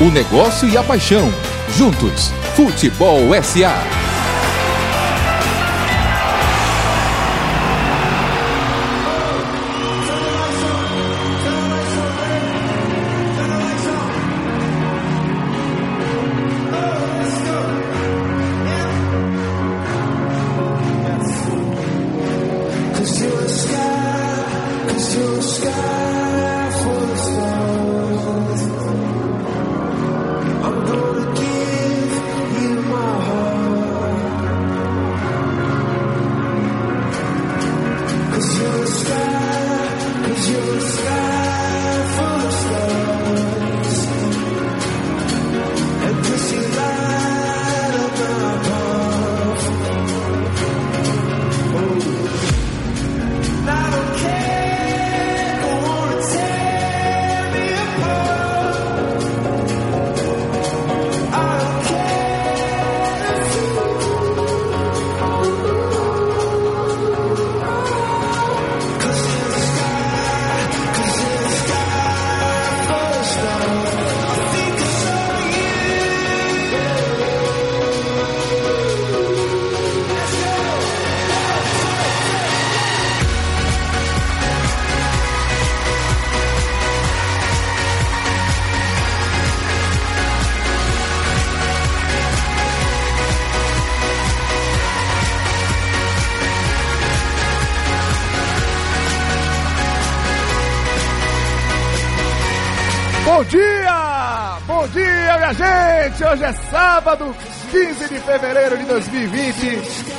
[0.00, 1.32] O negócio e a paixão.
[1.76, 4.13] Juntos, Futebol SA.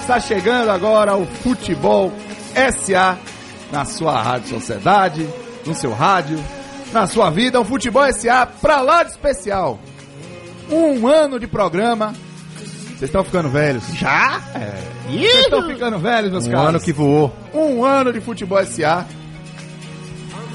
[0.05, 2.13] Está chegando agora o Futebol
[2.83, 3.17] SA
[3.71, 5.27] na sua Rádio Sociedade,
[5.65, 6.37] no seu rádio,
[6.93, 7.59] na sua vida.
[7.59, 9.79] Um Futebol SA pra lá de especial.
[10.69, 12.13] Um ano de programa.
[12.85, 13.83] Vocês estão ficando velhos.
[13.95, 14.39] Já?
[14.53, 14.79] É.
[15.09, 16.67] Vocês estão ficando velhos, meus Um caros.
[16.69, 17.33] ano que voou.
[17.51, 19.07] Um ano de futebol SA.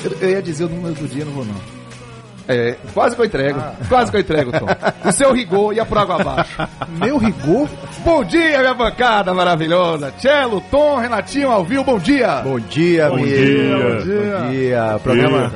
[0.05, 1.57] Eu, eu ia dizer o número do dia, não vou não.
[2.51, 3.61] É, quase que eu entrego.
[3.89, 4.67] Quase que eu entrego, Tom.
[5.09, 6.57] O seu rigor ia por água abaixo.
[6.89, 7.69] Meu rigor?
[8.05, 10.13] Bom dia, minha bancada maravilhosa.
[10.19, 12.41] Tchelo, Tom, Renatinho, Alvio, bom dia.
[12.43, 13.29] Bom dia, Bom amigo.
[13.29, 13.79] dia.
[13.79, 15.01] Bom dia.
[15.03, 15.51] Programa,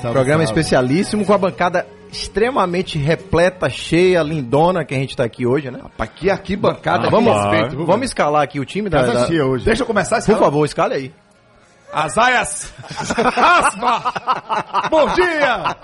[0.00, 5.46] Salve, programa especialíssimo com a bancada extremamente repleta, cheia, lindona que a gente tá aqui
[5.46, 5.78] hoje, né?
[5.82, 7.76] Rapaz, que aqui bancada Ah, vamos, vamos- respeito.
[7.76, 9.02] viu, Vamos escalar aqui o time da...
[9.02, 9.64] Da- hoje.
[9.64, 11.12] Deixa eu começar esse Por favor, escale aí.
[11.92, 12.72] Azaias
[13.36, 14.12] Asma!
[14.90, 15.76] Bom dia!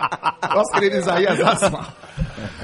[0.54, 1.86] Nosso querido Isaías Asma.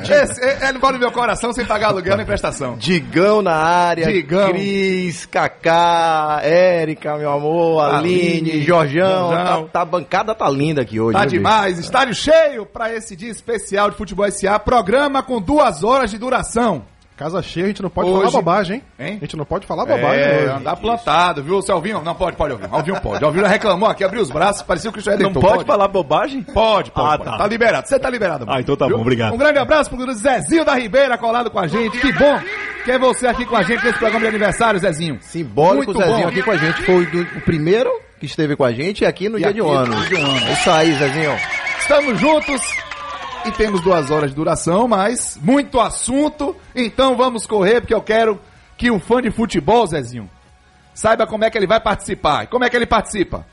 [0.03, 2.77] Esse, ele mora no meu coração sem pagar aluguel nem prestação.
[2.77, 4.07] Digão na área.
[4.07, 4.51] Digão.
[4.51, 9.31] Cris, Kaká, Érica, meu amor, Aline, Aline, Jorjão.
[9.31, 11.13] Tá, tá- a bancada tá linda aqui hoje.
[11.15, 11.37] Tá viu, bicho?
[11.43, 16.19] demais, estádio cheio para esse dia especial de Futebol SA, programa com duas horas de
[16.19, 16.85] duração.
[17.17, 18.83] Casa cheia, a gente não pode Hoje- falar bobagem, hein?
[18.99, 19.19] Hein?
[19.21, 20.49] A gente não pode falar bobagem É, hoje.
[20.55, 21.63] andar plantado, viu?
[21.63, 22.03] Seu Alvinho?
[22.03, 22.75] Não, pode, pode, Alvinho.
[22.75, 23.25] Alvinho pode.
[23.25, 25.65] Alvinho reclamou aqui, abriu os braços, parecia o Cristiano Redentor.
[25.65, 26.43] falar bobagem?
[26.43, 27.25] Pode, pode, Ah, pode.
[27.25, 27.37] tá.
[27.39, 27.87] Tá liberado.
[27.87, 28.59] Você tá liberado, mano.
[28.59, 29.35] Ah, então tá bom, obrigado.
[29.35, 31.97] Um grande abraço pro Zezinho da Ribeira colado com a gente.
[32.01, 32.41] Que bom
[32.85, 35.19] que é você aqui com a gente nesse programa de aniversário, Zezinho.
[35.21, 36.29] Simbólico, Muito Zezinho bom.
[36.29, 36.83] aqui com a gente.
[36.83, 39.53] Foi o, do- o primeiro que esteve com a gente e aqui no E dia
[39.53, 39.95] de aqui um no ano.
[40.07, 40.53] dia de um ano.
[40.53, 41.37] Isso aí, Zezinho.
[41.79, 42.61] Estamos juntos
[43.45, 46.55] e temos duas horas de duração, mas muito assunto.
[46.75, 48.41] Então vamos correr, porque eu quero
[48.77, 50.31] que um fã de futebol, Zezinho,
[50.95, 52.47] saiba como é que ele vai participar.
[52.47, 53.45] Como é que ele participa?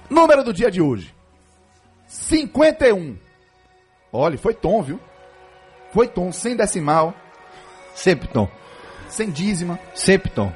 [0.10, 1.14] Número do dia de hoje.
[2.08, 3.18] 51.
[4.12, 5.00] Olha, foi Tom, viu?
[5.92, 7.14] Foi Tom, sem decimal,
[7.94, 8.48] Sempre Tom.
[9.10, 9.80] sem dízima.
[9.94, 10.52] Sempre Tom.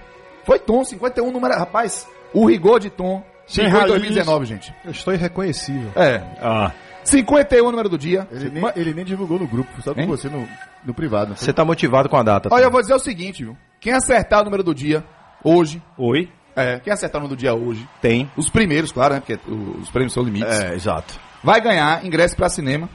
[0.46, 1.54] Foi Tom, 51 número.
[1.58, 3.92] Rapaz, o rigor de Tom Sem chegou em raiz.
[3.94, 4.74] 2019, gente.
[4.84, 5.92] Eu estou irreconhecível.
[5.96, 6.22] É.
[6.42, 6.72] Ah,
[7.10, 8.28] 51 número do dia.
[8.32, 10.08] Ele nem, ele nem divulgou no grupo, só com Hein?
[10.08, 10.48] você no,
[10.86, 11.36] no privado.
[11.36, 12.50] Você tá motivado com a data.
[12.52, 13.58] Olha, eu vou dizer o seguinte, viu?
[13.80, 15.04] Quem acertar o número do dia
[15.44, 16.30] hoje, oi?
[16.56, 18.30] é, quem acertar o número do dia hoje, Tem.
[18.36, 19.20] os primeiros, claro, né?
[19.22, 19.40] Porque
[19.80, 21.18] os prêmios são limites, É, exato.
[21.44, 22.90] vai ganhar ingresso pra cinema,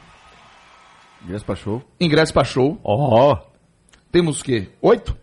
[1.25, 1.83] Ingresso pra show.
[2.01, 2.79] ingresso pra show.
[2.85, 3.37] Ó,
[4.13, 4.69] Temos o quê?
[4.83, 5.17] Oito?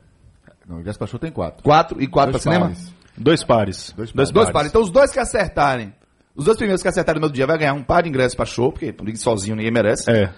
[0.67, 1.63] Não, ingresso pra show tem quatro.
[1.63, 2.69] Quatro e quatro Dois pra cinema?
[2.71, 2.93] pares.
[3.17, 3.93] dois pares.
[3.95, 4.31] Dois Dois, pares.
[4.33, 4.69] Dois pares.
[4.69, 5.93] Então os dois que acertarem,
[6.35, 8.45] os dois primeiros que acertarem no meu dia vai ganhar um par de ingressos pra
[8.45, 10.09] show, porque sozinho ninguém merece.
[10.09, 10.31] É.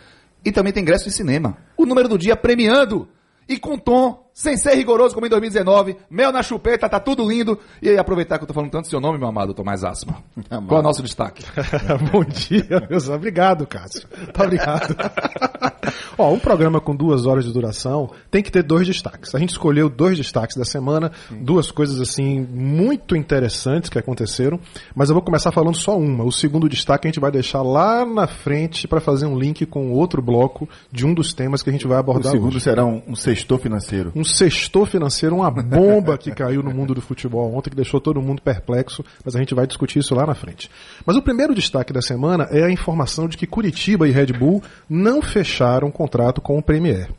[0.46, 1.58] E também tem ingresso de cinema.
[1.78, 3.08] O número do dia premiando.
[3.48, 5.96] E com tom, sem ser rigoroso como em 2019.
[6.10, 7.60] Mel na chupeta, tá tudo lindo.
[7.82, 10.24] E aí, aproveitar que eu tô falando tanto seu nome, meu amado Tomás Asma.
[10.68, 11.44] Qual é o nosso destaque?
[12.12, 14.08] Bom dia, meus Obrigado, Cássio.
[14.34, 14.96] Tá obrigado.
[16.18, 19.34] Ó, um programa com duas horas de duração tem que ter dois destaques.
[19.36, 24.60] A gente escolheu dois destaques da semana, duas coisas assim muito interessantes que aconteceram,
[24.96, 26.24] mas eu vou começar falando só uma.
[26.24, 29.92] O segundo destaque a gente vai deixar lá na frente para fazer um link com
[29.92, 32.62] outro bloco de um dos temas que a gente vai O abordar segundo hoje.
[32.62, 34.12] será um, um sextor financeiro.
[34.16, 38.22] Um sextor financeiro, uma bomba que caiu no mundo do futebol ontem, que deixou todo
[38.22, 40.70] mundo perplexo, mas a gente vai discutir isso lá na frente.
[41.06, 44.62] Mas o primeiro destaque da semana é a informação de que Curitiba e Red Bull
[44.90, 47.10] não fecharam contrato com o Premier.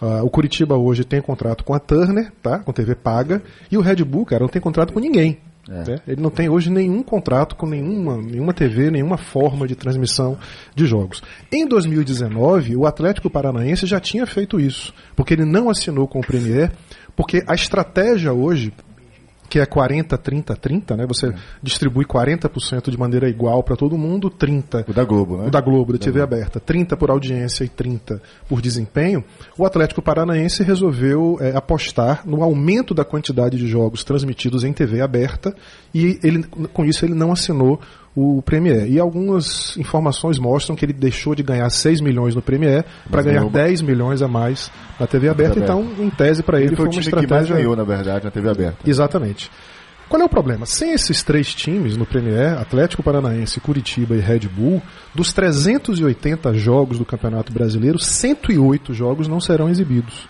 [0.00, 2.58] Ah, o Curitiba hoje tem contrato com a Turner, tá?
[2.60, 5.38] com TV paga, e o Red Bull, cara, não tem contrato com ninguém.
[5.68, 6.00] Né?
[6.06, 10.38] Ele não tem hoje nenhum contrato com nenhuma, nenhuma TV, nenhuma forma de transmissão
[10.74, 11.22] de jogos.
[11.52, 16.26] Em 2019, o Atlético Paranaense já tinha feito isso, porque ele não assinou com o
[16.26, 16.72] Premier,
[17.14, 18.72] porque a estratégia hoje
[19.50, 21.06] que é 40, 30, 30, né?
[21.06, 25.48] Você distribui 40% de maneira igual para todo mundo, 30 O da Globo, né?
[25.48, 29.24] o da Globo, da TV aberta, 30 por audiência e 30 por desempenho,
[29.58, 35.00] o Atlético Paranaense resolveu é, apostar no aumento da quantidade de jogos transmitidos em TV
[35.00, 35.52] aberta
[35.92, 37.80] e ele, com isso ele não assinou
[38.14, 38.90] o Premier.
[38.90, 43.36] E algumas informações mostram que ele deixou de ganhar 6 milhões no Premier para ganhar
[43.38, 45.58] ganhou- 10 milhões a mais na TV aberta.
[45.60, 47.56] Então, em tese, para ele Ele foi foi uma time que mais estratégia.
[47.56, 48.78] ganhou, na verdade, na TV aberta.
[48.88, 49.50] Exatamente.
[50.08, 50.66] Qual é o problema?
[50.66, 54.82] Sem esses três times no Premier, Atlético Paranaense, Curitiba e Red Bull,
[55.14, 60.28] dos 380 jogos do Campeonato Brasileiro, 108 jogos não serão exibidos.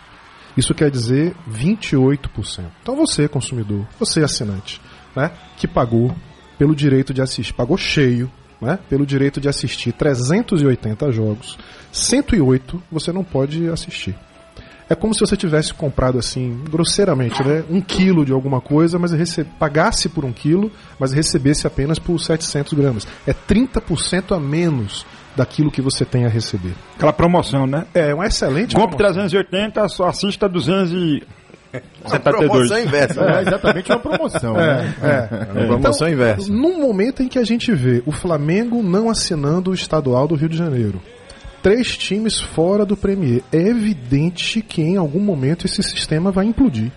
[0.55, 2.65] Isso quer dizer 28%.
[2.83, 4.81] Então você, consumidor, você assinante,
[5.17, 6.13] né, que pagou
[6.61, 8.31] pelo direito de assistir, pagou cheio,
[8.61, 11.57] né, pelo direito de assistir 380 jogos,
[11.91, 14.15] 108 você não pode assistir.
[14.87, 19.13] É como se você tivesse comprado assim, grosseiramente, né, um quilo de alguma coisa, mas
[19.13, 23.07] rece- pagasse por um quilo, mas recebesse apenas por 700 gramas.
[23.27, 26.75] É 30% a menos daquilo que você tem a receber.
[26.97, 27.87] Aquela promoção, né?
[27.95, 29.29] É uma excelente Compre promoção.
[29.29, 30.47] 380, só assista
[31.73, 32.51] 272.
[32.51, 33.21] Promoção inversa.
[33.21, 33.43] É né?
[33.43, 34.95] exatamente uma promoção, né?
[35.03, 35.53] É.
[35.53, 36.53] Uma promoção inversa.
[36.53, 40.49] Num momento em que a gente vê o Flamengo não assinando o estadual do Rio
[40.49, 41.01] de Janeiro,
[41.63, 46.91] três times fora do Premier, é evidente que em algum momento esse sistema vai implodir.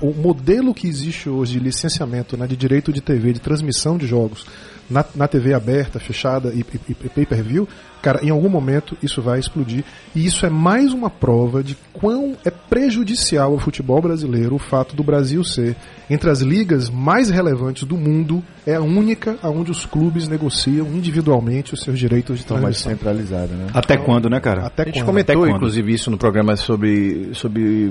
[0.00, 4.06] O modelo que existe hoje de licenciamento, né, de direito de TV, de transmissão de
[4.06, 4.46] jogos
[4.90, 7.68] na, na TV aberta, fechada e, e- e pay-per-view,
[8.02, 9.82] cara, em algum momento isso vai explodir.
[10.14, 14.94] E isso é mais uma prova de quão é prejudicial ao futebol brasileiro o fato
[14.94, 15.74] do Brasil ser,
[16.10, 21.72] entre as ligas mais relevantes do mundo, é a única onde os clubes negociam individualmente
[21.72, 22.92] os seus direitos de Então, mais transmissão.
[23.14, 23.66] centralizada, né?
[23.72, 24.66] Até quando, né, cara?
[24.66, 25.06] Até A gente quando?
[25.06, 25.56] comentou, Até quando?
[25.56, 27.90] inclusive, isso no programa sobre, sobre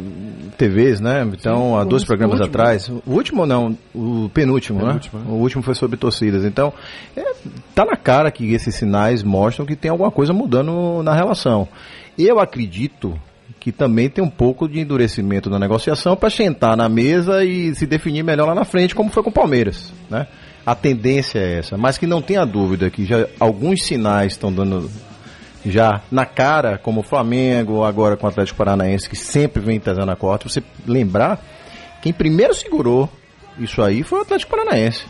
[0.58, 1.28] TVs, né?
[1.34, 2.56] Então, há o dois último, programas último.
[2.62, 2.90] atrás.
[2.90, 5.26] O último não, o penúltimo, Penúltimo, né?
[5.26, 5.32] né?
[5.32, 6.44] O último foi sobre torcidas.
[6.46, 6.72] Então,
[7.16, 7.34] é,
[7.74, 11.68] tá na cara que esses sinais mostram que tem alguma coisa mudando na relação.
[12.18, 13.20] Eu acredito
[13.60, 17.86] que também tem um pouco de endurecimento na negociação para sentar na mesa e se
[17.86, 20.28] definir melhor lá na frente, como foi com o Palmeiras, né?
[20.66, 24.90] A tendência é essa, mas que não tenha dúvida que já alguns sinais estão dando
[25.66, 30.12] já na cara, como o Flamengo, agora com o Atlético Paranaense, que sempre vem trazendo
[30.12, 30.50] a corte.
[30.50, 31.42] Você lembrar,
[32.02, 33.10] quem primeiro segurou
[33.58, 35.06] isso aí foi o Atlético Paranaense.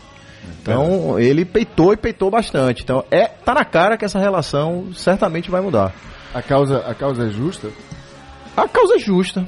[0.62, 2.82] Então, ele peitou e peitou bastante.
[2.82, 5.92] Então, é, tá na cara que essa relação certamente vai mudar.
[6.32, 7.68] A causa, a causa é justa?
[8.56, 9.44] A causa é justa.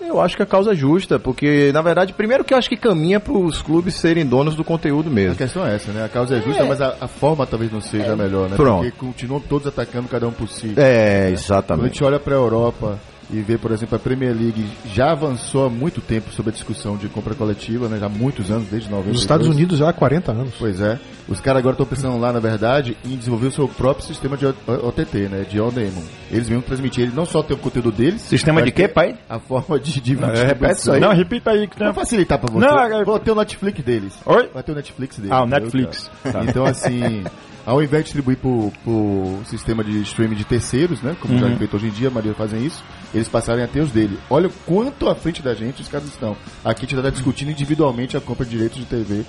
[0.00, 2.76] Eu acho que a causa é justa, porque, na verdade, primeiro que eu acho que
[2.76, 5.34] caminha para os clubes serem donos do conteúdo A mesmo.
[5.36, 6.04] questão é essa, né?
[6.04, 8.56] A causa é justa, mas a, a forma talvez não seja a melhor, né?
[8.56, 8.84] Pronto.
[8.84, 10.74] Porque continuam todos atacando cada um por si.
[10.76, 11.86] É, Quando a exatamente.
[11.88, 12.98] gente olha para a Europa
[13.30, 16.96] e vê, por exemplo, a Premier League já avançou há muito tempo sobre a discussão
[16.96, 17.98] de compra coletiva, né?
[17.98, 19.08] Já há muitos anos, desde 90.
[19.10, 20.54] Nos Estados Unidos já há 40 anos.
[20.58, 20.98] Pois é.
[21.28, 24.46] Os caras agora estão pensando lá, na verdade, em desenvolver o seu próprio sistema de
[24.46, 25.44] OTT, né?
[25.50, 26.04] De On Demand.
[26.30, 28.20] Eles mesmos transmitir, ele não só tem o conteúdo deles.
[28.22, 29.16] Sistema de quê, pai?
[29.28, 30.22] A forma de dividir.
[30.22, 31.00] É, repete isso aí.
[31.00, 31.84] Não, repita aí que tem.
[31.86, 32.64] Pra facilitar pra você.
[32.64, 34.12] Não, é- Vou ter o Netflix deles.
[34.24, 34.48] Oi?
[34.54, 35.32] Vai ter o Netflix deles.
[35.32, 36.08] Ah, o Netflix.
[36.22, 36.44] Tá.
[36.44, 37.24] Então, assim,
[37.66, 41.16] ao invés de distribuir por, por sistema de streaming de terceiros, né?
[41.20, 42.82] Como já é feito hoje em dia, a maioria fazem isso,
[43.12, 44.16] eles passarem a ter os dele.
[44.30, 46.36] Olha o quanto à frente da gente os caras estão.
[46.64, 49.24] Aqui a gente tá discutindo individualmente a compra de direitos de TV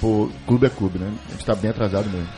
[0.00, 1.12] por clube a clube, né?
[1.28, 2.28] A gente tá bem atrasado mesmo.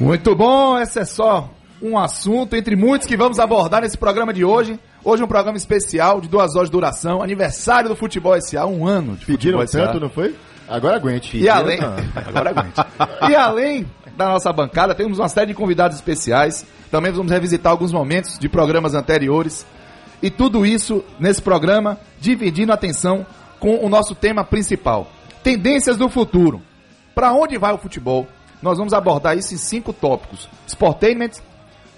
[0.00, 4.44] Muito bom, esse é só um assunto entre muitos que vamos abordar nesse programa de
[4.44, 4.78] hoje.
[5.04, 9.14] Hoje um programa especial de duas horas de duração, aniversário do Futebol SA, um ano
[9.14, 9.86] de Pediram Futebol SA.
[9.86, 10.34] tanto, não foi?
[10.68, 11.38] Agora aguente.
[11.38, 11.78] E além,
[12.16, 12.80] agora aguente.
[13.30, 13.86] E além
[14.16, 16.66] da nossa bancada, temos uma série de convidados especiais.
[16.90, 19.66] Também vamos revisitar alguns momentos de programas anteriores.
[20.22, 23.26] E tudo isso nesse programa, dividindo a atenção
[23.60, 25.10] com o nosso tema principal:
[25.42, 26.62] tendências do futuro.
[27.14, 28.26] Para onde vai o futebol?
[28.62, 31.32] Nós vamos abordar isso em cinco tópicos: Sportainment,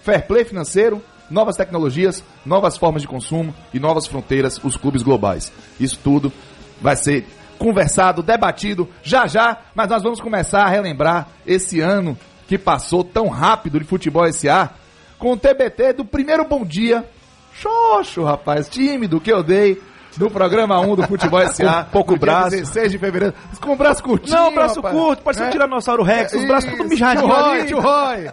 [0.02, 5.52] fair play financeiro, novas tecnologias, novas formas de consumo e novas fronteiras, os clubes globais.
[5.78, 6.32] Isso tudo
[6.80, 7.26] vai ser
[7.58, 13.28] conversado, debatido já já, mas nós vamos começar a relembrar esse ano que passou tão
[13.28, 14.70] rápido de futebol SA
[15.18, 17.04] com o TBT do primeiro bom dia.
[17.52, 19.82] Xoxo, rapaz, tímido que eu dei
[20.16, 21.84] no programa 1 do Futebol SA.
[21.84, 22.50] Com pouco braço.
[22.50, 23.34] 16 de fevereiro.
[23.60, 24.36] Com o braço curtinho.
[24.36, 24.94] Não, braço rapaz.
[24.94, 25.50] curto, parece um É?
[25.50, 28.30] Tiranossauro Rex, os braços tudo Isso, mijadinhos Tio Roy, tio Roy.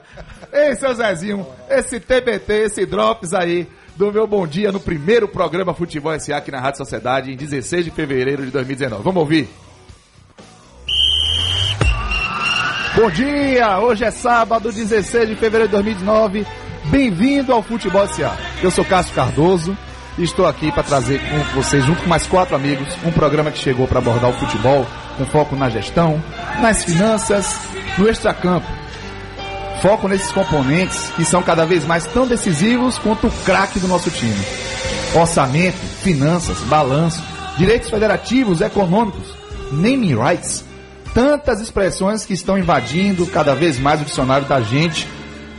[0.54, 5.74] Ei, seu Zezinho, esse TBT, esse Drops aí do meu Bom Dia no primeiro programa
[5.74, 9.02] Futebol SA aqui na Rádio Sociedade em 16 de fevereiro de 2019.
[9.04, 9.48] Vamos ouvir?
[12.96, 13.80] Bom dia!
[13.80, 16.46] Hoje é sábado, 16 de fevereiro de 2019.
[16.86, 18.38] Bem-vindo ao Futebol SA.
[18.62, 19.78] Eu sou Cássio Cardoso
[20.18, 23.60] e estou aqui para trazer com vocês, junto com mais quatro amigos, um programa que
[23.60, 24.86] chegou para abordar o futebol
[25.18, 26.22] com foco na gestão,
[26.62, 27.60] nas finanças,
[27.98, 28.85] no extracampo.
[29.86, 34.10] Foco nesses componentes que são cada vez mais tão decisivos quanto o craque do nosso
[34.10, 34.34] time.
[35.14, 37.22] Orçamento, finanças, balanço,
[37.56, 39.36] direitos federativos, econômicos,
[39.72, 40.66] naming rights,
[41.14, 45.08] tantas expressões que estão invadindo cada vez mais o dicionário da gente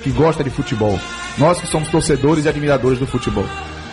[0.03, 0.99] que gosta de futebol.
[1.39, 3.47] Nós que somos torcedores e admiradores do futebol.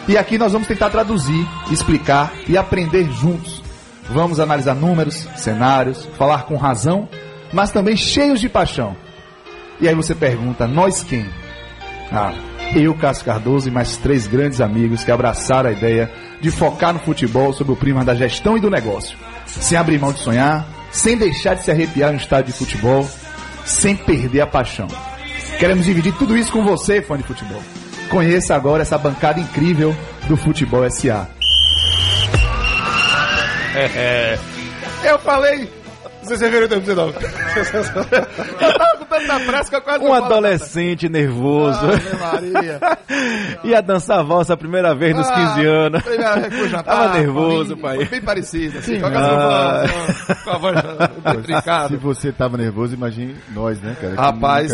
[0.07, 3.61] E aqui nós vamos tentar traduzir, explicar e aprender juntos.
[4.09, 7.07] Vamos analisar números, cenários, falar com razão,
[7.53, 9.02] mas também cheios de paixão.
[9.83, 11.25] E aí você pergunta, nós quem?
[12.09, 12.33] Ah,
[12.73, 16.09] eu, Cássio Cardoso e mais três grandes amigos que abraçaram a ideia
[16.39, 19.17] de focar no futebol sob o prisma da gestão e do negócio.
[19.45, 23.05] Sem abrir mão de sonhar, sem deixar de se arrepiar no estádio de futebol,
[23.65, 24.87] sem perder a paixão.
[25.59, 27.61] Queremos dividir tudo isso com você, fã de futebol.
[28.09, 29.93] Conheça agora essa bancada incrível
[30.29, 31.27] do Futebol SA.
[35.03, 35.82] Eu falei.
[36.23, 37.13] Vocês viram o 2019.
[38.61, 41.79] Eu tava com tanta pressa que eu quase Um adolescente nervoso.
[42.19, 42.79] Maria.
[43.63, 46.01] Ia dançar valsa a primeira vez nos 15 anos.
[46.05, 48.05] Ah, eu jantar, Tava nervoso, pai.
[48.05, 49.85] Bem parecido, assim, com a, Ah.
[49.87, 51.97] voz, com a voz Se trincada.
[51.97, 54.15] você tava nervoso, imagine nós, né, cara?
[54.15, 54.73] Rapaz,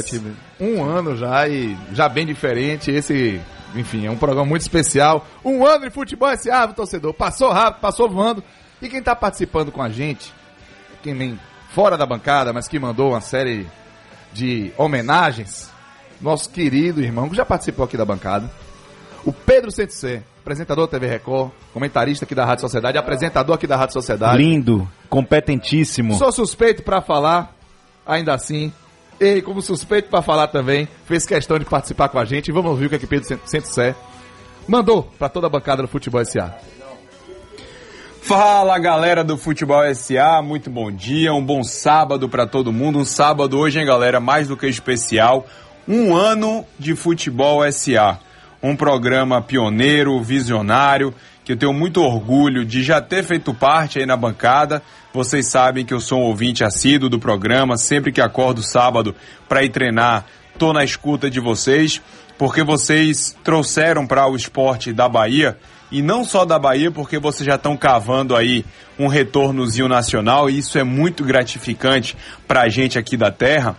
[0.59, 2.91] um ano já e já bem diferente.
[2.91, 3.39] Esse,
[3.75, 5.25] enfim, é um programa muito especial.
[5.43, 7.13] Um ano de futebol esse árvore, torcedor.
[7.13, 8.43] Passou rápido, passou voando.
[8.81, 10.33] E quem tá participando com a gente,
[11.01, 11.39] quem vem
[11.69, 13.67] fora da bancada, mas que mandou uma série
[14.33, 15.69] de homenagens,
[16.21, 18.49] nosso querido irmão, que já participou aqui da bancada,
[19.25, 23.75] o Pedro Centicê, apresentador da TV Record, comentarista aqui da Rádio Sociedade, apresentador aqui da
[23.75, 24.37] Rádio Sociedade.
[24.37, 26.15] Lindo, competentíssimo.
[26.15, 27.55] Sou suspeito pra falar,
[28.05, 28.71] ainda assim.
[29.19, 32.51] Ele, como suspeito pra falar também, fez questão de participar com a gente.
[32.51, 33.93] Vamos ouvir o que é que Pedro Centicé
[34.67, 36.55] mandou pra toda a bancada do Futebol SA.
[38.29, 42.99] Fala galera do Futebol SA, muito bom dia, um bom sábado pra todo mundo.
[42.99, 45.47] Um sábado hoje, hein, galera, mais do que especial.
[45.87, 48.19] Um ano de Futebol SA.
[48.61, 51.11] Um programa pioneiro, visionário,
[51.43, 54.83] que eu tenho muito orgulho de já ter feito parte aí na bancada.
[55.11, 59.15] Vocês sabem que eu sou um ouvinte assíduo do programa, sempre que acordo sábado
[59.47, 60.23] para ir treinar,
[60.55, 61.99] tô na escuta de vocês,
[62.37, 65.57] porque vocês trouxeram para o esporte da Bahia
[65.91, 68.65] e não só da Bahia, porque vocês já estão cavando aí
[68.97, 72.15] um retornozinho nacional e isso é muito gratificante
[72.47, 73.75] para a gente aqui da terra.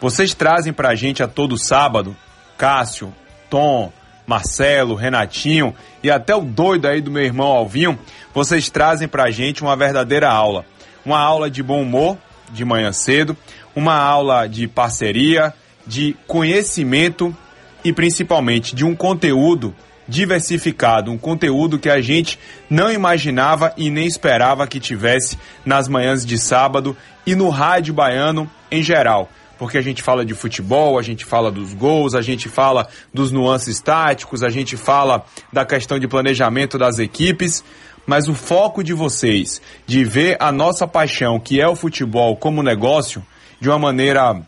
[0.00, 2.16] Vocês trazem para a gente a todo sábado,
[2.58, 3.14] Cássio,
[3.48, 3.92] Tom,
[4.26, 7.98] Marcelo, Renatinho e até o doido aí do meu irmão Alvinho,
[8.34, 10.64] vocês trazem para a gente uma verdadeira aula.
[11.04, 12.16] Uma aula de bom humor,
[12.50, 13.36] de manhã cedo,
[13.76, 15.52] uma aula de parceria,
[15.86, 17.36] de conhecimento
[17.84, 19.74] e principalmente de um conteúdo
[20.08, 26.24] diversificado, um conteúdo que a gente não imaginava e nem esperava que tivesse nas manhãs
[26.24, 26.96] de sábado
[27.26, 29.30] e no rádio baiano em geral.
[29.58, 33.30] Porque a gente fala de futebol, a gente fala dos gols, a gente fala dos
[33.30, 37.64] nuances táticos, a gente fala da questão de planejamento das equipes,
[38.06, 42.62] mas o foco de vocês de ver a nossa paixão, que é o futebol, como
[42.62, 43.24] negócio,
[43.60, 44.42] de uma maneira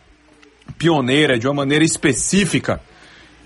[0.77, 2.81] pioneira, de uma maneira específica,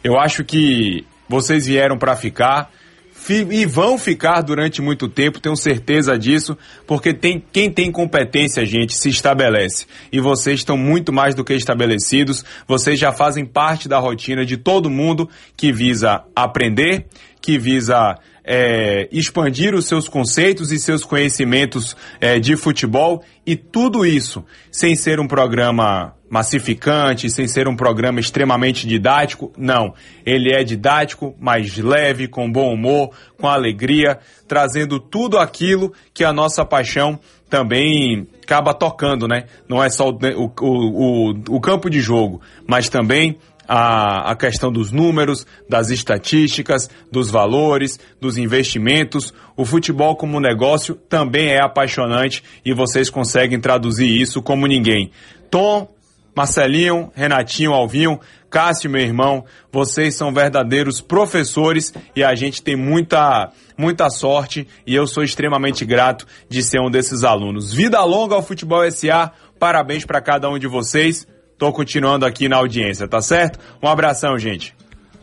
[0.02, 2.70] eu acho que vocês vieram para ficar
[3.12, 8.66] fi- e vão ficar durante muito tempo, tenho certeza disso, porque tem quem tem competência,
[8.66, 9.86] gente, se estabelece.
[10.10, 14.56] E vocês estão muito mais do que estabelecidos, vocês já fazem parte da rotina de
[14.56, 17.06] todo mundo que visa aprender,
[17.40, 24.04] que visa é, expandir os seus conceitos e seus conhecimentos é, de futebol e tudo
[24.04, 29.52] isso sem ser um programa massificante, sem ser um programa extremamente didático.
[29.58, 29.92] Não,
[30.24, 36.32] ele é didático, mais leve, com bom humor, com alegria, trazendo tudo aquilo que a
[36.32, 37.18] nossa paixão
[37.50, 39.46] também acaba tocando, né?
[39.68, 40.18] Não é só o,
[40.60, 46.88] o, o, o campo de jogo, mas também a, a questão dos números, das estatísticas,
[47.10, 49.34] dos valores, dos investimentos.
[49.56, 55.10] O futebol como negócio também é apaixonante e vocês conseguem traduzir isso como ninguém.
[55.50, 55.88] Tom,
[56.34, 58.20] Marcelinho, Renatinho, Alvinho,
[58.50, 64.94] Cássio, meu irmão, vocês são verdadeiros professores e a gente tem muita, muita sorte e
[64.94, 67.72] eu sou extremamente grato de ser um desses alunos.
[67.72, 71.26] Vida longa ao Futebol SA, parabéns para cada um de vocês.
[71.56, 73.58] Tô continuando aqui na audiência, tá certo?
[73.82, 74.74] Um abração, gente.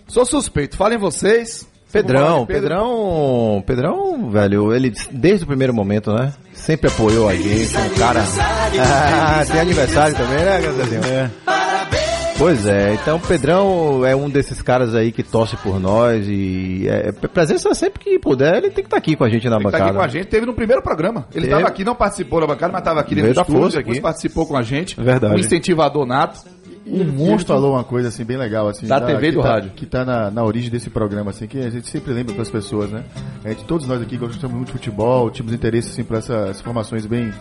[0.08, 1.68] Sou suspeito, falem vocês.
[1.92, 2.46] Pedrão.
[2.46, 6.34] Pedrão, Pedrão, velho, ele desde o primeiro momento, né?
[6.54, 8.24] Sempre apoiou a gente, um cara.
[8.80, 11.06] Ah, tem aniversário também, né, Gazelzinho?
[11.06, 11.32] É.
[12.38, 16.86] Pois é, então o Pedrão é um desses caras aí que torce por nós e
[16.88, 19.64] é, presença sempre que puder, ele tem que estar aqui com a gente na Ele
[19.64, 19.86] tá bancada.
[19.86, 21.28] aqui com a gente, teve no primeiro programa.
[21.34, 24.00] Ele estava aqui, não participou da bancada, mas estava aqui dentro da força aqui.
[24.00, 25.02] participou com a gente.
[25.02, 25.34] Verdade.
[25.34, 26.42] Um incentivador nato.
[26.90, 29.50] Um monstro falou uma coisa assim bem legal assim Da TV e que do tá-
[29.50, 29.72] rádio.
[29.72, 32.50] que tá na, na origem desse programa assim que a gente sempre lembra para as
[32.50, 33.04] pessoas né?
[33.44, 37.06] A gente, todos nós aqui gostamos muito de futebol tínhamos interesse assim por essas informações
[37.06, 37.34] bem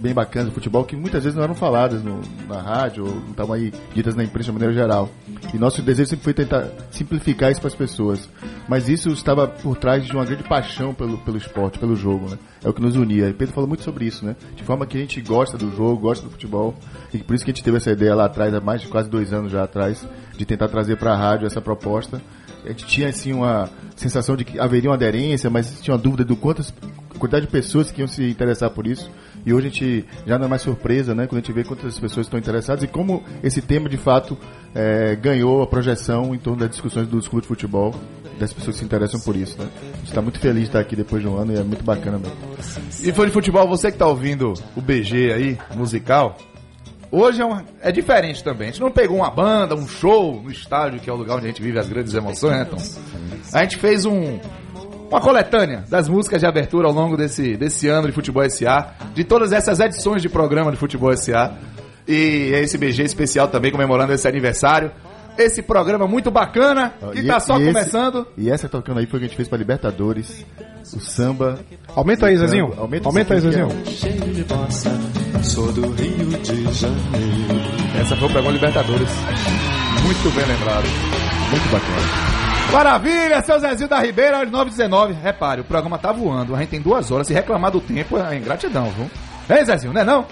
[0.00, 3.30] bem bacanas do futebol que muitas vezes não eram faladas no- na rádio ou não
[3.30, 5.08] estavam aí ditas na imprensa de maneira geral.
[5.54, 8.28] E nosso desejo sempre foi tentar simplificar isso para as pessoas.
[8.68, 12.38] Mas isso estava por trás de uma grande paixão pelo, pelo esporte pelo jogo né
[12.62, 13.28] é o que nos unia.
[13.28, 14.36] E Pedro falou muito sobre isso né?
[14.54, 16.74] De forma que a gente gosta do jogo gosta do futebol.
[17.12, 19.08] E por isso que a gente teve essa ideia lá atrás há mais de quase
[19.08, 22.20] dois anos já atrás de tentar trazer para a rádio essa proposta.
[22.64, 26.24] A gente tinha assim uma sensação de que haveria uma aderência mas tinha uma dúvida
[26.24, 26.72] do quantas
[27.18, 29.10] quantidade de pessoas que iam se interessar por isso.
[29.44, 31.26] E hoje a gente já não é mais surpresa né?
[31.26, 34.36] Quando a gente vê quantas pessoas estão interessadas e como esse tema de fato
[34.74, 37.94] eh, ganhou a projeção em torno das discussões dos clubes de futebol
[38.40, 40.80] das pessoas que se interessam por isso né a gente está muito feliz de estar
[40.80, 42.36] aqui depois de um ano e é muito bacana mesmo
[43.02, 46.36] E foi de futebol, você que tá ouvindo o BG aí, musical,
[47.10, 48.68] hoje é, é diferente também.
[48.68, 51.46] A gente não pegou uma banda, um show no estádio, que é o lugar onde
[51.46, 52.76] a gente vive as grandes emoções, né, Tom?
[53.52, 54.38] A gente fez um,
[55.10, 59.24] uma coletânea das músicas de abertura ao longo desse, desse ano de Futebol SA, de
[59.24, 61.54] todas essas edições de programa de Futebol SA.
[62.06, 64.90] E esse BG especial também comemorando esse aniversário.
[65.38, 68.26] Esse programa muito bacana, que E- tá só e esse- começando.
[68.36, 70.44] e essa tocando aí foi o que a gente fez para Libertadores
[70.94, 71.58] o samba
[71.94, 72.74] Aumenta aí, Zezinho.
[72.76, 74.80] Aumenta Aumenta aí, esse aqui, Zezinho.
[78.00, 79.08] Essa foi o programa Libertadores.
[80.04, 80.84] Muito bem lembrado.
[81.50, 82.30] muito bacana
[82.72, 85.12] Maravilha, seu Zezinho da Ribeira, às 9h19.
[85.20, 86.54] Repare, o programa tá voando.
[86.54, 87.26] A gente tem duas horas.
[87.26, 89.10] Se reclamar do tempo é ingratidão, viu?
[89.50, 90.24] Hein, Zezinho, não é não?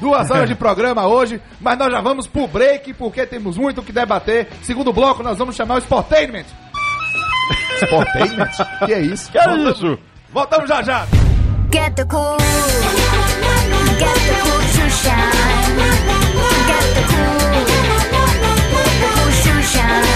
[0.00, 3.84] Duas horas de programa hoje, mas nós já vamos pro break porque temos muito o
[3.84, 4.48] que debater.
[4.62, 6.46] Segundo bloco, nós vamos chamar o Sportainment.
[7.80, 8.50] Sportainment?
[8.86, 9.30] que é isso?
[9.30, 9.98] Que é isso?
[10.32, 11.06] Voltamos já já.
[11.72, 12.36] Get the cool.
[13.98, 15.14] Get the cool to shine.
[16.66, 17.38] Get the cool.
[18.70, 20.14] The cool to shine.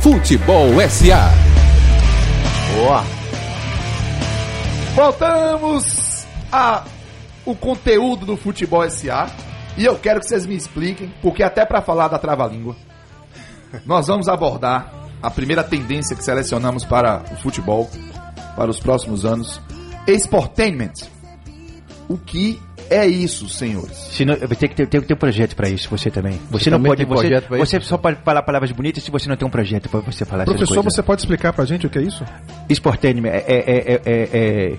[0.00, 1.30] Futebol SA.
[2.74, 3.04] Boa.
[4.94, 5.99] Voltamos
[6.50, 6.84] a
[7.44, 9.30] o conteúdo do Futebol SA.
[9.76, 12.76] E eu quero que vocês me expliquem, porque até para falar da trava-língua,
[13.86, 17.88] nós vamos abordar a primeira tendência que selecionamos para o futebol
[18.56, 19.60] para os próximos anos,
[20.06, 20.92] Sportainment.
[22.08, 22.60] O que
[22.90, 23.96] é isso, senhores?
[23.96, 26.40] Se não, tem, que ter, tem que ter um projeto pra isso, você também.
[26.50, 27.28] Você, não também pode.
[27.48, 30.24] Você, você só pode falar palavras bonitas se você não tem um projeto pra você
[30.24, 32.24] falar essas Professor, você pode explicar pra gente o que é isso?
[32.68, 33.44] Sportainment é.
[33.46, 34.76] é, é, é,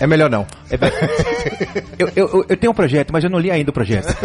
[0.00, 0.46] é- melhor não.
[0.70, 0.76] é-
[1.98, 4.06] eu, eu- eu tenho um projeto, mas eu não li ainda o projeto.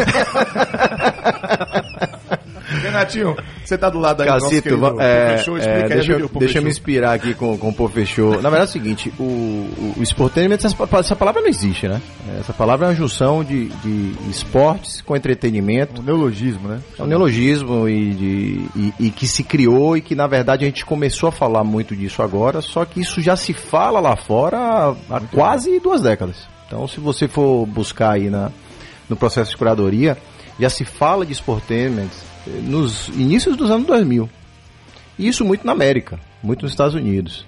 [2.86, 6.40] Renatinho, você tá do lado aí do nosso Cacito, querido é, é, deixa, eu, Professor.
[6.40, 8.42] deixa eu me inspirar aqui com, com o Pô Fechou.
[8.42, 10.04] Na verdade é o seguinte, o, o, o
[10.54, 12.02] essa, essa palavra não existe, né?
[12.40, 16.02] Essa palavra é uma junção de, de esportes com entretenimento.
[16.02, 20.16] um neologismo né É um neologismo e, de, e, e que se criou e que
[20.16, 23.54] na verdade a gente começou a falar muito disso agora, só que isso já se
[23.54, 24.58] fala lá fora
[25.10, 26.48] há, quase duas décadas.
[26.68, 28.52] Então se você for buscar aí na,
[29.10, 30.18] no processo de curadoria,
[30.60, 32.10] já se fala de Sportainment
[32.64, 34.30] nos inícios dos anos 2000.
[35.18, 37.46] E isso muito na América, muito nos Estados Unidos.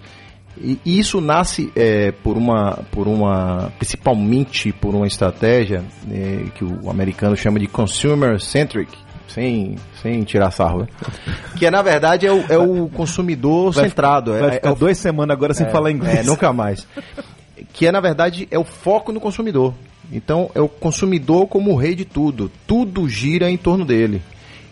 [0.60, 6.90] E isso nasce eh, por uma, por uma, principalmente por uma estratégia eh, que o
[6.90, 8.92] americano chama de consumer centric,
[9.28, 10.88] sem, sem tirar sarro, né?
[11.58, 14.32] que é, na verdade é o, é o consumidor centrado.
[14.32, 16.20] Vai é, ficar é duas semanas agora sem falar inglês.
[16.20, 16.88] é, nunca mais.
[17.74, 19.76] Que é, na verdade, é o foco no consumidor.
[20.12, 22.52] Então, é o consumidor como o rei de tudo.
[22.66, 24.22] Tudo gira em torno dele.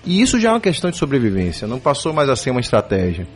[0.06, 1.68] E isso já é uma questão de sobrevivência.
[1.68, 3.28] Não passou mais a ser uma estratégia.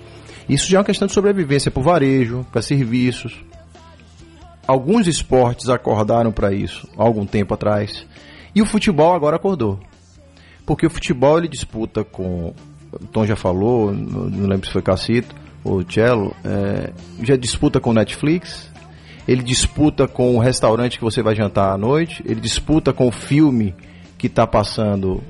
[0.48, 3.44] Isso já é uma questão de sobrevivência para o varejo, para serviços.
[4.68, 8.06] Alguns esportes acordaram para isso há algum tempo atrás.
[8.54, 9.80] E o futebol agora acordou.
[10.66, 12.54] Porque o futebol ele disputa com.
[12.92, 17.94] O Tom já falou, não lembro se foi Cacito ou Cello, é, já disputa com
[17.94, 18.68] Netflix,
[19.28, 23.12] ele disputa com o restaurante que você vai jantar à noite, ele disputa com o
[23.12, 23.76] filme
[24.18, 25.24] que está passando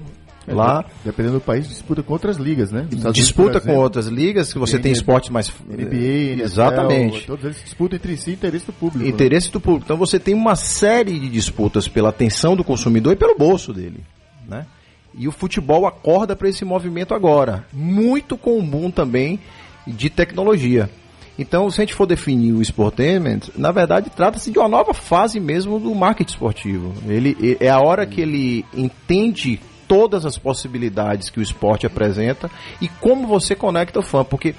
[0.54, 2.88] lá, Dependendo do país, disputa com outras ligas, né?
[2.92, 5.54] Unidos, disputa por com outras ligas, que você tem NBA, esportes mais.
[5.68, 7.26] NBA, NFL, Exatamente.
[7.28, 9.04] Todos eles disputam entre si interesse do público.
[9.04, 9.10] né?
[9.10, 9.86] Interesse do público.
[9.86, 14.04] Então você tem uma série de disputas pela atenção do consumidor e pelo bolso dele,
[14.48, 14.66] né?
[15.14, 19.40] E o futebol acorda para esse movimento agora, muito com o boom também
[19.88, 20.90] de tecnologia.
[21.38, 25.40] Então, se a gente for definir o Sportainment, na verdade trata-se de uma nova fase
[25.40, 26.94] mesmo do marketing esportivo.
[27.08, 32.50] Ele é a hora que ele entende todas as possibilidades que o esporte apresenta
[32.80, 34.56] e como você conecta o fã, porque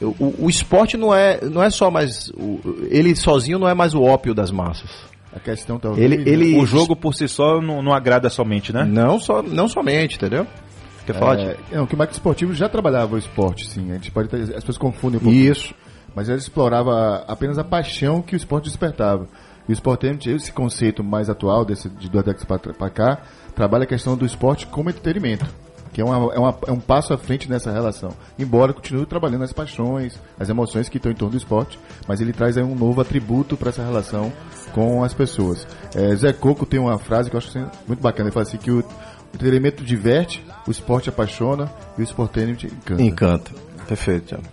[0.00, 2.28] o, o esporte não é, não é só mais.
[2.30, 2.58] o-
[2.90, 4.90] ele sozinho não é mais o ópio das massas.
[5.34, 6.10] A questão talvez.
[6.10, 8.84] Ele, ele O jogo por si só não, não agrada somente, né?
[8.84, 10.46] Não, só, não somente, entendeu?
[11.06, 11.74] Quer falar É, de...
[11.76, 13.90] não, que o marketing esportivo já trabalhava o esporte, sim.
[13.90, 15.36] A gente pode ter, as pessoas confundem um pouco.
[15.36, 15.74] Isso.
[16.14, 19.26] Mas ele explorava apenas a paixão que o esporte despertava.
[19.68, 22.44] E o Sportainment, esse conceito mais atual, desse, de duas décadas
[22.76, 23.22] para cá,
[23.54, 25.46] trabalha a questão do esporte como entretenimento.
[25.92, 28.12] Que é, uma, é, uma- é um passo à frente nessa relação.
[28.38, 32.32] Embora continue trabalhando as paixões, as emoções que estão em torno do esporte, mas ele
[32.32, 34.32] traz aí um novo atributo para essa relação
[34.72, 35.66] com as pessoas.
[35.94, 38.28] É, Zé Coco tem uma frase que eu acho assim, muito bacana.
[38.28, 38.82] Ele fala assim que o
[39.34, 43.02] entretenimento diverte, o esporte apaixona e o Sportainment encanta.
[43.02, 43.50] Encanta.
[43.86, 44.44] Perfeito, Thiago.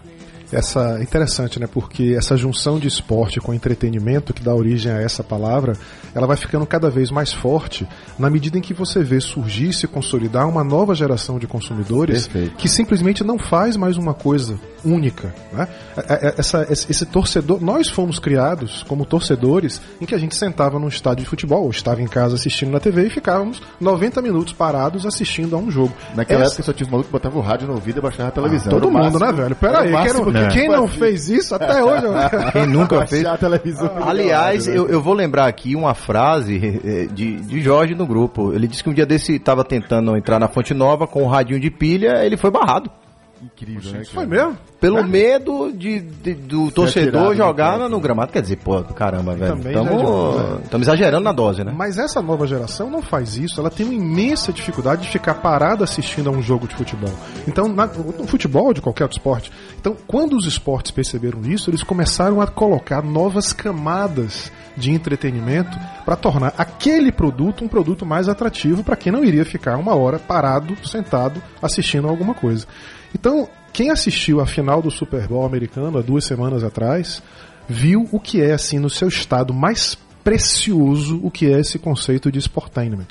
[0.52, 1.68] Essa interessante, né?
[1.68, 5.74] Porque essa junção de esporte com entretenimento que dá origem a essa palavra,
[6.14, 9.74] ela vai ficando cada vez mais forte na medida em que você vê surgir e
[9.74, 12.56] se consolidar uma nova geração de consumidores Perfeito.
[12.58, 15.68] que simplesmente não faz mais uma coisa única, né?
[16.08, 20.36] É- é- Essa, esse, esse torcedor, nós fomos criados como torcedores em que a gente
[20.36, 24.22] sentava num estádio de futebol, ou estava em casa assistindo na TV e ficávamos 90
[24.22, 25.94] minutos parados assistindo a um jogo.
[26.15, 28.30] Naquela Essa- época só tinha os malucos que botavam o rádio no ouvido e baixava
[28.30, 28.70] a televisão.
[28.72, 29.56] Todo Era o mundo, máximo- né, velho?
[29.56, 32.06] Pera aí, máximo quem não, que quem não fez isso até hoje?
[32.54, 33.26] Quem nunca fez.
[33.26, 33.92] a televisão.
[34.02, 38.54] Aliás, eu, eu vou lembrar aqui uma frase eh, de, de Jorge no grupo.
[38.54, 41.60] Ele disse que um dia desse estava tentando entrar na Fonte Nova com um radinho
[41.60, 42.89] de pilha, ele foi barrado.
[43.41, 44.04] Incrível, né?
[44.06, 44.28] Foi cara?
[44.28, 44.58] mesmo?
[44.80, 48.32] Pelo medo de, de- do torcedor jogar no no, no gramado.
[48.32, 49.54] Quer dizer, pô, caramba, velho.
[49.54, 49.75] É demais,
[50.58, 50.60] né?
[50.63, 51.73] Estamos exagerando na dose, né?
[51.75, 53.60] Mas essa nova geração não faz isso.
[53.60, 57.13] Ela tem uma imensa dificuldade de ficar parada assistindo a um jogo de futebol.
[57.47, 59.52] Então, na, no futebol, de qualquer outro esporte.
[59.80, 66.15] Então, quando os esportes perceberam isso, eles começaram a colocar novas camadas de entretenimento para
[66.15, 70.75] tornar aquele produto um produto mais atrativo para quem não iria ficar uma hora parado,
[70.88, 72.65] sentado, assistindo a alguma coisa.
[73.13, 77.22] Então, quem assistiu a final do Super Bowl americano há duas semanas atrás,
[77.67, 82.32] viu o que é, assim, no seu estado mais precioso, o que é esse conceito
[82.32, 83.08] de sportainment.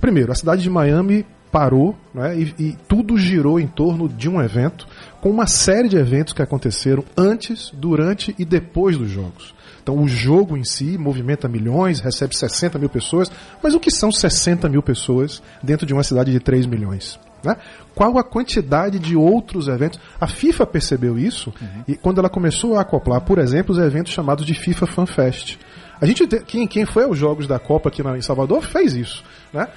[0.00, 4.40] Primeiro, a cidade de Miami parou né, e, e tudo girou em torno de um
[4.40, 4.86] evento,
[5.20, 9.54] com uma série de eventos que aconteceram antes, durante e depois dos jogos.
[9.82, 13.30] Então, o jogo em si movimenta milhões, recebe 60 mil pessoas,
[13.62, 17.18] mas o que são 60 mil pessoas dentro de uma cidade de 3 milhões?
[17.44, 17.56] Né?
[17.94, 19.98] Qual a quantidade de outros eventos?
[20.20, 21.52] A FIFA percebeu isso
[21.88, 25.56] e quando ela começou a acoplar, por exemplo, os eventos chamados de FIFA Fan Fest.
[26.00, 29.22] A gente te- quem, quem foi aos jogos da Copa aqui em Salvador fez isso,
[29.52, 29.68] né?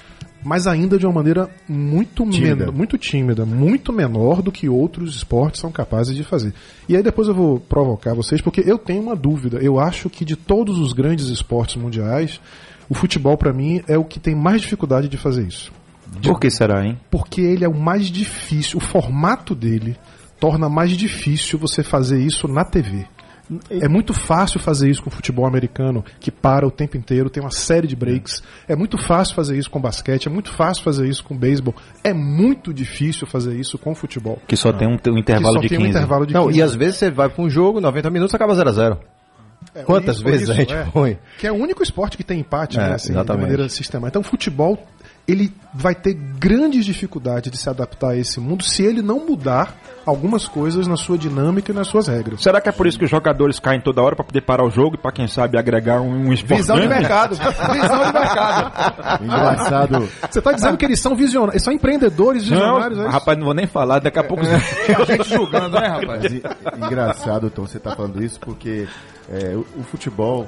[0.45, 2.65] Mas ainda de uma maneira muito Tímida.
[2.65, 6.54] men- muito tímida, muito menor do que outros esportes são capazes de fazer.
[6.88, 9.60] E aí depois eu vou provocar vocês porque eu tenho uma dúvida.
[9.60, 12.41] Eu acho que de todos os grandes esportes mundiais,
[12.89, 15.71] o futebol para mim é o que tem mais dificuldade de fazer isso
[16.21, 16.99] Por que será, hein?
[17.10, 19.97] porque ele é o mais difícil, o formato dele
[20.39, 23.06] torna mais difícil você fazer isso na TV.
[23.69, 27.43] É muito fácil fazer isso com o futebol americano, que para o tempo inteiro, tem
[27.43, 28.41] uma série de breaks.
[28.67, 31.76] É muito fácil fazer isso com basquete, é muito fácil fazer isso com beisebol.
[32.04, 34.39] É muito difícil fazer isso com futebol.
[34.47, 35.88] Que só tem um, um Que intervalo só de tem 15.
[35.88, 38.34] um intervalo de Não, 15 e às vezes você vai para um jogo, 90 minutos,
[38.34, 38.99] acaba 0 a 0
[39.76, 40.86] É, Quantas isso, vezes isso, a gente é.
[40.86, 41.17] põe?
[41.38, 42.93] Que é o único esporte que tem empate, É, né?
[42.95, 44.19] Assim, de maneira sistemática.
[44.19, 44.78] Então, futebol
[45.27, 49.75] ele vai ter grandes dificuldades de se adaptar a esse mundo se ele não mudar
[50.05, 52.41] algumas coisas na sua dinâmica e nas suas regras.
[52.43, 54.69] Será que é por isso que os jogadores caem toda hora pra poder parar o
[54.69, 56.59] jogo e pra quem sabe agregar um, um esporte?
[56.59, 57.36] Visão de mercado.
[57.36, 57.51] Visão
[58.05, 59.23] de mercado.
[59.23, 60.09] Engraçado.
[60.29, 63.17] Você está dizendo que eles são visionários, eles são empreendedores visionários, é Não, isso?
[63.17, 64.43] rapaz, não vou nem falar, daqui a pouco.
[64.45, 66.33] A gente julgando, né, rapaz?
[66.75, 68.88] Engraçado, Tom, você tá falando isso porque
[69.29, 70.47] é, o, o futebol,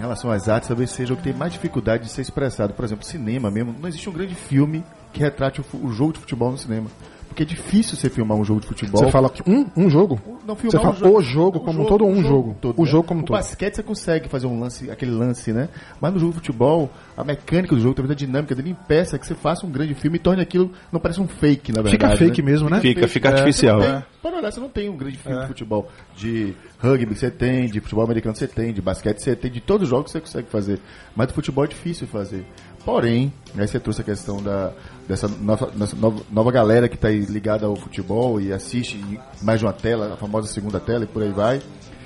[0.00, 2.72] em relação às artes, talvez seja o que tem mais dificuldade de ser expressado.
[2.72, 3.76] Por exemplo, cinema mesmo.
[3.78, 4.82] Não existe um grande filme
[5.12, 6.88] que retrate o, o jogo de futebol no cinema.
[7.30, 9.04] Porque é difícil você filmar um jogo de futebol.
[9.04, 10.20] Você fala um, um jogo?
[10.44, 12.56] Não Você filmar fala um o jogo como um todo ou um jogo?
[12.76, 12.90] O né?
[12.90, 13.36] jogo como um o todo.
[13.36, 15.68] basquete você consegue fazer um lance, aquele lance, né?
[16.00, 19.24] Mas no jogo de futebol, a mecânica do jogo, talvez a dinâmica dele impeça que
[19.24, 22.16] você faça um grande filme e torne aquilo, não parece um fake, na Fica verdade.
[22.18, 22.50] fake né?
[22.50, 22.80] mesmo, né?
[22.80, 23.80] Fica, fica É, artificial.
[23.80, 25.88] você tem- Para olhar, você não tem um grande filme de futebol.
[26.16, 29.84] De rugby você tem, de futebol americano você tem, de basquete você tem, de todos
[29.84, 30.80] os jogos você consegue fazer.
[31.14, 32.44] Mas do futebol é difícil fazer.
[32.84, 34.72] Porém, aí você trouxe a questão da,
[35.06, 38.98] dessa nova, nova, nova galera que está ligada ao futebol e assiste
[39.42, 41.60] mais uma tela, a famosa segunda tela e por aí vai.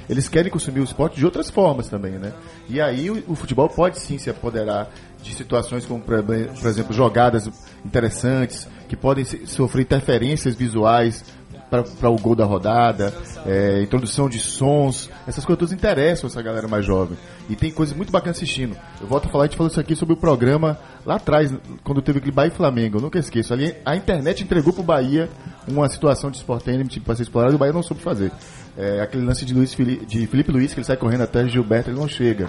[0.09, 2.33] Eles querem consumir o esporte de outras formas também, né?
[2.69, 4.91] E aí o, o futebol pode sim se apoderar
[5.23, 7.49] de situações como, por exemplo, jogadas
[7.85, 11.25] interessantes, que podem sofrer interferências visuais
[11.71, 13.13] para o gol da rodada,
[13.45, 17.17] é, introdução de sons, essas coisas todas interessam essa galera mais jovem.
[17.49, 18.77] E tem coisas muito bacanas assistindo.
[19.01, 22.01] Eu volto a falar, a gente falou isso aqui sobre o programa lá atrás, quando
[22.01, 23.53] teve aquele Bahia e Flamengo, eu nunca esqueço.
[23.53, 25.29] Ali a internet entregou pro Bahia
[25.67, 28.31] uma situação de Sport Enemy para ser explorado e o Bahia não soube fazer.
[28.79, 31.91] É, aquele lance de, Luiz Fili- de Felipe Luiz, que ele sai correndo até Gilberto,
[31.91, 32.49] ele não chega.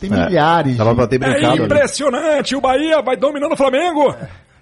[0.00, 0.96] Tem milhares Tava de...
[0.96, 1.62] pra ter brincado ali.
[1.64, 4.14] impressionante, o Bahia vai dominando o Flamengo.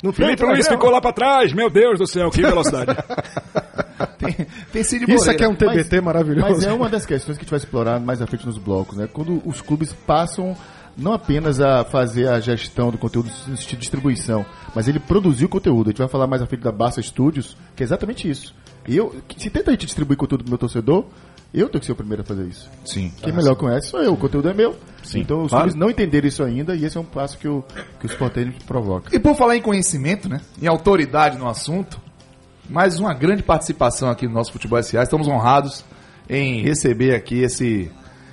[0.02, 2.96] No Felipe Luiz ficou lá pra trás, meu Deus do céu, que velocidade.
[4.18, 5.72] Tem, tem Cid Isso aqui é Moreira.
[5.72, 6.48] um TBT maravilhoso.
[6.48, 8.96] Mas é uma das questões que a gente vai explorar mais à frente nos blocos,
[8.96, 9.08] né?
[9.12, 10.56] Quando os clubes passam
[10.96, 15.44] não apenas a fazer a gestão do conteúdo no sentido de distribuição, mas ele produzir
[15.44, 15.88] o conteúdo.
[15.88, 18.54] A gente vai falar mais à frente da Barça Studios, que é exatamente isso.
[18.86, 21.06] E eu, se tenta a gente distribuir conteúdo pro meu torcedor,
[21.54, 22.68] eu tenho que ser o primeiro a fazer isso.
[22.84, 23.12] Sim.
[23.22, 24.76] Quem melhor conhece sou eu, o conteúdo é meu.
[25.14, 25.64] Então os claro.
[25.64, 27.64] clubes não entenderam isso ainda e esse é um passo que o,
[27.98, 29.14] que o Sport Enemy provoca.
[29.14, 30.40] E por falar em conhecimento, né?
[30.60, 32.00] Em autoridade no assunto,
[32.68, 35.02] mais uma grande participação aqui no nosso Futebol SA.
[35.02, 35.84] Estamos honrados
[36.28, 37.90] em receber aqui esse,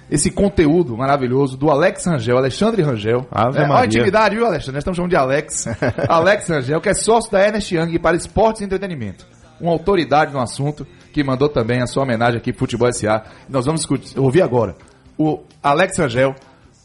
[0.10, 3.25] esse conteúdo maravilhoso do Alex Rangel, Alexandre Rangel.
[3.32, 3.86] Ave é, ó Maria.
[3.88, 4.73] intimidade, viu, Alexandre?
[4.75, 5.65] Nós estamos chamando de Alex.
[6.08, 9.25] Alex Rangel, que é sócio da Ernest Young para esportes e entretenimento.
[9.60, 13.23] Uma autoridade no assunto que mandou também a sua homenagem aqui pro Futebol SA.
[13.49, 14.75] Nós vamos discutir- ouvir agora
[15.17, 16.34] o Alex Rangel,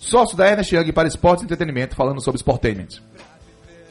[0.04, 3.00] sócio da Ernest Young para esportes e entretenimento, falando sobre Sportainment.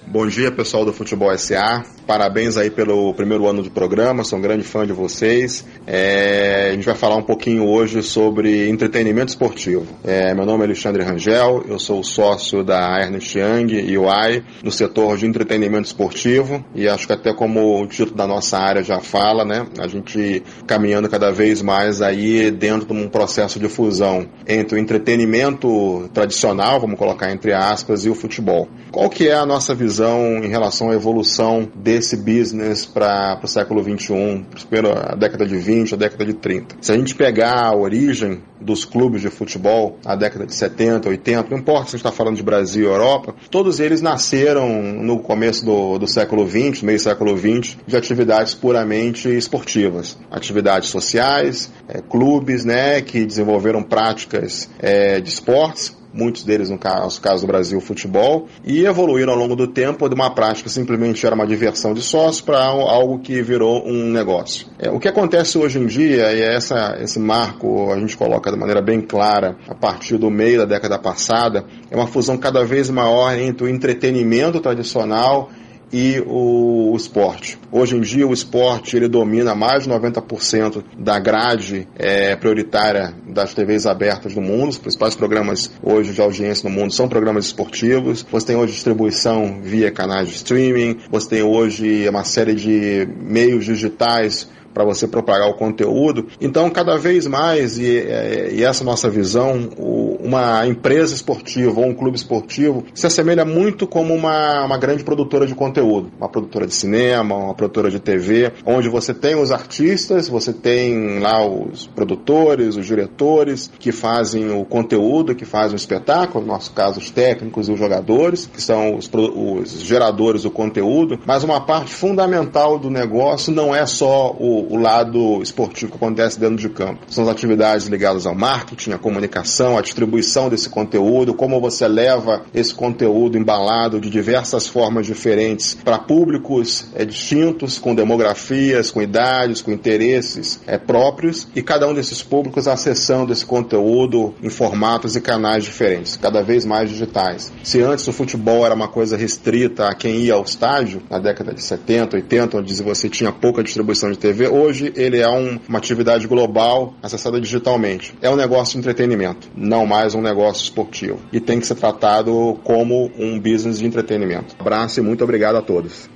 [0.06, 1.84] Bom dia, pessoal do Futebol SA.
[2.06, 5.66] Parabéns aí pelo primeiro ano do programa, sou um grande fã de vocês.
[5.88, 9.88] É, a gente vai falar um pouquinho hoje sobre entretenimento esportivo.
[10.04, 14.72] É, meu nome é Alexandre Rangel, eu sou sócio da Ernest Young e UI no
[14.72, 19.00] setor de entretenimento esportivo e acho que até como o título da nossa área já
[19.00, 24.28] fala, né, a gente caminhando cada vez mais aí dentro de um processo de fusão
[24.46, 28.68] entre o entretenimento tradicional, vamos colocar entre aspas, e o futebol.
[28.92, 33.82] Qual que é a nossa visão em relação à evolução desse business para o século
[33.82, 36.75] 21, primeiro a década de 20, a década de 30?
[36.82, 41.49] Se a gente pegar a origem dos clubes de futebol, a década de 70, 80,
[41.49, 45.19] não importa se a gente está falando de Brasil ou Europa, todos eles nasceram no
[45.19, 52.01] começo do, do século 20, meio século 20, de atividades puramente esportivas, atividades sociais, eh,
[52.10, 57.80] clubes, né, que desenvolveram práticas eh, de esportes, muitos deles no caso, caso do Brasil,
[57.82, 61.93] futebol, e evoluíram ao longo do tempo de uma prática que simplesmente era uma diversão
[61.93, 64.67] de sócio para algo que virou um negócio.
[64.78, 68.52] É, o que acontece hoje em dia, e é essa, esse marco a gente coloca
[68.52, 72.63] de maneira bem clara a partir do meio da década passada, é uma fusão cada
[72.63, 75.49] vez maior entre o entretenimento tradicional
[75.93, 77.58] e o, o esporte.
[77.71, 83.53] Hoje em dia o esporte ele domina mais de 90% da grade é, prioritária das
[83.53, 84.69] TVs abertas do mundo.
[84.69, 88.25] Os principais programas hoje de audiência no mundo são programas esportivos.
[88.32, 90.97] Você tem hoje distribuição via canais de streaming.
[91.12, 96.27] Você tem hoje uma série de meios digitais para você propagar o conteúdo.
[96.41, 101.88] Então, cada vez mais, e, é, e essa nossa visão, o- uma empresa esportiva ou
[101.88, 106.65] um clube esportivo se assemelha muito como uma, uma grande produtora de conteúdo, uma produtora
[106.65, 111.88] de cinema, uma produtora de TV, onde você tem os artistas, você tem lá os
[111.88, 117.09] produtores, os diretores que fazem o conteúdo, que fazem o espetáculo, no nosso caso os
[117.09, 122.79] técnicos e os jogadores, que são os, os geradores do conteúdo, mas uma parte fundamental
[122.79, 127.01] do negócio não é só o, o lado esportivo que acontece dentro de campo.
[127.09, 131.88] São as atividades ligadas ao marketing, à comunicação, à distribuição distribuição desse conteúdo, como você
[131.88, 139.02] leva esse conteúdo embalado de diversas formas diferentes para públicos é, distintos, com demografias, com
[139.02, 145.15] idades, com interesses é, próprios, e cada um desses públicos acessando esse conteúdo em formatos
[145.15, 147.52] e canais diferentes, cada vez mais digitais.
[147.63, 151.54] Se antes o futebol era uma coisa restrita a quem ia ao estádio, na década
[151.54, 155.78] de 70, 80, onde você tinha pouca distribuição de TV, hoje ele é um- uma
[155.78, 158.13] atividade global acessada digitalmente.
[158.21, 161.20] É um negócio de entretenimento, não mais um negócio esportivo.
[161.32, 164.56] E tem que ser tratado como um business de entretenimento.
[164.60, 166.10] Abraço e muito obrigado a todos.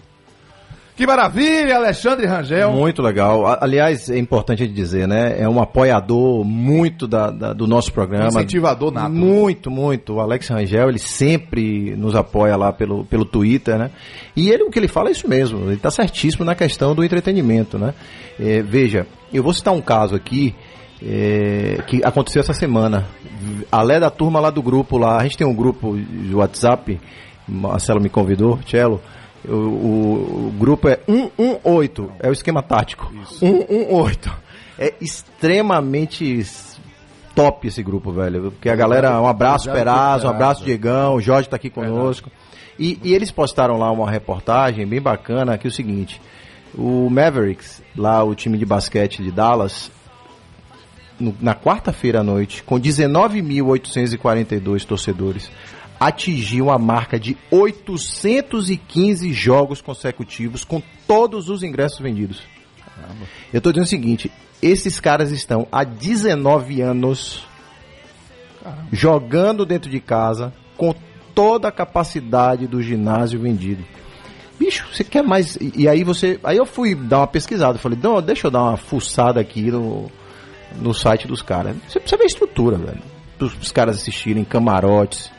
[0.95, 2.71] Que maravilha, Alexandre Rangel.
[2.71, 3.45] Muito legal.
[3.61, 5.35] Aliás, é importante a gente dizer, né?
[5.39, 8.29] É um apoiador muito da, da- do nosso programa.
[8.29, 9.11] Incentivador nato.
[9.11, 10.13] Muito, muito.
[10.15, 13.91] O Alex Rangel, ele sempre nos apoia lá pelo, pelo Twitter, né?
[14.35, 15.65] E ele, o que ele fala é isso mesmo.
[15.65, 17.93] Ele está certíssimo na questão do entretenimento, né?
[18.39, 20.55] É, veja, eu vou citar um caso aqui
[21.03, 23.05] é, que aconteceu essa semana.
[23.71, 25.17] Alé da turma lá do grupo lá.
[25.17, 26.99] A gente tem um grupo de WhatsApp.
[27.47, 29.01] Marcelo me convidou, Cello.
[29.47, 33.11] O, o- o grupo é 118, é o esquema tático.
[33.39, 34.31] 118.
[34.79, 36.45] É extremamente
[37.35, 38.51] top esse grupo, velho.
[38.51, 40.65] Porque a galera, um abraço, Peraz, um abraço, é.
[40.65, 42.29] Diegão, o Jorge tá aqui conosco.
[42.77, 46.21] E, e eles postaram lá uma reportagem bem bacana, que é o seguinte,
[46.75, 49.91] o Mavericks, lá o time de basquete de Dallas,
[51.19, 55.49] no- na quarta-feira à noite, com 19.842 torcedores,
[55.99, 62.41] atingiu a marca de 815 jogos consecutivos com todos os ingressos vendidos.
[63.53, 67.45] Eu estou dizendo o seguinte, esses caras estão há 19 anos
[68.91, 70.93] jogando dentro de casa com
[71.33, 73.83] toda a capacidade do ginásio vendido.
[74.59, 75.55] Bicho, você quer mais?
[75.57, 78.63] E, e aí você, aí eu fui dar uma pesquisada, falei, não, deixa eu dar
[78.63, 80.11] uma fuçada aqui no,
[80.75, 81.75] no site dos caras.
[81.87, 83.01] Você precisa ver a estrutura, velho.
[83.39, 85.31] Os caras assistirem camarotes,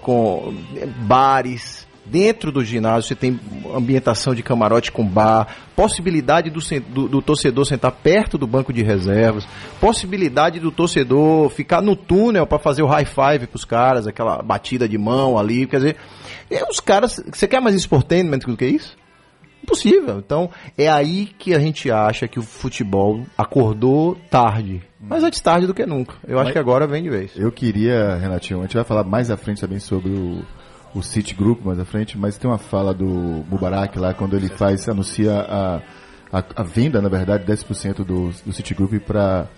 [0.00, 1.84] com eh, bares.
[2.08, 3.40] Dentro do ginásio você tem
[3.74, 8.80] ambientação de camarote com bar, possibilidade do, do- do torcedor sentar perto do banco de
[8.80, 9.44] reservas,
[9.80, 14.40] possibilidade do torcedor ficar no túnel para fazer o high five com os caras, aquela
[14.40, 15.96] batida de mão ali, quer dizer,
[16.48, 18.96] é, os caras, você quer mais sportainment do que isso?
[19.62, 20.18] Impossível.
[20.18, 24.82] Então, é aí que a gente acha que o futebol acordou tarde.
[25.00, 26.14] Mas antes tarde do que nunca.
[26.26, 27.32] Eu acho que agora vem de vez.
[27.36, 30.42] Eu queria, Renatinho, a gente vai falar mais à frente também sobre o,
[30.94, 34.48] o City Group mais à frente, mas tem uma fala do Mubarak lá quando ele
[34.48, 35.76] faz, anuncia a,
[36.32, 39.48] a, a venda, na verdade, 10% do, do City Group para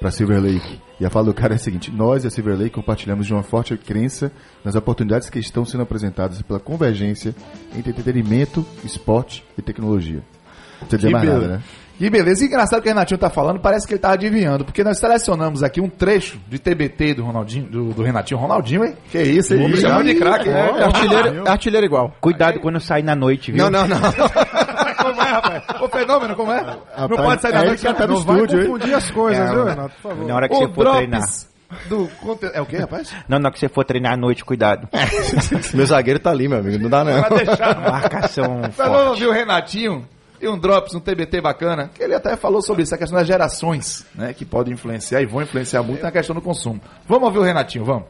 [0.00, 0.80] para Silver Lake.
[1.04, 3.34] E a fala do cara é a seguinte: nós e a Silver Lake compartilhamos de
[3.34, 4.32] uma forte crença
[4.64, 7.34] nas oportunidades que estão sendo apresentadas pela convergência
[7.76, 10.22] entre entretenimento, esporte e tecnologia.
[10.80, 11.62] Não precisa dizer mais nada, né?
[11.98, 12.42] Que beleza.
[12.42, 15.62] E engraçado que o Renatinho tá falando, parece que ele tá adivinhando, porque nós selecionamos
[15.62, 18.40] aqui um trecho de TBT do Ronaldinho, do, do Renatinho.
[18.40, 18.96] Ronaldinho, hein?
[19.10, 19.76] Que isso, hein?
[19.76, 20.48] Chama de craque.
[20.48, 20.82] É, hein?
[20.82, 22.16] artilheiro, artilheiro igual.
[22.18, 23.62] Cuidado quando sair na noite, viu?
[23.62, 24.00] Não, não, não.
[24.94, 25.62] Como é, rapaz?
[25.80, 26.62] O fenômeno, como é?
[26.98, 28.66] não pode sair da é noite que tá no não vai estúdio, hein?
[28.68, 29.94] Confundir as coisas, É, viu, Renato?
[30.02, 30.26] Por favor.
[30.26, 31.22] Na hora que O você for treinar.
[31.88, 32.10] do.
[32.52, 33.12] É o quê, rapaz?
[33.28, 34.88] Não, na hora que você for treinar à noite, cuidado.
[35.74, 36.82] Meu zagueiro tá ali, meu amigo.
[36.82, 37.20] Não dá não.
[37.20, 37.80] Vai deixar.
[37.80, 40.06] Marcação Você não ouviu o Renatinho?
[40.40, 43.26] E um Drops, um TBT bacana, que ele até falou sobre isso, a questão das
[43.26, 44.34] gerações, né?
[44.34, 46.80] Que podem influenciar e vão influenciar muito na questão do consumo.
[47.08, 48.04] Vamos ouvir o Renatinho, vamos.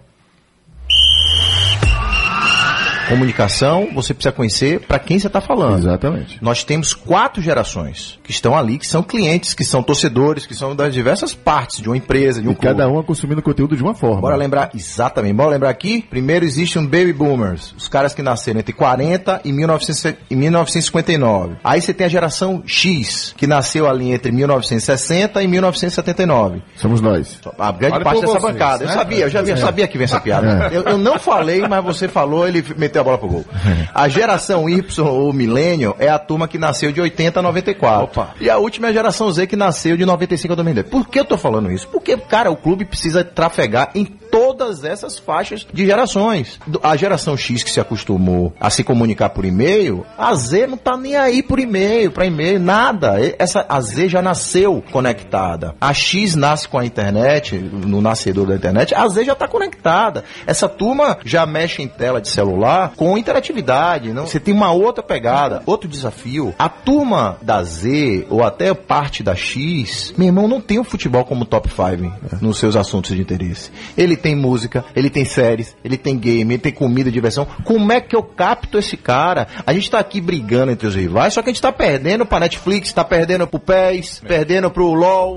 [3.09, 5.79] Comunicação, você precisa conhecer para quem você está falando.
[5.79, 6.39] Exatamente.
[6.43, 10.75] Nós temos quatro gerações que estão ali, que são clientes, que são torcedores, que são
[10.75, 12.97] das diversas partes de uma empresa, de um E cada clube.
[12.97, 14.21] uma consumindo conteúdo de uma forma.
[14.23, 18.61] Bora lembrar, exatamente, bora lembrar aqui, primeiro existe um Baby Boomers, os caras que nasceram
[18.61, 21.57] entre 40 e 1900 e 1959.
[21.63, 26.63] Aí você tem a geração X, que nasceu ali entre 1960 e 1979.
[26.77, 27.41] Somos nós.
[27.59, 28.85] A grande Olha parte dessa vocês, bancada.
[28.85, 28.95] Eu né?
[28.95, 30.71] sabia, eu já vi, eu sabia que vinha essa piada.
[30.73, 33.45] Eu, eu não falei, mas você falou, ele meteu a bola pro gol.
[33.95, 38.27] A geração Y, ou Millennium, é a turma que nasceu de 80 a 94.
[38.41, 40.89] E a última é a geração Z, que nasceu de 95 a 2010.
[40.89, 41.87] Por que eu tô falando isso?
[41.89, 46.59] Porque, cara, o clube precisa trafegar em todas essas faixas de gerações.
[46.83, 50.97] A geração X que se acostumou a se comunicar por e-mail, a Z não tá
[50.97, 53.15] nem aí por e-mail, para e-mail, nada.
[53.39, 55.77] Essa, a Z já nasceu conectada.
[55.81, 60.25] A X nasce com a internet, no nascedor da internet, a Z já tá conectada.
[60.49, 64.13] Essa turma já mexe em tela de celular com interatividade.
[64.13, 64.27] Não?
[64.27, 66.53] Você tem uma outra pegada, outro desafio.
[66.59, 71.25] A turma da Z, ou até parte da X, meu irmão, não tem o futebol
[71.25, 73.71] como top 5 nos seus assuntos de interesse.
[73.97, 77.47] Ele tem música, ele tem séries, ele tem game, ele tem comida, diversão.
[77.63, 79.47] Como é que eu capto esse cara?
[79.67, 82.41] A gente tá aqui brigando entre os rivais, só que a gente tá perdendo pra
[82.41, 85.37] Netflix, tá perdendo pro PES, perdendo pro LOL.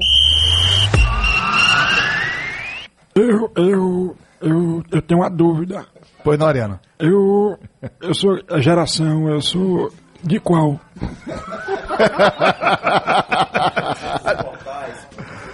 [3.14, 5.86] Eu, eu, Eu, eu tenho uma dúvida.
[6.24, 6.80] Pois não, Ariano.
[6.98, 7.58] Eu,
[8.02, 9.92] eu sou a geração, eu sou
[10.24, 10.80] de qual?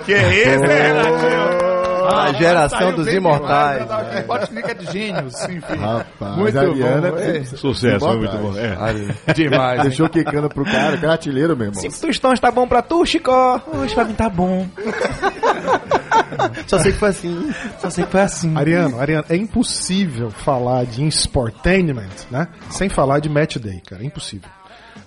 [0.06, 1.73] Que isso, hein, Renatinho?
[2.08, 3.86] A geração Saiu dos imortais.
[4.26, 5.76] Pode explicar de gênios, enfim.
[5.76, 7.18] Rapaz, Muito Ariana bom.
[7.18, 7.44] é-.
[7.44, 8.54] Sucesso, Boa muito bom.
[8.58, 8.76] É.
[9.34, 9.82] Demais.
[9.84, 11.82] Deixou quicando pro cara, que é artilheiro, meu irmão.
[11.82, 13.62] Cinco tostões tá bom pra tu, Chicó?
[13.74, 14.68] Hoje pra mim tá bom.
[16.68, 17.54] Só sei que foi assim.
[17.80, 18.56] Só sei que foi assim.
[18.58, 22.48] Ariano, Ariano, é impossível falar de sportainment, né?
[22.70, 24.02] Sem falar de match day, cara.
[24.04, 24.50] É impossível.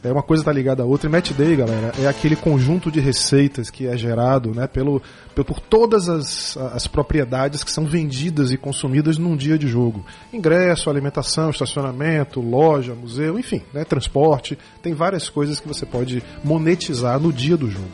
[0.08, 1.08] É uma coisa tá ligada à outra.
[1.08, 5.02] E match day, galera, é aquele conjunto de receitas que é gerado, né, pelo,
[5.34, 10.04] pelo- por todas as, as propriedades que são vendidas e consumidas num dia de jogo.
[10.32, 14.58] Ingresso, alimentação, estacionamento, loja, museu, enfim, né, transporte.
[14.82, 17.88] Tem várias coisas que você pode monetizar no dia do jogo.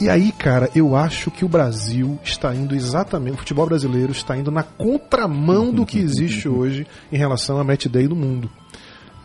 [0.00, 4.34] E aí, cara, eu acho que o Brasil está indo exatamente, o futebol brasileiro está
[4.34, 8.50] indo na contramão do que existe hoje em relação a match day no mundo.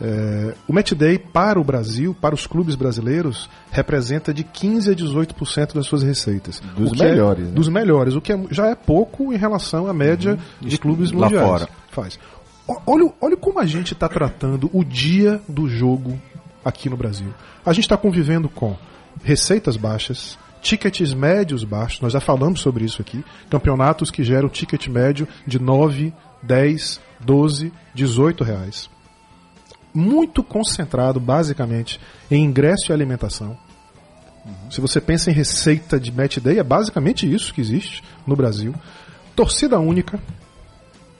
[0.00, 4.94] É, o match day para o Brasil, para os clubes brasileiros, representa de 15 a
[4.94, 6.60] 18% das suas receitas.
[6.76, 7.52] Dos é- melhores, né?
[7.52, 11.26] Dos melhores, o que é- já é pouco em relação à média de clubes lá
[11.26, 11.46] mundiais.
[11.46, 11.68] fora.
[11.90, 12.18] Faz.
[12.86, 16.20] Olha, olha como a gente está tratando o dia do jogo
[16.64, 17.32] aqui no Brasil.
[17.64, 18.76] A gente está convivendo com
[19.22, 24.88] receitas baixas, tickets médios baixos, nós já falamos sobre isso aqui, campeonatos que geram ticket
[24.88, 28.90] médio de 9, 10, 12, 18 reais.
[29.96, 31.98] Muito concentrado, basicamente,
[32.30, 33.56] em ingresso e alimentação.
[34.70, 38.74] Se você pensa em receita de match day, é basicamente isso que existe no Brasil.
[39.34, 40.20] Torcida única.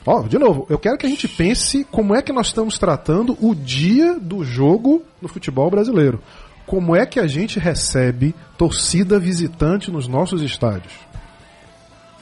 [0.05, 3.37] Ó, de novo, eu quero que a gente pense como é que nós estamos tratando
[3.41, 6.21] o dia do jogo no futebol brasileiro.
[6.67, 10.93] Como é que a gente recebe torcida visitante nos nossos estádios?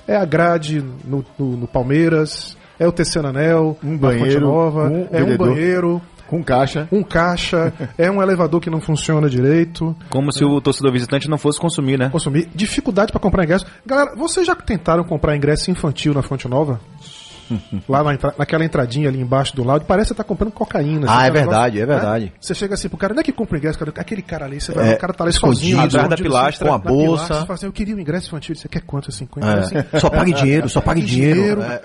[0.06, 5.08] É a grade no, no- no Palmeiras, é o terceiro anel, Um banheiro, Nova, um
[5.10, 6.00] é um banheiro,
[6.34, 6.88] Com caixa.
[6.90, 9.94] um caixa, é um elevador que não funciona direito.
[10.10, 12.08] Como se o torcedor visitante não fosse consumir, né?
[12.10, 12.48] consumir.
[12.54, 13.64] Dificuldade para comprar ingresso.
[13.86, 16.80] Galera, vocês já tentaram comprar ingresso infantil na Fonte Nova?
[17.86, 21.06] Lá na entra- naquela entradinha ali embaixo do lado, parece que você tá comprando cocaína.
[21.10, 22.24] Ah, é tá um verdade, negócio- é verdade.
[22.24, 22.32] né?
[22.40, 23.78] Você chega assim pro cara, onde é que compra ingresso?
[23.78, 23.92] Cara?
[23.96, 25.76] Aquele cara ali, você vai, É, o cara tá lá escondido, sozinho.
[25.76, 27.04] atrás da escondido, pilastra, assim, com a bolsa.
[27.24, 28.54] pilastra, fala assim, eu queria um ingresso infantil.
[28.56, 29.12] Você quer quanto?
[29.12, 29.46] 50?
[29.46, 29.58] É.
[29.58, 31.60] Assim, Só pague dinheiro, só pague dinheiro.
[31.62, 31.80] É.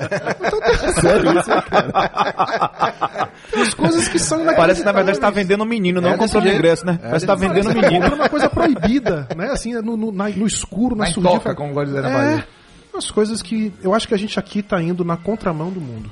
[1.02, 1.50] Sério isso?
[1.50, 6.10] tem umas coisas que são Parece que na verdade você tá vendendo um menino, não
[6.12, 6.58] É comprando jeito.
[6.58, 7.00] ingresso, né?
[7.02, 7.92] Parece que tá vendendo um menino.
[7.94, 9.50] comprando uma coisa proibida, né?
[9.52, 11.36] Assim, no, no, na- no escuro, na, Na surdina.
[11.36, 12.48] toca, como gosta de dizer na É, Bahia.
[12.94, 16.10] umas coisas que eu acho que a gente aqui tá indo na contramão do mundo.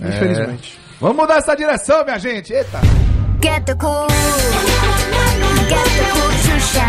[0.00, 0.08] É.
[0.08, 0.78] Infelizmente.
[1.00, 2.52] Vamos mudar essa direção, minha gente.
[2.52, 2.80] Eita.
[3.42, 4.06] Get the cool.
[5.68, 6.84] Get the cool to shine.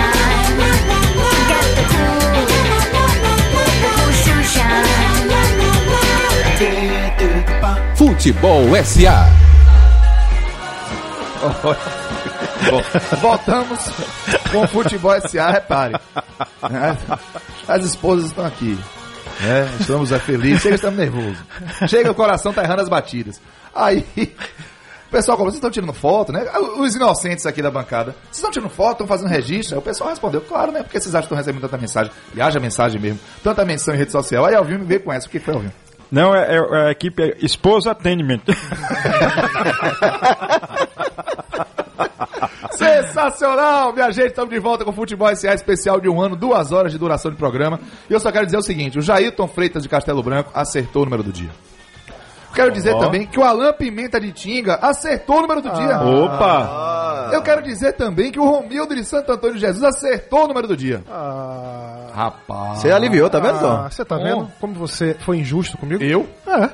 [1.47, 2.19] Get the cool.
[3.53, 4.83] The cool to shine.
[7.95, 9.25] Futebol SA.
[13.21, 13.79] Voltamos
[14.51, 15.93] com o Futebol SA, repare.
[16.69, 16.97] né?
[17.67, 18.77] As esposas estão aqui.
[19.41, 19.69] né?
[19.79, 21.37] Estamos é, felizes, chega, estamos nervosos.
[21.87, 23.41] Chega, o coração tá errando as batidas.
[23.75, 24.05] Aí,
[25.07, 26.45] o pessoal falou, vocês estão tirando foto, né?
[26.77, 29.75] Os inocentes aqui da bancada, vocês estão tirando foto, estão fazendo registro?
[29.75, 30.83] Aí o pessoal respondeu, claro, né?
[30.83, 32.11] Porque vocês acham que estão recebendo tanta mensagem?
[32.35, 34.45] E haja mensagem mesmo, tanta menção em rede social.
[34.45, 35.73] Aí Alvinho me veio com essa, o que foi, Alvinho?
[36.11, 38.41] Não, é, é- é a equipe é Esposa Attainment.
[42.77, 44.27] Sensacional, minha gente.
[44.27, 47.31] Estamos de volta com o Futebol SA especial de um ano, duas horas de duração
[47.31, 47.79] de programa.
[48.09, 51.05] E eu só quero dizer o seguinte: o Jailton Freitas de Castelo Branco acertou o
[51.05, 51.49] número do dia.
[52.53, 55.99] Quero dizer também que o Alain Pimenta de Tinga acertou o número do dia.
[55.99, 57.29] Opa!
[57.33, 60.67] Eu quero dizer também que o Romildo de Santo Antônio de Jesus acertou o número
[60.67, 61.03] do dia.
[61.09, 62.79] Ah, Rapaz.
[62.79, 63.89] Você aliviou, tá vendo, ah, Tom?
[63.89, 66.03] você tá vendo como você foi injusto comigo?
[66.03, 66.27] Eu?
[66.45, 66.69] É.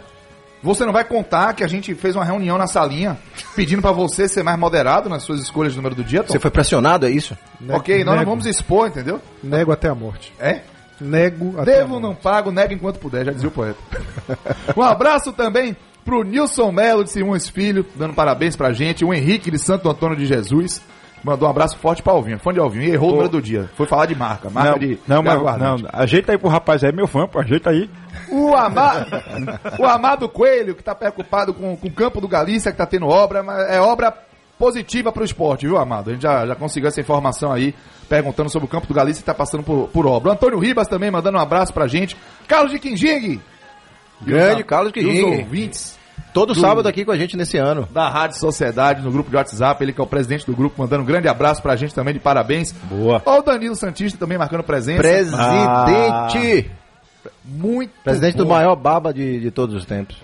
[0.61, 3.17] Você não vai contar que a gente fez uma reunião na salinha
[3.55, 6.33] pedindo pra você ser mais moderado nas suas escolhas de número do dia, Tom?
[6.33, 7.37] Você foi pressionado, é isso?
[7.69, 8.29] Ok, nós não Nego.
[8.31, 9.21] vamos expor, entendeu?
[9.41, 10.33] Nego até a morte.
[10.39, 10.61] É?
[10.99, 12.03] Nego até a Devo, morte.
[12.03, 13.79] não pago, nego enquanto puder, já dizia o poeta.
[14.75, 19.05] um abraço também pro Nilson Melo de Simões Filho, dando parabéns pra gente.
[19.05, 20.81] O Henrique de Santo Antônio de Jesus.
[21.23, 22.83] Mandou um abraço forte pra Alvinho, fã de Alvinho.
[22.83, 23.69] E errou o número do dia.
[23.75, 26.83] Foi falar de marca, marca Não, de, não, de mas, não, ajeita aí pro rapaz
[26.83, 27.89] aí, meu fã, pô, ajeita aí.
[28.29, 29.05] O, ama...
[29.77, 33.07] o Amado Coelho, que tá preocupado com, com o campo do Galícia, que tá tendo
[33.07, 34.13] obra, mas é obra
[34.57, 36.09] positiva pro esporte, viu, Amado?
[36.09, 37.75] A gente já, já conseguiu essa informação aí,
[38.07, 40.29] perguntando sobre o campo do Galícia que tá passando por, por obra.
[40.29, 42.15] O Antônio Ribas também mandando um abraço pra gente.
[42.47, 43.41] Carlos de Quinjing!
[44.21, 45.98] Grande Carlos E os ouvintes
[46.39, 47.87] Todo Do- sábado aqui com a gente nesse ano.
[47.91, 51.03] da Rádio Sociedade no grupo de WhatsApp, ele que é o presidente do grupo, mandando
[51.03, 52.71] um grande abraço pra gente também de parabéns.
[52.71, 53.21] Boa.
[53.25, 55.01] Ó, o Danilo Santista também marcando presença.
[55.01, 56.71] Presidente!
[57.43, 58.51] Muito Presidente do bom.
[58.53, 60.15] maior baba de, de todos os tempos.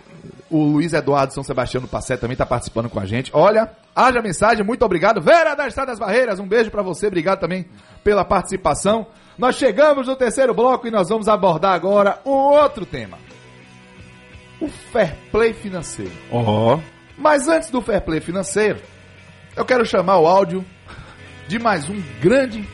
[0.50, 3.32] O Luiz Eduardo São Sebastião do Passé também está participando com a gente.
[3.34, 5.20] Olha, haja mensagem, muito obrigado.
[5.22, 7.66] Vera da Estrada das Barreiras, um beijo para você, obrigado também
[8.04, 9.08] pela participação.
[9.38, 13.18] Nós chegamos no terceiro bloco e nós vamos abordar agora um outro tema.
[14.60, 16.12] O fair play financeiro.
[16.32, 16.80] Ó.
[17.18, 18.80] Mas antes do fair play financeiro,
[19.56, 20.66] eu quero chamar o áudio
[21.48, 22.68] de mais um grande,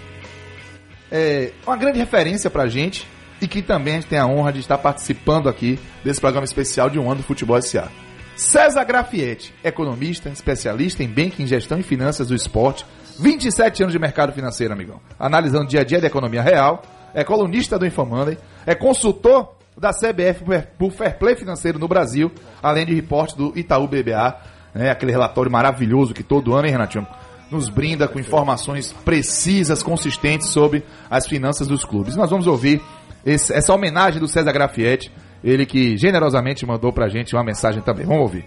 [1.12, 3.08] é, uma grande referência pra gente
[3.42, 6.90] e que também a gente tem a honra de estar participando aqui desse programa especial
[6.90, 7.90] de um ano do Futebol S.A.
[8.36, 12.86] César Grafietti, economista, especialista em banking, gestão e finanças do esporte,
[13.20, 15.00] 27 anos de mercado financeiro, amigão.
[15.20, 16.82] Analisando o dia a dia da economia real,
[17.14, 20.44] é colunista do Infomoney, é consultor da CBF
[20.78, 24.36] por- Fair Play Financeiro no Brasil, além de reporte do Itaú BBA,
[24.74, 27.08] né, aquele relatório maravilhoso que todo ano, hein, Renatinho?
[27.50, 32.16] Nos brinda com informações precisas, consistentes sobre as finanças dos clubes.
[32.16, 32.82] Nós vamos ouvir
[33.26, 35.12] esse- essa homenagem do César Grafietti,
[35.44, 38.06] ele que generosamente mandou pra gente uma mensagem também.
[38.06, 38.46] Vamos ouvir.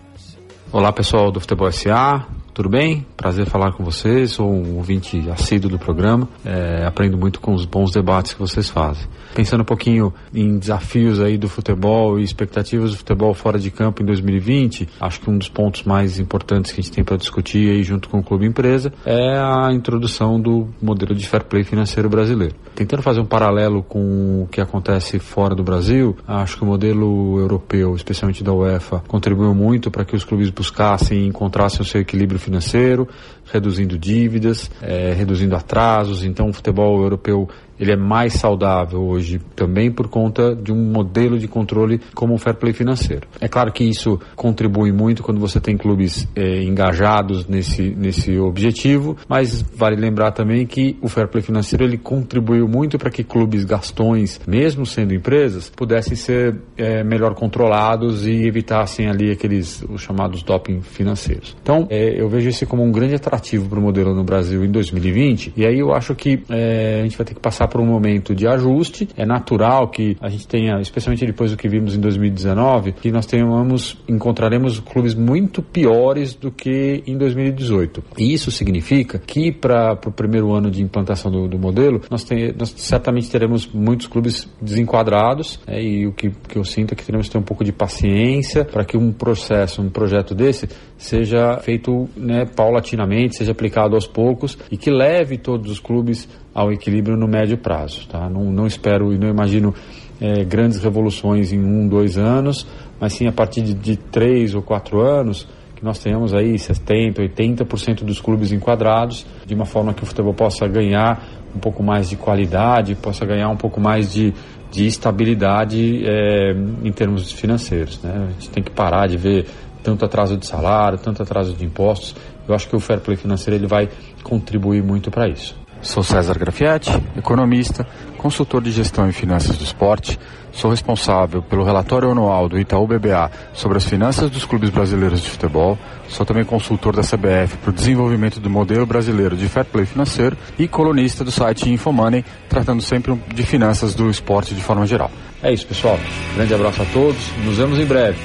[0.72, 3.04] Olá pessoal do Futebol SA, tudo bem?
[3.16, 7.64] Prazer falar com vocês, sou um ouvinte assíduo do programa, é, aprendo muito com os
[7.64, 9.08] bons debates que vocês fazem.
[9.34, 14.02] Pensando um pouquinho em desafios aí do futebol e expectativas do futebol fora de campo
[14.02, 17.70] em 2020, acho que um dos pontos mais importantes que a gente tem para discutir
[17.70, 22.08] aí junto com o Clube Empresa é a introdução do modelo de fair play financeiro
[22.08, 22.54] brasileiro.
[22.76, 27.40] Tentando fazer um paralelo com o que acontece fora do Brasil, acho que o modelo
[27.40, 32.00] europeu, especialmente da UEFA, contribuiu muito para que os clubes buscassem e encontrassem o seu
[32.00, 33.08] equilíbrio financeiro,
[33.52, 36.24] reduzindo dívidas, eh, reduzindo atrasos.
[36.24, 41.38] Então, o futebol europeu ele é mais saudável hoje também por conta de um modelo
[41.38, 43.26] de controle como o fair play financeiro.
[43.40, 49.16] É claro que isso contribui muito quando você tem clubes eh, engajados nesse, nesse objetivo,
[49.28, 53.64] mas vale lembrar também que o fair play financeiro ele contribuiu muito para que clubes
[53.64, 60.42] gastões, mesmo sendo empresas, pudessem ser eh, melhor controlados e evitassem ali aqueles os chamados
[60.42, 61.56] doping financeiros.
[61.62, 64.70] Então, eh, eu vejo esse como um grande atrativo para o modelo no Brasil em
[64.70, 67.86] 2020 e aí eu acho que eh, a gente vai ter que passar por um
[67.86, 69.08] momento de ajuste.
[69.16, 73.26] É natural que a gente tenha, especialmente depois do que vimos em 2019, que nós
[73.26, 78.02] tenhamos, encontraremos clubes muito piores do que em 2018.
[78.18, 82.54] E isso significa que para o primeiro ano de implantação do, do modelo, nós, tem,
[82.56, 87.04] nós certamente teremos muitos clubes desenquadrados é, e o que, que eu sinto é que
[87.04, 91.58] teremos que ter um pouco de paciência para que um processo, um projeto desse seja
[91.58, 97.16] feito né, paulatinamente, seja aplicado aos poucos e que leve todos os clubes ao equilíbrio
[97.16, 98.06] no médio prazo.
[98.08, 98.28] Tá?
[98.28, 99.74] Não, não espero e não imagino
[100.20, 102.66] eh, grandes revoluções em um, dois anos,
[103.00, 107.16] mas sim a partir de, de três ou quatro anos que nós tenhamos aí 70%,
[107.16, 111.22] 80% dos clubes enquadrados, de uma forma que o futebol possa ganhar
[111.54, 114.32] um pouco mais de qualidade, possa ganhar um pouco mais de,
[114.70, 118.02] de estabilidade eh, em termos financeiros.
[118.02, 118.28] Né?
[118.28, 119.46] A gente tem que parar de ver
[119.82, 122.16] tanto atraso de salário, tanto atraso de impostos.
[122.48, 123.88] Eu acho que o fair play financeiro ele vai
[124.22, 125.56] contribuir muito para isso.
[125.84, 127.86] Sou César Grafietti, economista,
[128.16, 130.18] consultor de gestão e finanças do esporte.
[130.50, 135.28] Sou responsável pelo relatório anual do Itaú BBA sobre as finanças dos clubes brasileiros de
[135.28, 135.78] futebol.
[136.08, 140.38] Sou também consultor da CBF para o desenvolvimento do modelo brasileiro de fair play financeiro
[140.58, 145.10] e colunista do site Infomoney, tratando sempre de finanças do esporte de forma geral.
[145.42, 145.98] É isso, pessoal.
[146.34, 147.30] Grande abraço a todos.
[147.44, 148.18] Nos vemos em breve.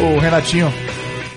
[0.00, 0.72] Ô, Renatinho,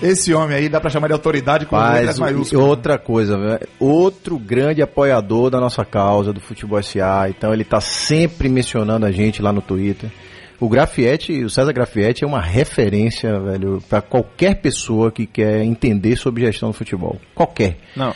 [0.02, 2.52] esse homem aí dá pra chamar de autoridade com letras Mas maiúsculas.
[2.52, 7.64] e outra coisa, velho, outro grande apoiador da nossa causa, do Futebol SA, então ele
[7.64, 10.10] tá sempre mencionando a gente lá no Twitter.
[10.58, 16.16] O Grafietti, o César Grafietti é uma referência, velho, para qualquer pessoa que quer entender
[16.16, 17.18] sobre gestão do futebol.
[17.34, 17.78] Qualquer.
[17.96, 18.14] Não.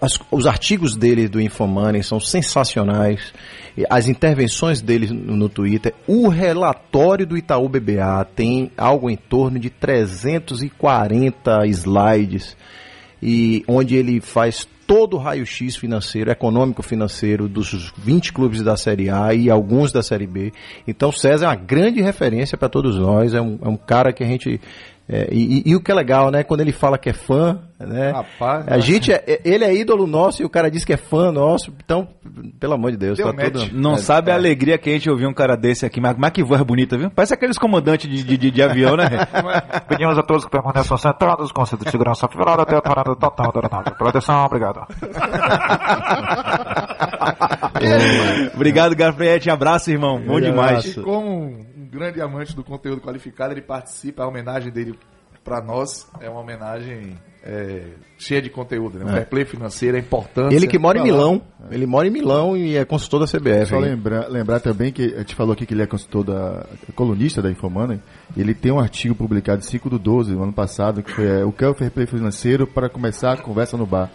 [0.00, 3.32] As- os artigos dele do Infomoney são sensacionais.
[3.88, 5.94] As intervenções dele no, no Twitter.
[6.06, 12.56] O relatório do Itaú BBA tem algo em torno de 340 slides.
[13.22, 19.08] E onde ele faz todo o raio-x financeiro, econômico financeiro dos 20 clubes da Série
[19.10, 20.52] A e alguns da Série B.
[20.88, 23.34] Então César é uma grande referência para todos nós.
[23.34, 24.60] É um, é um cara que a gente.
[25.08, 26.42] é, e, e- e o que é legal, né?
[26.42, 28.10] Quando ele fala que é fã, né?
[28.10, 30.96] Rapaz, a gente é, é- ele é ídolo nosso e o cara diz que é
[30.96, 31.72] fã nosso.
[31.84, 32.08] Então,
[32.58, 33.52] pelo amor de Deus, Deu tá match.
[33.68, 33.78] tudo.
[33.78, 36.00] Não é, sabe a alegria que a gente ouvir um cara desse aqui.
[36.00, 37.10] Mas, mas que voz bonita, viu?
[37.10, 39.04] Parece aqueles comandantes de, de, de- de avião, né?
[39.88, 43.60] Pedimos a todos que permaneçam sentados, com de segurança afilado até a parada total da
[43.60, 43.96] aeronave.
[43.96, 44.80] Pela atenção, obrigado.
[48.54, 49.50] Obrigado, Gabriete.
[49.50, 50.20] Abraço, irmão.
[50.20, 50.96] Bom demais.
[50.96, 54.98] E como um grande amante do conteúdo qualificado, ele participa, a homenagem dele
[55.44, 57.84] pra nós é uma homenagem é,
[58.18, 59.04] cheia de conteúdo, né?
[59.04, 59.12] O É.
[59.12, 60.54] fair play financeiro, a importância.
[60.54, 61.12] Ele que mora em Falar.
[61.12, 61.42] Milão.
[61.70, 63.66] Ele mora em Milão e é consultor da CBF.
[63.66, 67.40] Só lembrar, lembrar também que a gente falou aqui que ele é consultor da colunista
[67.40, 68.00] da Infomoney.
[68.36, 71.44] Ele tem um artigo publicado em 5 do 12, no ano passado, que foi é,
[71.44, 74.10] o que é o fair play financeiro para começar a conversa no bar,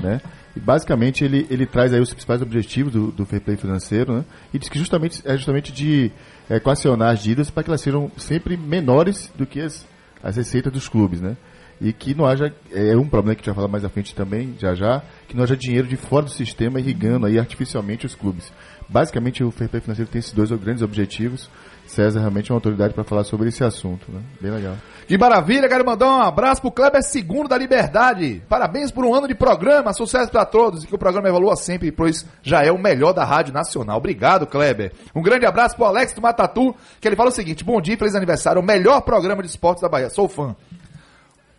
[0.00, 0.20] né?
[0.56, 4.24] E basicamente ele, ele traz aí os principais objetivos do, do fair play financeiro, né?
[4.52, 6.10] E diz que justamente é justamente de
[6.48, 9.86] é, equacionar as dívidas para que elas sejam sempre menores do que as,
[10.22, 11.36] as receitas dos clubes, né?
[11.80, 14.14] E que não haja, é um problema que a gente vai falar mais à frente
[14.14, 18.16] também, já já, que não haja dinheiro de fora do sistema irrigando aí artificialmente os
[18.16, 18.52] clubes.
[18.88, 21.48] Basicamente o fair play financeiro tem esses dois grandes objetivos.
[21.90, 24.20] César realmente é uma autoridade para falar sobre esse assunto, né?
[24.40, 24.74] Bem legal.
[25.06, 28.42] Que maravilha, quero mandar um abraço pro Kleber Segundo da Liberdade.
[28.48, 31.90] Parabéns por um ano de programa, sucesso pra todos e que o programa evolua sempre,
[31.90, 33.96] pois já é o melhor da Rádio Nacional.
[33.98, 34.92] Obrigado, Kleber.
[35.14, 38.14] Um grande abraço pro Alex do Matatu, que ele fala o seguinte: bom dia, feliz
[38.14, 40.10] aniversário, o melhor programa de esportes da Bahia.
[40.10, 40.54] Sou fã.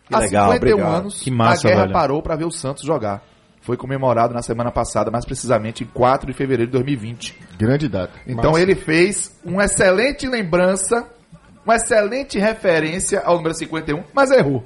[0.08, 0.94] Que Há legal, 51 obrigado.
[1.00, 1.92] anos, Que massa, a guerra velho.
[1.92, 3.22] parou pra ver o Santos jogar.
[3.60, 7.38] Foi comemorado na semana passada, mais precisamente em 4 de fevereiro de 2020.
[7.58, 8.12] Grande data.
[8.26, 8.62] Então Massa.
[8.62, 11.06] ele fez uma excelente lembrança,
[11.64, 14.64] uma excelente referência ao número 51, mas errou.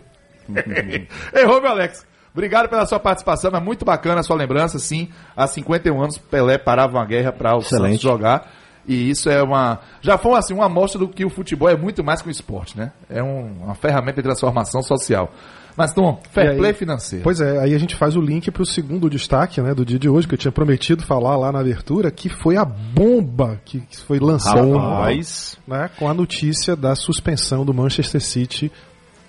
[1.34, 2.06] errou, meu Alex.
[2.32, 5.08] Obrigado pela sua participação, é muito bacana a sua lembrança, sim.
[5.36, 8.50] Há 51 anos, Pelé parava uma guerra para o Santos jogar.
[8.86, 9.80] E isso é uma.
[10.02, 12.76] Já foi assim, uma amostra do que o futebol é muito mais que um esporte,
[12.76, 12.92] né?
[13.08, 15.32] É um- uma ferramenta de transformação social.
[15.76, 17.22] Mas, Tom, fair aí- play financeiro.
[17.24, 19.98] Pois é, aí a gente faz o link para o segundo destaque né, do dia
[19.98, 23.80] de hoje, que eu tinha prometido falar lá na abertura, que foi a bomba que,
[23.80, 25.56] que foi lançada Rapaz.
[25.66, 28.70] né, com a notícia da suspensão do Manchester City.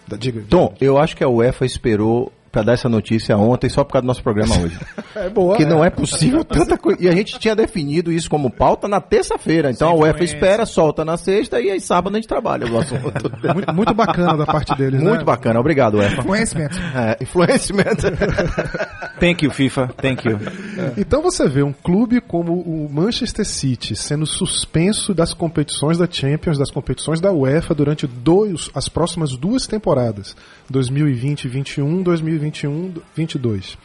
[0.07, 3.83] Da, diga, Tom, eu acho que a UEFA esperou pra dar essa notícia ontem só
[3.83, 4.79] por causa do nosso programa hoje.
[5.13, 5.49] é boa.
[5.49, 7.03] Porque não é possível tanta coisa.
[7.03, 9.69] E a gente tinha definido isso como pauta na terça-feira.
[9.71, 13.05] Então a UEFA espera, solta na sexta e aí sábado a gente trabalha o assunto.
[13.55, 15.09] Muito, muito bacana da parte deles, né?
[15.09, 16.21] Muito bacana, obrigado, UEFA.
[16.21, 16.77] Influencimento.
[16.95, 18.03] É, influenciamento.
[19.19, 19.89] Thank you, FIFA.
[20.01, 20.39] Thank you.
[20.97, 26.57] Então você vê um clube como o Manchester City sendo suspenso das competições da Champions,
[26.57, 30.35] das competições da UEFA durante dois, as próximas duas temporadas,
[32.51, 33.77] 2020-21, 2021-22.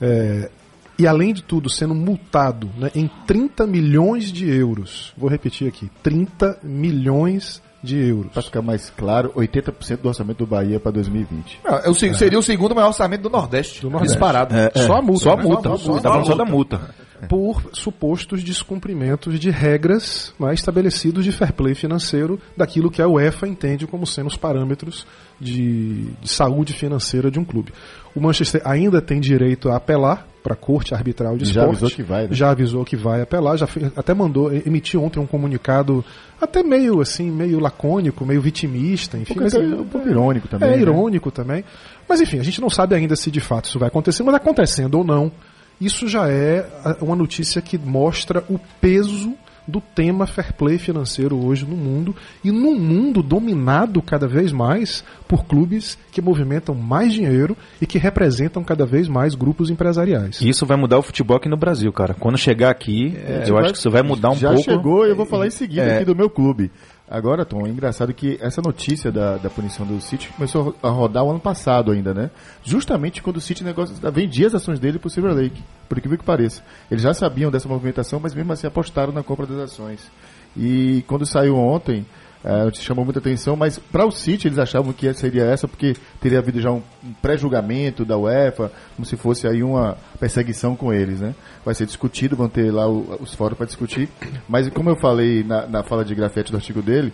[0.00, 0.50] É,
[0.98, 5.12] e além de tudo, sendo multado né, em 30 milhões de euros.
[5.16, 8.32] Vou repetir aqui: 30 milhões de euros.
[8.32, 11.60] Para ficar mais claro, 80% do orçamento do Bahia para 2020.
[11.64, 13.82] Não, é o se- Seria o segundo maior orçamento do Nordeste.
[13.82, 14.14] Do Nordeste.
[14.14, 14.54] Disparado.
[14.56, 14.82] É, é.
[14.86, 15.42] Só a multa, Só a né?
[15.42, 15.62] multa.
[15.62, 16.02] Só a multa.
[16.02, 16.80] Tá falando só da multa.
[17.28, 23.46] Por supostos descumprimentos de regras né, estabelecidos de fair play financeiro daquilo que a UEFA
[23.48, 25.06] entende como sendo os parâmetros
[25.40, 27.72] de, de saúde financeira de um clube.
[28.14, 31.68] O Manchester ainda tem direito a apelar para a Corte Arbitral de Já Esporte.
[31.70, 32.28] avisou que vai, né?
[32.32, 36.04] Já avisou que vai apelar, já até mandou, emitiu ontem um comunicado
[36.40, 39.34] até meio assim, meio lacônico, meio vitimista, enfim.
[39.36, 40.82] mas, até- um pouco irônico também, É né?
[40.82, 41.64] irônico também.
[42.08, 44.94] Mas enfim, a gente não sabe ainda se de fato isso vai acontecer, mas acontecendo
[44.96, 45.32] ou não,
[45.80, 46.66] isso já é
[47.00, 49.34] uma notícia que mostra o peso
[49.68, 52.14] do tema fair play financeiro hoje no mundo
[52.44, 57.98] e num mundo dominado cada vez mais por clubes que movimentam mais dinheiro e que
[57.98, 60.40] representam cada vez mais grupos empresariais.
[60.40, 62.14] E isso vai mudar o futebol aqui no Brasil, cara.
[62.14, 63.16] Quando chegar aqui,
[63.48, 64.62] eu acho que isso vai mudar um já pouco.
[64.70, 65.96] chegou e eu vou falar em seguida É.
[65.96, 66.70] aqui do meu clube.
[67.08, 71.22] Agora, Tom, é engraçado que essa notícia da, da punição do City começou a rodar
[71.22, 72.30] o ano passado ainda, né?
[72.64, 76.24] Justamente quando o City negocia, vendia as ações dele pro Silver Lake, por incrível que
[76.24, 76.64] pareça.
[76.90, 80.10] Eles já sabiam dessa movimentação, mas mesmo assim apostaram na compra das ações.
[80.56, 82.04] E quando saiu ontem,
[82.44, 86.38] eh, chamou muita atenção, mas para o City eles achavam que seria essa, porque teria
[86.38, 91.20] havido já um um pré-julgamento da UEFA, como se fosse aí uma perseguição com eles,
[91.20, 91.34] né?
[91.64, 94.08] Vai ser discutido, vão ter lá o- os fóruns para discutir.
[94.48, 97.12] Mas como eu falei na, na fala de grafete do artigo dele,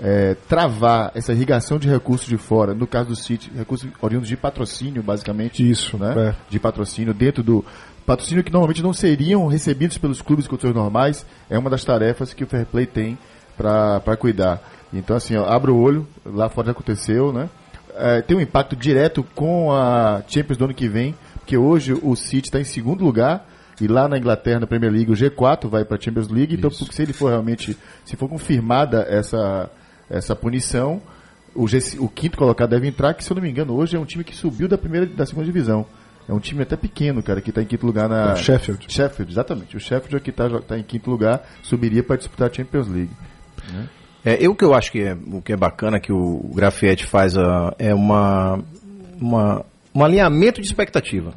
[0.00, 4.36] eh, travar essa irrigação de recursos de fora, no caso do City, recursos oriundos de
[4.36, 5.68] patrocínio, basicamente.
[5.68, 6.14] Isso, né?
[6.30, 6.34] é.
[6.48, 7.64] De patrocínio dentro do
[8.06, 12.42] patrocínio que normalmente não seriam recebidos pelos clubes seus normais, é uma das tarefas que
[12.44, 13.18] o Fair Play tem
[13.62, 14.60] para cuidar.
[14.92, 17.48] Então, assim, ó, abra o olho, lá fora já aconteceu, né?
[17.94, 22.14] É, tem um impacto direto com a Champions do ano que vem, porque hoje o
[22.16, 23.46] City está em segundo lugar
[23.80, 26.54] e lá na Inglaterra, na Premier League, o G4 vai para a Champions League.
[26.54, 29.70] Então, porque se ele for realmente, se for confirmada essa,
[30.10, 31.00] essa punição,
[31.54, 33.98] o, G- o quinto colocado deve entrar, que se eu não me engano, hoje é
[34.00, 35.84] um time que subiu da primeira da segunda divisão.
[36.28, 38.34] É um time até pequeno, cara, que está em quinto lugar na.
[38.34, 38.84] O Sheffield.
[38.88, 39.76] Sheffield, exatamente.
[39.76, 43.10] O Sheffield é que está tá em quinto lugar, subiria para disputar a Champions League.
[43.70, 43.88] Né?
[44.24, 47.36] É, eu que eu acho que é, o que é bacana que o Grafete faz
[47.36, 48.60] ah, é uma,
[49.20, 51.34] uma, um alinhamento de expectativa.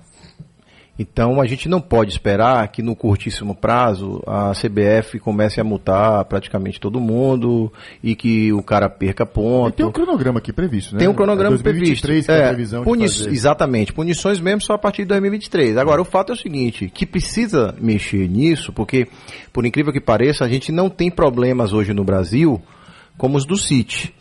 [0.98, 6.24] Então a gente não pode esperar que no curtíssimo prazo a CBF comece a multar
[6.26, 7.72] praticamente todo mundo
[8.02, 9.74] e que o cara perca ponto.
[9.74, 11.00] E tem um cronograma aqui previsto, né?
[11.00, 12.28] Tem um cronograma 2023 previsto.
[12.28, 13.04] que é a É, previsão de puni-.
[13.06, 13.92] Exatamente.
[13.94, 15.76] Punições mesmo só a partir de 2023.
[15.78, 19.08] Agora, o fato é o seguinte, que precisa mexer nisso, porque,
[19.52, 22.62] por incrível que pareça, a gente não tem problemas hoje no Brasil
[23.18, 24.14] como os do City.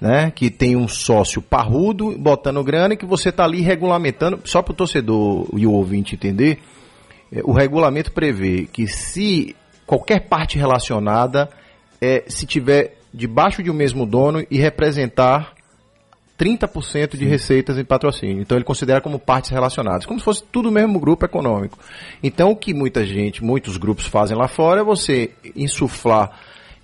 [0.00, 4.62] Né, que tem um sócio parrudo botando grana e que você está ali regulamentando, só
[4.62, 6.60] para o torcedor e o ouvinte entender,
[7.32, 11.48] eh, o regulamento prevê que se qualquer parte relacionada,
[12.00, 15.52] eh, se tiver debaixo de um mesmo dono e representar
[16.38, 18.40] 30% de receitas em patrocínio.
[18.40, 21.78] Então ele considera como partes relacionadas, como se fosse tudo o mesmo grupo econômico.
[22.22, 26.30] Então o que muita gente, muitos grupos fazem lá fora é você insuflar,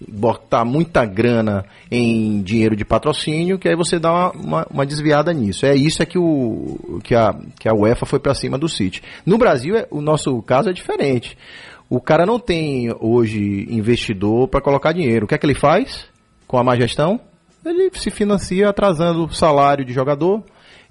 [0.08, 5.32] botar muita grana em dinheiro de patrocínio, que aí você dá uma, uma- uma desviada
[5.32, 5.64] nisso.
[5.66, 9.02] É isso é que, o, que, a, que a UEFA foi para cima do City.
[9.24, 11.36] No Brasil, é- o nosso caso é diferente.
[11.88, 15.24] O cara não tem hoje investidor para colocar dinheiro.
[15.26, 16.06] O que é que ele faz
[16.46, 17.20] com a má gestão?
[17.64, 20.42] Ele se financia atrasando o salário de jogador,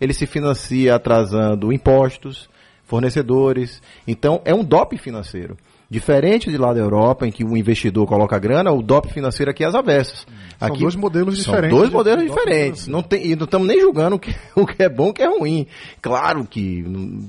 [0.01, 2.49] ele se financia atrasando impostos,
[2.86, 3.82] fornecedores.
[4.07, 5.57] Então é um DOP financeiro.
[5.94, 9.64] Diferente de lá da Europa, em que o investidor coloca grana, o DOP financeiro aqui
[9.64, 10.26] é as avessas.
[10.58, 12.88] São Aqui, dois modelos são diferentes dois de- modelos diferentes.
[12.88, 15.14] Não tem, e não estamos nem julgando o que, o que é bom e o
[15.14, 15.68] que é ruim.
[16.02, 16.84] Claro que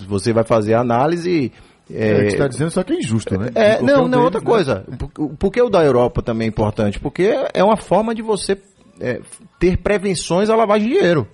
[0.08, 1.52] você vai fazer a análise.
[1.92, 3.50] É, a gente está dizendo só que é injusto, né?
[3.54, 4.46] É, não, não, deles, outra né?
[4.46, 4.86] coisa.
[5.12, 6.98] Por, por que o da Europa também é importante?
[6.98, 8.56] Porque é uma forma de você
[8.98, 9.20] é,
[9.60, 11.28] ter prevenções à lavagem de dinheiro.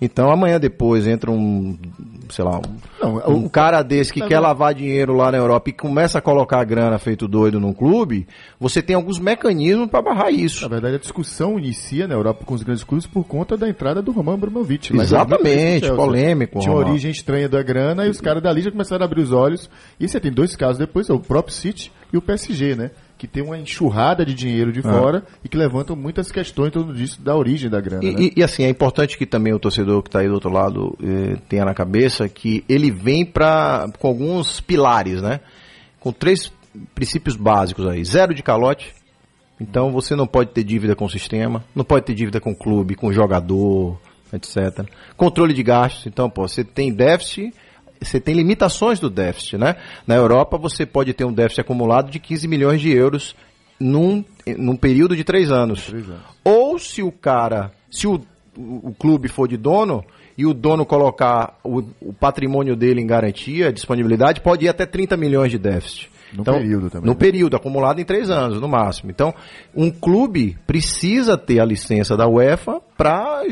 [0.00, 1.76] Então amanhã depois entra um,
[2.30, 2.62] sei lá, um,
[3.02, 4.42] Não, um cara desse que Não, quer não.
[4.44, 8.26] lavar dinheiro lá na Europa e começa a colocar grana feito doido num clube,
[8.58, 10.62] você tem alguns mecanismos para barrar isso.
[10.62, 14.00] Na verdade, a discussão inicia na Europa com os grandes clubes por conta da entrada
[14.00, 14.92] do Roman Abramovich.
[14.96, 15.96] Exatamente, 2013, Chelsea.
[15.96, 19.20] polêmico, Tinha uma origem estranha da grana e os caras dali já começaram a abrir
[19.20, 19.68] os olhos.
[19.98, 22.90] E você tem dois casos depois, é o próprio City e o PSG, né?
[23.20, 24.82] Que tem uma enxurrada de dinheiro de Ah.
[24.84, 28.02] fora e que levantam muitas questões em torno disso da origem da grana.
[28.02, 28.20] E, né?
[28.22, 30.96] e- e, assim, é importante que também o torcedor que está aí do outro lado
[31.02, 35.40] eh, tenha na cabeça que ele vem pra, com alguns pilares, né?
[36.00, 36.50] Com três
[36.94, 38.02] princípios básicos aí.
[38.02, 38.94] Zero de calote.
[39.60, 42.56] Então você não pode ter dívida com o sistema, não pode ter dívida com o
[42.56, 44.00] clube, com o jogador,
[44.32, 44.86] etc.
[45.14, 46.06] Controle de gastos.
[46.06, 47.52] Então, pô, você tem déficit,
[48.00, 49.76] você tem limitações do déficit, né?
[50.06, 53.34] Na Europa você pode ter um déficit acumulado de 15 milhões de euros
[53.78, 54.24] num,
[54.58, 55.92] num período de três anos.
[56.44, 58.20] Ou se o cara, se o,
[58.56, 60.04] o, o clube for de dono
[60.36, 65.16] e o dono colocar o, o patrimônio dele em garantia, disponibilidade, pode ir até 30
[65.16, 66.10] milhões de déficit.
[66.32, 67.18] No período também, No né?
[67.18, 69.10] período, acumulado em três anos, no máximo.
[69.10, 69.34] Então,
[69.74, 73.42] um clube precisa ter a licença da UEFA para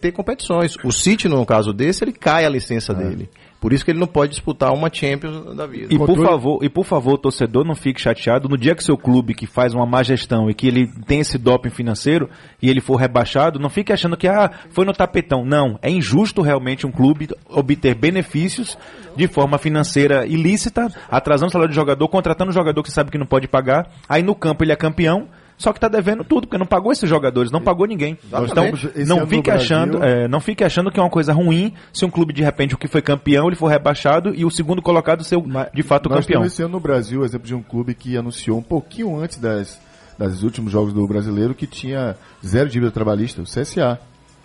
[0.00, 0.76] ter competições.
[0.84, 2.94] O City, no caso desse, ele cai a licença É.
[2.94, 3.28] dele.
[3.64, 5.86] Por isso que ele não pode disputar uma Champions da vida.
[5.88, 9.32] E por favor, e por favor, torcedor, não fique chateado no dia que seu clube
[9.32, 12.28] que faz uma má gestão e que ele tem esse doping financeiro
[12.60, 15.46] e ele for rebaixado, não fique achando que ah, foi no tapetão.
[15.46, 18.76] Não, é injusto realmente um clube obter benefícios
[19.16, 23.16] de forma financeira ilícita, atrasando o salário do jogador, contratando um jogador que sabe que
[23.16, 25.26] não pode pagar, aí no campo ele é campeão.
[25.56, 28.18] Só que tá devendo tudo, porque não pagou esses jogadores, não pagou ninguém.
[28.30, 31.72] Nós Então, esse não fique achando, é, não fique achando que é uma coisa ruim
[31.92, 34.82] se um clube de repente o que foi campeão ele for rebaixado e o segundo
[34.82, 35.38] colocado ser
[35.72, 36.40] de fato Nós campeão.
[36.40, 39.38] temos esse ano no Brasil o exemplo de um clube que anunciou um pouquinho antes
[39.38, 39.80] das,
[40.18, 43.98] das últimos jogos do brasileiro que tinha zero dívida trabalhista, o CSA.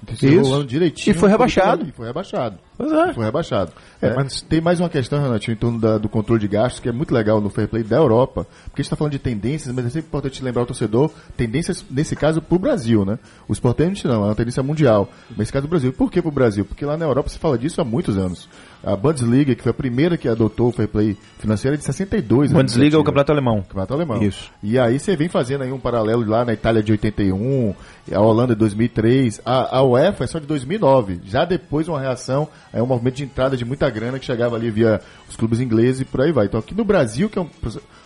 [0.10, 0.52] Encerrou Isso.
[0.52, 1.14] o ano direitinho.
[1.14, 1.86] E foi rebaixado.
[1.86, 2.58] E foi rebaixado.
[2.80, 3.14] Pois é.
[3.14, 3.74] Foi rebaixado.
[4.02, 6.80] É, É, mas- Tem mais uma questão, Renatinho, em torno da- do controle de gastos,
[6.80, 9.20] que é muito legal no Fair Play da Europa, porque a gente está falando de
[9.20, 13.20] tendências, mas é sempre importante lembrar ao torcedor, tendências, nesse caso, para o Brasil, né?
[13.50, 15.10] O Sportente não, é uma tendência mundial.
[15.38, 15.92] Nesse caso, o Brasil.
[15.92, 16.64] Por que para o Brasil?
[16.64, 18.48] Porque lá na Europa se fala disso há muitos anos.
[18.82, 22.50] A Bundesliga, que foi a primeira que adotou o Fair Play financeiro, é de 62.
[22.52, 23.62] a Bundesliga é o campeonato alemão.
[23.64, 24.24] Campeonato alemão.
[24.24, 24.50] Isso.
[24.64, 27.76] E aí você vem fazendo aí um paralelo lá na Itália de 81,
[28.10, 31.20] a Holanda de 2003, a, a UEFA é só de 2009.
[31.26, 34.70] Já depois uma reação, é um movimento de entrada de muita grana que chegava ali
[34.70, 36.46] via os clubes ingleses e por aí vai.
[36.46, 37.50] Então aqui no Brasil que é um,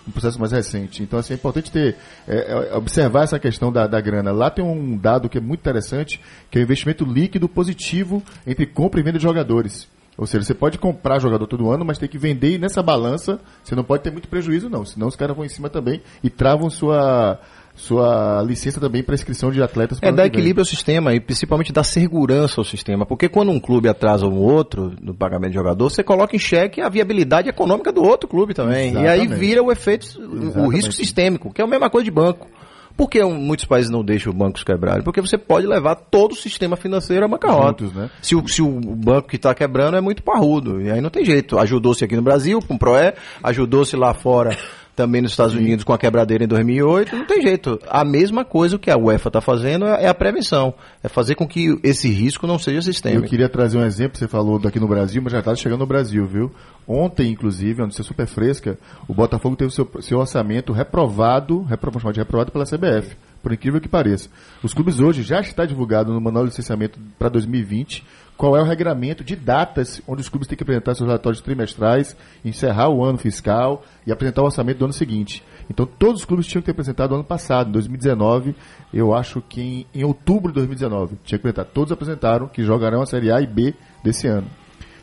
[0.08, 1.04] um processo mais recente.
[1.04, 1.96] Então assim, é importante ter,
[2.28, 4.32] é, é, observar essa questão da, da grana.
[4.32, 8.66] Lá tem um dado que é muito interessante, que é o investimento líquido positivo entre
[8.66, 9.88] compra e venda de jogadores.
[10.18, 13.40] Ou seja, você pode comprar jogador todo ano, mas tem que vender e nessa balança
[13.64, 16.30] você não pode ter muito prejuízo não, senão os caras vão em cima também e
[16.30, 17.40] travam sua
[17.76, 20.00] sua licença também para inscrição de atletas.
[20.00, 23.06] para É dar equilíbrio ao sistema e principalmente dar segurança ao sistema.
[23.06, 26.82] Porque quando um clube atrasa um outro no pagamento de jogador, você coloca em xeque
[26.82, 28.94] a viabilidade econômica do outro clube também.
[28.94, 29.40] E aí Exatamente.
[29.40, 30.76] vira o efeito, o Exatamente.
[30.76, 32.48] risco sistêmico, que é a mesma coisa de banco.
[32.96, 35.02] Por que muitos países não deixam os bancos quebrarem?
[35.04, 37.86] Porque você pode levar todo o sistema financeiro à bancarrota.
[37.86, 38.10] Né?
[38.22, 41.26] Se, o, se o banco que está quebrando é muito parrudo, e aí não tem
[41.26, 41.58] jeito.
[41.58, 43.14] Ajudou-se aqui no Brasil com o PROE,
[43.44, 44.56] ajudou-se lá fora
[44.96, 47.80] também nos Estados Unidos com a quebradeira em 2008, não tem jeito.
[47.90, 50.74] A mesma coisa que a UEFA está fazendo é é a prevenção,
[51.04, 53.28] é fazer com que esse risco não seja Eu sistêmico.
[53.28, 56.26] queria trazer um exemplo, você falou daqui no Brasil, mas já está chegando no Brasil,
[56.28, 56.52] viu?
[56.88, 58.78] Ontem, inclusive, onde você super fresca,
[59.08, 63.52] o Botafogo teve seu, seu orçamento reprovado, repro- vamos chamar de reprovado pela CBF, por
[63.52, 64.30] incrível que pareça.
[64.64, 68.04] Os clubes hoje já está divulgado no manual de licenciamento para 2020
[68.36, 72.16] qual é o regramento de datas onde os clubes têm que apresentar seus relatórios trimestrais,
[72.44, 75.44] encerrar o ano fiscal e apresentar o orçamento do ano seguinte.
[75.70, 78.56] Então todos os clubes tinham que ter apresentado ano passado, em 2019,
[78.94, 81.66] eu acho que em, em outubro de 2019, tinha que apresentar.
[81.66, 84.48] Todos apresentaram que jogarão a Série A e B desse ano.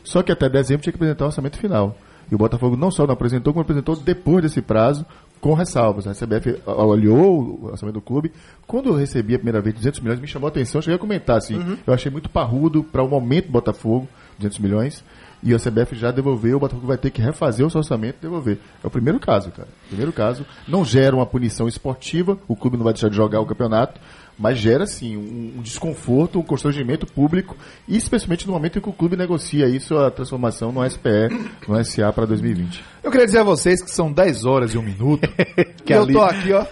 [0.03, 1.95] Só que até dezembro tinha que apresentar o orçamento final.
[2.31, 5.05] E o Botafogo não só não apresentou, como apresentou depois desse prazo,
[5.41, 6.07] com ressalvas.
[6.07, 8.31] A CBF olhou o orçamento do clube.
[8.67, 10.79] Quando eu recebi a primeira vez 200 milhões, me chamou a atenção.
[10.79, 11.77] Eu cheguei a comentar assim.
[11.85, 15.03] Eu achei muito parrudo para o momento do Botafogo, 200 milhões.
[15.43, 18.21] E a CBF já devolveu, o Botafogo vai ter que refazer o seu orçamento e
[18.21, 18.59] devolver.
[18.83, 19.67] É o primeiro caso, cara.
[19.87, 20.45] Primeiro caso.
[20.67, 23.99] Não gera uma punição esportiva, o clube não vai deixar de jogar o campeonato,
[24.37, 27.55] mas gera sim um, um desconforto, um constrangimento público,
[27.87, 31.29] e especialmente no momento em que o clube negocia isso, a transformação no SPE,
[31.67, 32.83] no SA para 2020.
[33.03, 35.27] Eu queria dizer a vocês que são 10 horas e um minuto.
[35.83, 36.63] Que e eu ali- tô aqui, ó.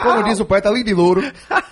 [0.00, 1.20] Como diz o poeta, lindo e louro,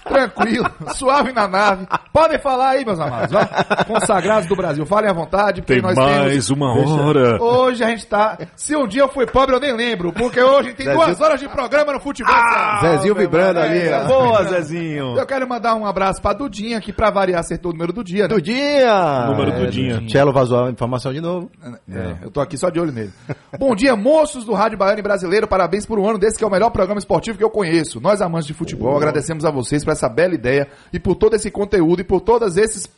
[0.04, 1.86] tranquilo, suave na nave.
[2.12, 3.30] Podem falar aí, meus amados.
[3.32, 3.48] Vai.
[3.86, 5.60] Consagrados do Brasil, falem à vontade.
[5.60, 6.50] Porque Tem nós mais temos...
[6.50, 7.42] uma hora.
[7.42, 8.38] Hoje a gente tá.
[8.56, 10.12] Se um dia eu fui pobre, eu nem lembro.
[10.12, 12.34] Porque hoje tem Zezinho- duas horas de programa no futebol.
[12.80, 14.04] Zezinho vibrando ali, ó.
[14.06, 15.16] Boa, Zezinho.
[15.16, 18.22] Eu quero mandar um abraço pra Dudinha, que pra variar acertou o número do dia.
[18.24, 18.28] Né?
[18.28, 19.26] Dudinha!
[19.28, 20.00] Número É, Dudinha.
[20.06, 21.48] Tchelo vazou a informação de novo.
[21.88, 23.12] É, eu tô aqui só de olho nele.
[23.56, 25.46] Bom dia, moços do Rádio Baiano e Brasileiro.
[25.46, 28.00] Parabéns por um ano desse que é o melhor programa esportivo que eu conheço.
[28.00, 31.48] Nós, amantes de futebol, agradecemos a vocês por essa bela ideia e por todo esse
[31.48, 32.88] conteúdo e por todas esses,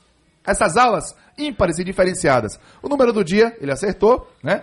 [0.47, 2.59] essas aulas ímpares e diferenciadas.
[2.83, 4.63] O número do dia, ele acertou, né?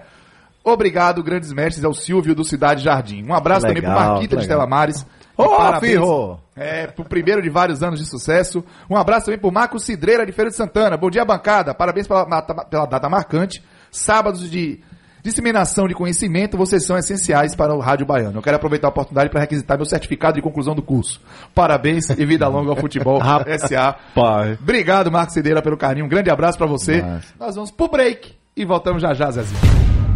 [0.63, 3.23] Obrigado, grandes mestres, ao Silvio do Cidade Jardim.
[3.23, 4.57] Um abraço também pro Legal, Marquita de legal.
[4.57, 5.05] Stella Mares.
[5.43, 6.39] Ô, parabéns- Firro!
[6.55, 8.63] É, pro primeiro de vários anos de sucesso.
[8.89, 10.97] Um abraço também pro Marcos Cidreira de Feira de Santana.
[10.97, 11.73] Bom dia, bancada.
[11.73, 13.63] Parabéns pela, mata- pela data marcante.
[13.89, 14.81] Sábados de
[15.23, 18.37] disseminação de conhecimento, vocês são essenciais para o Rádio Baiano.
[18.39, 21.21] Eu quero aproveitar a oportunidade para requisitar meu certificado de conclusão do curso.
[21.55, 23.19] Parabéns e vida longa ao futebol
[23.57, 23.95] SA.
[24.13, 24.57] Pai.
[24.61, 26.05] Obrigado, Marcos Cidreira, pelo carinho.
[26.05, 27.03] Um grande abraço para você.
[27.39, 29.59] Nós vamos pro break e voltamos já já, Zezinho.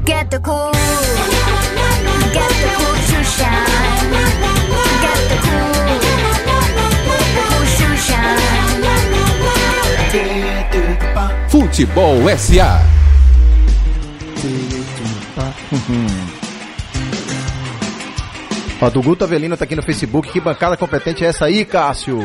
[0.06, 0.72] Get the cool.
[2.34, 3.83] Get the cool
[11.54, 12.82] Futebol SA.
[18.82, 20.32] Ó, do Guto Avelino tá aqui no Facebook.
[20.32, 22.18] Que bancada competente é essa aí, Cássio?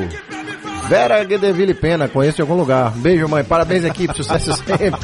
[0.88, 2.92] Vera Guedeville Pena, conheço de algum lugar.
[2.92, 3.44] Beijo, mãe.
[3.44, 4.14] Parabéns, equipe.
[4.14, 5.00] Sucesso sempre.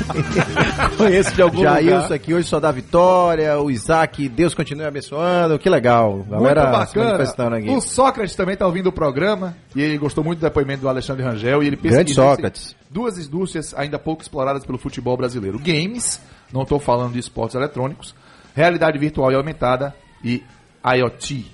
[0.96, 2.12] Conheço de algum Jailson lugar.
[2.12, 3.58] aqui hoje só dá vitória.
[3.60, 5.58] O Isaac, Deus continue abençoando.
[5.58, 6.24] Que legal.
[6.28, 7.56] Galera muito se manifestando bacana.
[7.56, 7.70] aqui.
[7.76, 11.22] O Sócrates também está ouvindo o programa e ele gostou muito do depoimento do Alexandre
[11.22, 12.74] Rangel e ele Grande pesquisou Sócrates.
[12.90, 16.18] duas indústrias ainda pouco exploradas pelo futebol brasileiro: games,
[16.50, 18.14] não estou falando de esportes eletrônicos,
[18.54, 20.42] realidade virtual e aumentada e
[20.82, 21.44] IoT.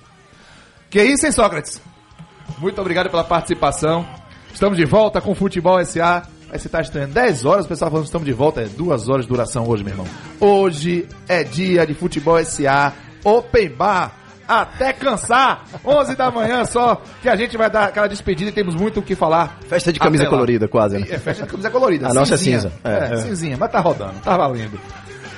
[0.88, 1.80] Que isso, hein, Sócrates?
[2.58, 4.06] Muito obrigado pela participação.
[4.52, 6.22] Estamos de volta com Futebol SA.
[6.52, 9.08] Aí você tá estranhando 10 horas, o pessoal falando que estamos de volta, é duas
[9.08, 10.06] horas de duração hoje, meu irmão.
[10.40, 12.92] Hoje é dia de Futebol SA,
[13.22, 14.12] Open Bar,
[14.48, 18.74] até cansar, 11 da manhã só, que a gente vai dar aquela despedida e temos
[18.74, 19.60] muito o que falar.
[19.68, 20.98] Festa de camisa colorida, quase.
[20.98, 21.06] Né?
[21.08, 22.08] É, festa de camisa colorida.
[22.08, 22.60] A nossa é cinzinha.
[22.62, 22.72] cinza.
[22.82, 23.16] É, É.
[23.18, 24.76] cinzinha, mas tá rodando, tá valendo.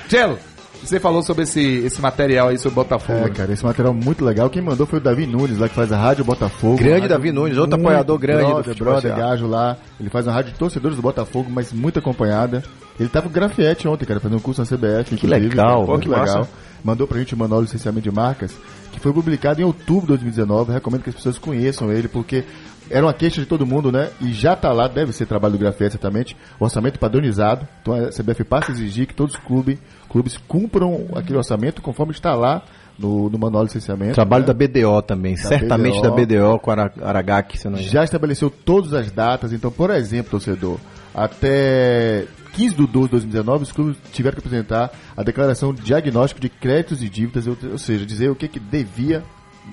[0.09, 0.39] Tchelo,
[0.83, 3.19] você falou sobre esse, esse material aí sobre Botafogo.
[3.19, 3.31] É, né?
[3.31, 4.51] cara, esse material muito legal.
[4.51, 6.77] Quem mandou foi o Davi Nunes, lá que faz a Rádio Botafogo.
[6.77, 9.77] Grande Davi Nunes, outro apoiador grande do brother, futebol brother, gajo lá.
[10.01, 12.63] Ele faz uma rádio de torcedores do Botafogo, mas muito acompanhada.
[13.01, 15.17] Ele tava com grafiete ontem, cara, fazendo um curso na CBF.
[15.17, 16.39] Que legal, cara, pô, muito que legal.
[16.39, 16.51] massa.
[16.85, 18.55] Mandou pra gente o manual de licenciamento de marcas,
[18.93, 20.73] que foi publicado em outubro de 2019.
[20.73, 22.45] Recomendo que as pessoas conheçam ele, porque
[22.91, 24.11] era uma queixa de todo mundo, né?
[24.21, 27.67] E já tá lá, deve ser trabalho do Grafete, certamente, orçamento padronizado.
[27.81, 29.79] Então a CBF passa a exigir que todos os clubes,
[30.09, 32.63] clubes cumpram aquele orçamento conforme está lá
[32.99, 34.15] no, no manual de licenciamento.
[34.15, 34.53] Trabalho né?
[34.53, 35.37] da BDO também.
[35.37, 37.79] Certamente da BDO com Ara- Aragaki, se não.
[37.79, 39.53] Já estabeleceu todas as datas.
[39.53, 40.79] Então, por exemplo, torcedor,
[41.15, 46.41] até 15 de 12 de 2019, os clubes tiveram que apresentar a declaração de diagnóstico
[46.41, 49.23] de créditos e dívidas, ou, seja, dizer o que, que devia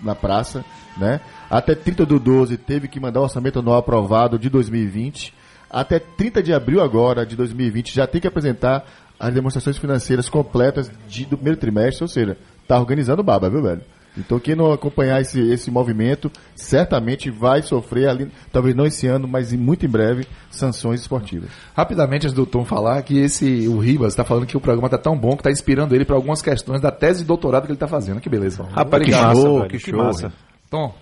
[0.04, 0.64] na praça,
[0.98, 1.20] né?
[1.50, 5.34] Até 30 do 12 teve que mandar o orçamento anual aprovado de 2020.
[5.70, 8.86] Até 30 de abril agora de 2020 já tem que apresentar
[9.20, 13.82] as demonstrações financeiras completas de- do primeiro trimestre, ou seja, tá organizando baba, viu, velho?
[14.20, 19.28] Então quem não acompanhar esse, esse movimento, certamente vai sofrer ali, talvez não esse ano,
[19.28, 21.50] mas muito em breve, sanções esportivas.
[21.76, 24.98] Rapidamente, antes do Tom falar, que esse, o Ribas está falando que o programa tá
[24.98, 27.80] tão bom que tá inspirando ele para algumas questões da tese de doutorado que ele
[27.80, 28.20] tá fazendo.
[28.20, 28.64] Que beleza.
[28.72, 30.04] Rapaz, que massa, show, que que show.
[30.04, 30.34] massa.
[30.70, 30.94] Tom,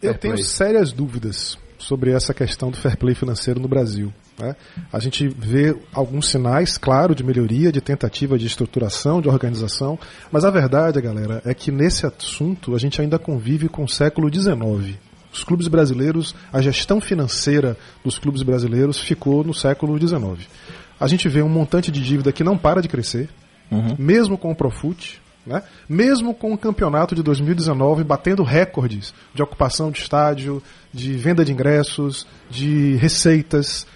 [0.00, 4.12] Eu fair tenho sérias dúvidas sobre essa questão do fair play financeiro no Brasil.
[4.38, 4.56] né?
[4.92, 9.98] A gente vê alguns sinais, claro, de melhoria, de tentativa de estruturação, de organização,
[10.30, 14.32] mas a verdade, galera, é que nesse assunto a gente ainda convive com o século
[14.32, 14.96] XIX.
[15.32, 20.46] Os clubes brasileiros, a gestão financeira dos clubes brasileiros ficou no século XIX.
[21.00, 23.28] A gente vê um montante de dívida que não para de crescer,
[23.98, 25.62] mesmo com o Profut, né?
[25.88, 30.62] mesmo com o campeonato de 2019 batendo recordes de ocupação de estádio,
[30.92, 33.86] de venda de ingressos, de receitas,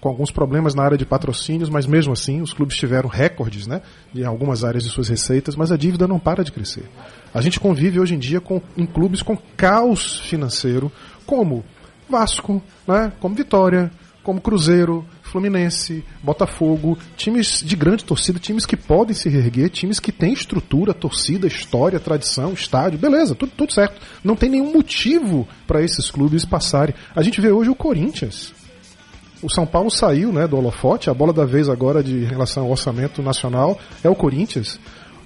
[0.00, 3.82] com alguns problemas na área de patrocínios, mas mesmo assim os clubes tiveram recordes né,
[4.14, 6.84] em algumas áreas de suas receitas, mas a dívida não para de crescer.
[7.32, 10.90] A gente convive hoje em dia com, em clubes com caos financeiro,
[11.24, 11.64] como
[12.08, 13.90] Vasco, né, como Vitória,
[14.22, 20.12] como Cruzeiro, Fluminense, Botafogo, times de grande torcida, times que podem se reerguer, times que
[20.12, 23.98] têm estrutura, torcida, história, tradição, estádio, beleza, tudo, tudo certo.
[24.22, 26.94] Não tem nenhum motivo para esses clubes passarem.
[27.16, 28.52] A gente vê hoje o Corinthians.
[29.42, 32.70] O São Paulo saiu né, do holofote, a bola da vez agora de relação ao
[32.70, 34.78] orçamento nacional é o Corinthians.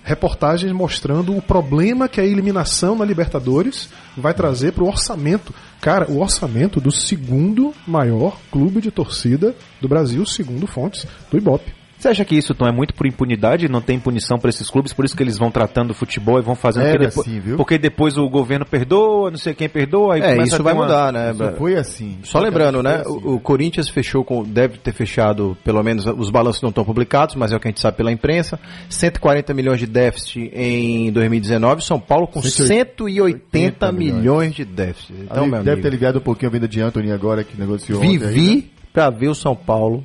[0.06, 5.52] Reportagens mostrando o problema que a eliminação na Libertadores vai trazer para o orçamento.
[5.80, 11.85] Cara, o orçamento do segundo maior clube de torcida do Brasil, segundo fontes do Ibope.
[12.06, 13.68] Você acha que isso, Tom, é muito por impunidade?
[13.68, 16.42] Não tem punição para esses clubes, por isso que eles vão tratando o futebol e
[16.42, 16.86] vão fazendo...
[16.86, 17.56] Era porque, depois, assim, viu?
[17.56, 21.12] porque depois o governo perdoa, não sei quem perdoa, aí É, isso vai uma- mudar,
[21.12, 21.32] né?
[21.32, 22.18] Isso foi assim.
[22.22, 23.02] Só lembrando, né?
[23.06, 24.44] O, o Corinthians fechou com.
[24.44, 27.70] Deve ter fechado, pelo menos os balanços não estão publicados, mas é o que a
[27.70, 28.58] gente sabe pela imprensa.
[28.88, 31.82] 140 milhões de déficit em 2019.
[31.84, 35.12] São Paulo com 180 milhões de déficit.
[35.24, 37.58] Então, Ali meu deve amigo, ter ligado um pouquinho a venda de Anthony agora que
[37.58, 38.26] negociou aí, né?
[38.28, 40.02] vivi pra ver o São Paulo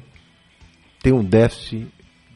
[1.02, 1.88] ter um déficit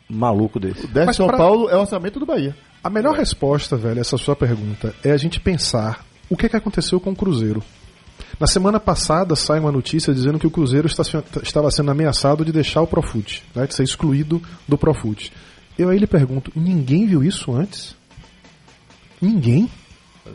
[0.09, 0.85] maluco desse.
[0.85, 2.55] O déficit Mas São pra- Paulo é o orçamento do Bahia.
[2.83, 6.55] A melhor resposta, velho, a essa sua pergunta é a gente pensar o que, que
[6.55, 7.63] aconteceu com o Cruzeiro.
[8.39, 11.03] Na semana passada sai uma notícia dizendo que o Cruzeiro está
[11.41, 15.31] estava sendo ameaçado de deixar o Profut, né, de ser excluído do Profut.
[15.77, 17.95] Eu aí lhe pergunto, ninguém viu isso antes?
[19.21, 19.69] Ninguém?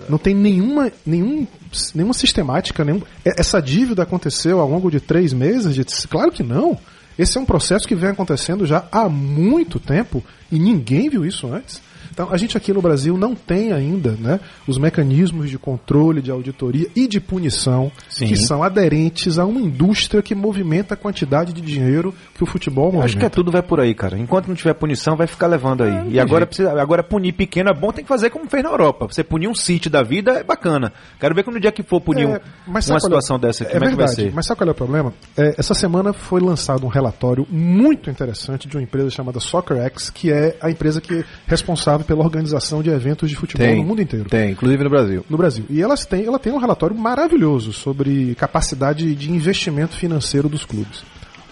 [0.09, 1.47] Não tem nenhuma, nenhum,
[1.95, 2.85] nenhuma sistemática.
[2.85, 3.03] Nenhum...
[3.24, 5.74] Essa dívida aconteceu ao longo de três meses?
[5.74, 5.85] De...
[6.09, 6.78] Claro que não.
[7.18, 11.52] Esse é um processo que vem acontecendo já há muito tempo e ninguém viu isso
[11.52, 11.82] antes.
[12.12, 16.30] Então, a gente aqui no Brasil não tem ainda né, os mecanismos de controle, de
[16.30, 18.26] auditoria e de punição Sim.
[18.26, 22.86] que são aderentes a uma indústria que movimenta a quantidade de dinheiro que o futebol
[22.86, 23.06] movimenta.
[23.06, 24.18] Acho que é tudo vai por aí, cara.
[24.18, 26.11] Enquanto não tiver punição, vai ficar levando aí.
[26.12, 29.06] e agora, precisa, agora punir pequeno é bom, tem que fazer como fez na Europa.
[29.06, 30.92] Você punir um City da vida é bacana.
[31.18, 33.64] Quero ver quando o dia que for punir um- É, mas uma é- situação dessa
[33.64, 34.34] aqui, é como é que vai verdade, ser?
[34.34, 35.12] Mas sabe qual é o problema?
[35.36, 40.32] É, essa semana foi lançado um relatório muito interessante de uma empresa chamada SoccerX, que
[40.32, 44.03] é a empresa que é responsável pela organização de eventos de futebol Tem, no mundo
[44.03, 44.28] inteiro.
[44.28, 45.24] Tem, inclusive no Brasil.
[45.28, 45.64] No Brasil.
[45.70, 51.05] E elas têm, ela tem um relatório maravilhoso sobre capacidade de investimento financeiro dos clubes.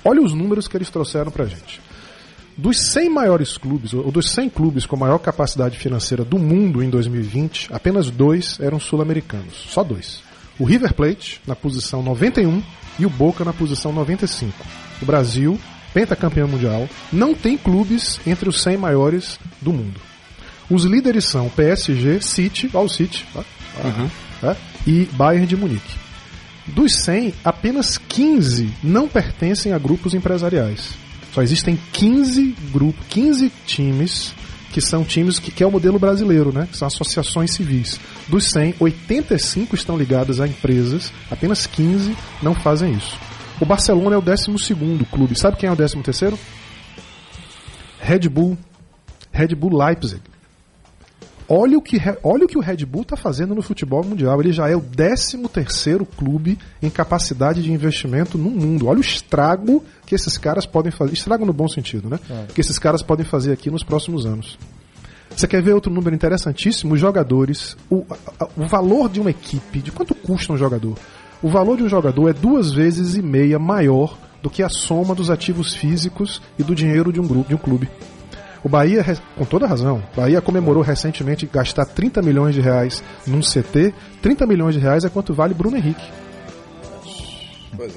[0.04, 1.80] Olha os números que eles trouxeram pra gente.
[2.56, 6.90] Dos 100 maiores clubes, ou dos 100 clubes com maior capacidade financeira do mundo em
[6.90, 9.66] 2020, apenas dois eram sul-americanos.
[9.68, 10.22] Só dois.
[10.58, 12.60] O River Plate, na posição 91,
[12.98, 14.52] e o Boca na posição 95.
[15.00, 15.56] O Brasil,
[15.94, 20.07] pentacampeão mundial, não tem clubes entre os 100 maiores do mundo.
[20.70, 24.08] Os líderes são PSG, City, ó o City, ó, ó,
[24.40, 24.56] tá?
[24.86, 25.96] e Bayern de Munique.
[26.66, 30.90] Dos 100, apenas 15 não pertencem a grupos empresariais.
[31.32, 34.34] Só existem 15 grupos, 15 times
[34.72, 36.68] que são times que, que é o modelo brasileiro, né?
[36.70, 37.98] Que são associações civis.
[38.28, 43.18] Dos 100, 85 estão ligados a empresas, apenas 15 não fazem isso.
[43.60, 45.38] O Barcelona é o 12º clube.
[45.38, 46.38] Sabe quem é o 13º?
[47.98, 48.56] Red Bull.
[49.32, 50.20] Red Bull Leipzig.
[51.48, 54.38] Olha o que, olha o que o Red Bull está fazendo no futebol mundial.
[54.38, 58.86] Ele já é o 13º clube em capacidade de investimento no mundo.
[58.86, 61.14] Olha o estrago que esses caras podem fazer.
[61.14, 62.20] Estrago no bom sentido, né?
[62.54, 64.58] Que esses caras podem fazer aqui nos próximos anos.
[65.34, 66.94] Você quer ver outro número interessantíssimo?
[66.94, 67.76] Os jogadores.
[67.88, 68.04] O,
[68.56, 70.98] o valor de uma equipe, de quanto custa um jogador?
[71.42, 75.14] O valor de um jogador é duas vezes e meia maior do que a soma
[75.14, 77.88] dos ativos físicos e do dinheiro de um grupo, de um clube.
[78.62, 79.04] O Bahia,
[79.36, 83.94] com toda razão, o Bahia comemorou recentemente gastar 30 milhões de reais num CT.
[84.20, 86.04] 30 milhões de reais é quanto vale Bruno Henrique.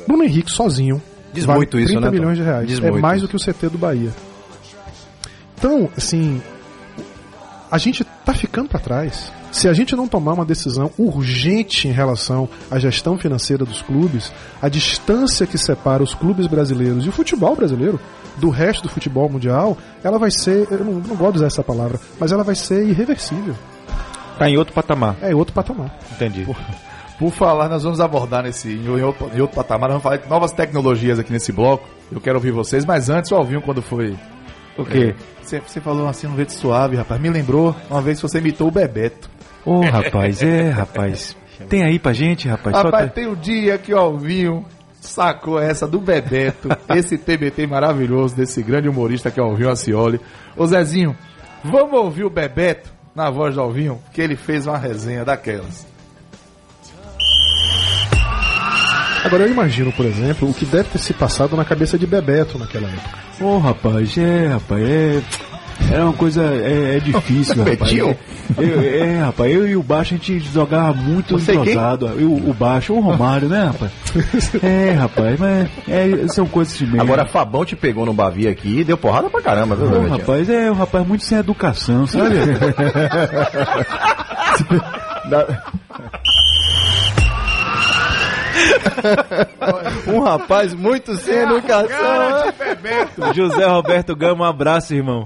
[0.07, 1.01] Bruno Henrique sozinho
[1.33, 2.13] Diz vale muito isso, 30 né, Tom?
[2.13, 2.67] milhões de reais.
[2.67, 3.27] Diz é muito mais isso.
[3.27, 4.11] do que o CT do Bahia.
[5.57, 6.41] Então, assim,
[7.69, 9.31] a gente tá ficando para trás.
[9.51, 14.31] Se a gente não tomar uma decisão urgente em relação à gestão financeira dos clubes,
[14.61, 17.99] a distância que separa os clubes brasileiros e o futebol brasileiro
[18.37, 21.63] do resto do futebol mundial, ela vai ser, eu não, não gosto de usar essa
[21.63, 23.53] palavra, mas ela vai ser irreversível.
[24.37, 25.17] Tá em outro patamar.
[25.21, 25.95] É outro patamar.
[26.13, 26.47] Entendi.
[27.19, 30.29] Por falar, nós vamos abordar nesse em outro, em outro patamar, nós vamos falar de
[30.29, 31.87] novas tecnologias aqui nesse bloco.
[32.11, 34.17] Eu quero ouvir vocês, mas antes o Alvinho quando foi.
[34.77, 35.13] O quê?
[35.41, 37.21] Você, você falou assim no jeito suave, rapaz.
[37.21, 39.29] Me lembrou uma vez que você imitou o Bebeto.
[39.65, 41.35] Ô, rapaz, é, rapaz.
[41.69, 42.75] Tem aí pra gente, rapaz?
[42.75, 44.65] Rapaz, Solta- tem um dia que o Alvinho
[44.99, 50.19] sacou essa do Bebeto, esse TBT maravilhoso desse grande humorista que é o Alvinho Acioli.
[50.57, 51.15] Ô Zezinho,
[51.63, 55.85] vamos ouvir o Bebeto na voz do Alvinho, que ele fez uma resenha daquelas.
[59.23, 62.57] Agora eu imagino, por exemplo, o que deve ter se passado na cabeça de Bebeto
[62.57, 63.19] naquela época.
[63.39, 65.21] Ô rapaz, é, rapaz, é.
[65.93, 66.41] É uma coisa.
[66.43, 67.79] É, é difícil, rapaz.
[67.79, 68.17] Betinho?
[68.57, 71.61] Eu- é, rapaz, eu e o Baixo a gente jogava muito Você quem?
[71.61, 72.07] entrosado.
[72.17, 73.91] Eu, o Baixo, o Romário, né, rapaz?
[74.63, 77.01] É, rapaz, mas é, são coisas de meio.
[77.01, 80.17] Agora, Fabão te pegou no Bavi aqui e deu porrada pra caramba, viu, Bebetinho?
[80.17, 82.35] rapaz, é um rapaz muito sem educação, sabe?
[90.07, 92.53] um rapaz muito sem educação.
[92.57, 93.33] Bebeto.
[93.33, 95.23] José Roberto Gama, um abraço, irmão.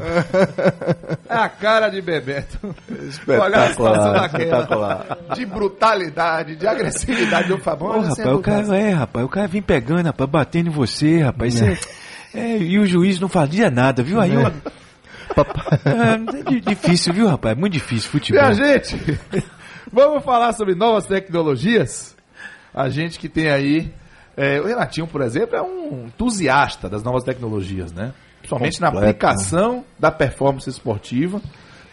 [1.30, 2.76] É a cara de Bebeto.
[3.08, 4.44] Espetacular, situação daquela.
[4.44, 5.18] espetacular.
[5.36, 7.90] De brutalidade, de agressividade do Fabão.
[7.90, 8.76] Ô, rapaz, o cara, educação.
[8.76, 11.54] é, rapaz, o cara vem pegando, rapaz, batendo em você, rapaz.
[11.56, 11.78] Isso é-
[12.40, 14.20] é, e o juiz não fazia nada, viu?
[14.20, 14.42] Aí eu.
[14.42, 14.52] É,
[16.40, 17.58] é di- difícil, viu, rapaz?
[17.58, 18.42] Muito difícil futebol.
[18.42, 19.20] Minha gente,
[19.92, 22.15] vamos falar sobre novas tecnologias?
[22.76, 23.94] A gente que tem aí.
[24.36, 28.14] é, o Renatinho, por exemplo, é um entusiasta das novas tecnologias, né?
[28.40, 31.42] Principalmente na aplicação da performance esportiva,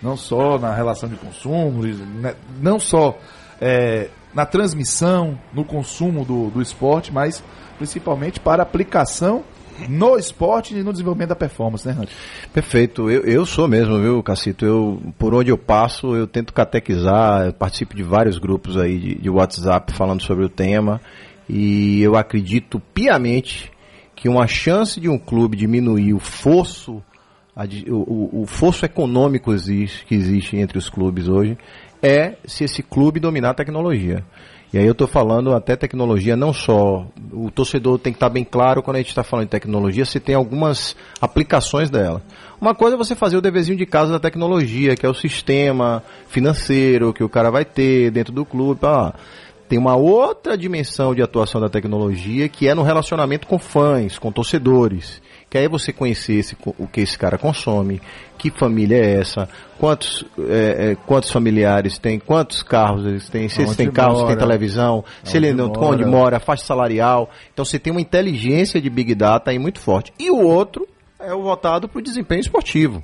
[0.03, 3.17] não só na relação de consumo, né, não só
[3.61, 7.43] é, na transmissão, no consumo do, do esporte, mas
[7.79, 9.45] principalmente para aplicação
[9.89, 12.13] no esporte e no desenvolvimento da performance, né, Renato?
[12.53, 14.65] Perfeito, eu, eu sou mesmo, viu, Cacito?
[14.65, 19.15] Eu, por onde eu passo, eu tento catequizar, eu participo de vários grupos aí de,
[19.17, 21.01] de WhatsApp falando sobre o tema
[21.49, 23.71] e eu acredito piamente
[24.15, 27.03] que uma chance de um clube diminuir o fosso,
[27.89, 31.59] o- o fosso econômico existe- que existe entre os clubes hoje
[32.03, 34.25] é se esse clube dominar a tecnologia.
[34.73, 37.07] E aí eu estou falando até tecnologia, não só.
[37.31, 40.19] O torcedor tem que estar bem claro quando a gente está falando de tecnologia, se
[40.19, 42.23] tem algumas aplicações dela.
[42.59, 46.03] Uma coisa é você fazer o deverzinho de casa da tecnologia, que é o sistema
[46.27, 48.81] financeiro que o cara vai ter dentro do clube.
[48.85, 49.13] Ah,
[49.69, 54.33] tem uma outra dimensão de atuação da tecnologia que é no relacionamento com fãs, com
[54.33, 55.21] torcedores.
[55.53, 58.01] Que aí você conhecer esse, o que esse cara consome,
[58.39, 59.47] que família é essa,
[59.79, 64.27] quantos, é, é, quantos familiares tem, quantos carros eles têm, se eles têm carro, se
[64.29, 65.81] tem televisão, se aonde ele não, mora.
[65.89, 67.29] onde mora, faixa salarial.
[67.53, 70.11] Então você tem uma inteligência de Big Data aí muito forte.
[70.19, 70.89] E o outro
[71.21, 73.03] é o voltado para o desempenho esportivo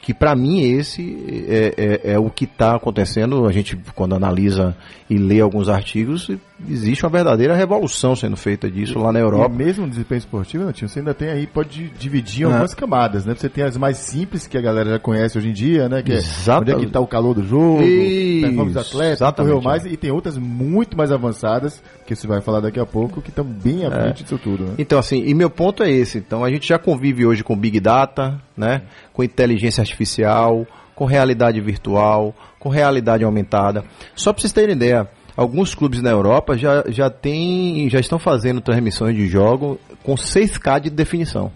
[0.00, 3.46] que para mim esse é, é- é o que está acontecendo.
[3.46, 4.74] A gente, quando analisa
[5.10, 6.30] e lê alguns artigos,
[6.68, 9.54] existe uma verdadeira revolução sendo feita disso lá na Europa.
[9.54, 12.52] E mesmo no desempenho esportivo, Natinho, você ainda tem aí, pode dividir em É.
[12.52, 13.34] algumas camadas, né?
[13.36, 16.02] Você tem as mais simples, que a galera já conhece hoje em dia, né?
[16.02, 16.74] Que é Exatamente.
[16.74, 19.88] onde é que tá o calor do jogo, Isso, performance do atleta, correu mais, é.
[19.88, 23.44] e tem outras muito mais avançadas, que você vai falar daqui a pouco, que estão
[23.44, 24.74] bem à frente disso tudo, né?
[24.78, 26.18] Então, assim, e meu ponto é esse.
[26.18, 28.82] Então, a gente já convive hoje com Big Data, né?
[29.12, 33.84] Com inteligência artificial, com realidade virtual, com realidade aumentada.
[34.14, 35.08] Só para vocês terem ideia,
[35.40, 40.80] alguns clubes na Europa já, já, tem, já estão fazendo transmissões de jogo com 6K
[40.80, 41.50] de definição.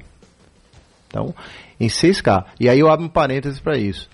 [1.07, 1.35] Então,
[1.79, 2.47] em 6K.
[2.59, 4.09] E aí eu abro um parênteses para isso.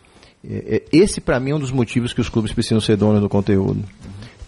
[0.44, 3.20] É, é, Esse, para mim, é um dos motivos que os clubes precisam ser donos
[3.20, 3.84] do conteúdo.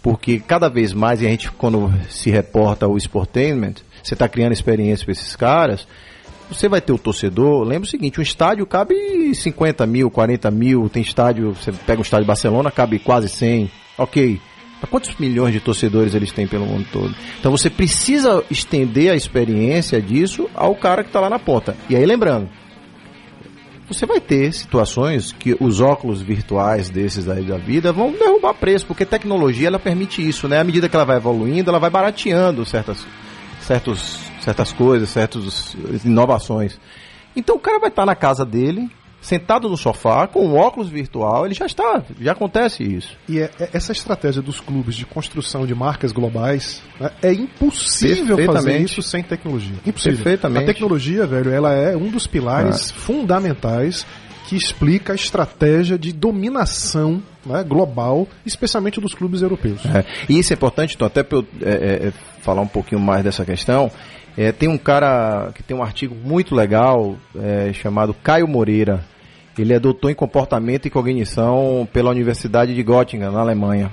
[0.01, 4.51] Porque cada vez mais, e a gente, quando se reporta o Sportainment, você está criando
[4.51, 5.87] experiência para esses caras,
[6.49, 7.63] você vai ter o torcedor.
[7.63, 10.89] Lembra o seguinte: um estádio cabe 50 mil, 40 mil.
[10.89, 13.71] Tem estádio, você pega um estádio de Barcelona, cabe quase 100.
[13.97, 14.41] Ok.
[14.87, 17.15] Quantos milhões de torcedores eles têm pelo mundo todo?
[17.39, 21.75] Então você precisa estender a experiência disso ao cara que está lá na ponta.
[21.89, 22.49] E aí, lembrando,
[23.87, 28.85] você vai ter situações que os óculos virtuais desses aí da vida vão derrubar preço,
[28.85, 30.59] porque tecnologia ela permite isso, né?
[30.59, 33.05] À medida que ela vai evoluindo, ela vai barateando certas,
[33.61, 36.79] certos, certas coisas, certas inovações.
[37.35, 38.89] Então o cara vai estar na casa dele,
[39.23, 43.17] sentado no sofá, com um óculos virtual, ele já está, já acontece isso.
[43.27, 48.37] E é- é- essa estratégia dos clubes de construção de marcas globais né, é impossível
[48.45, 49.75] fazer isso sem tecnologia.
[49.85, 50.17] Impossível.
[50.17, 50.63] Perfeitamente.
[50.63, 54.05] A tecnologia, velho, ela é um dos pilares fundamentais
[54.47, 59.81] que explica a estratégia de dominação né, global, especialmente dos clubes europeus.
[59.85, 62.99] É, E isso é importante, então, até para eu é, é, é, falar um pouquinho
[62.99, 63.89] mais dessa questão.
[64.37, 69.05] é, tem um cara que tem um artigo muito legal é, chamado Caio Moreira.
[69.57, 73.91] Ele é doutor em comportamento e cognição pela Universidade de Göttingen, na Alemanha.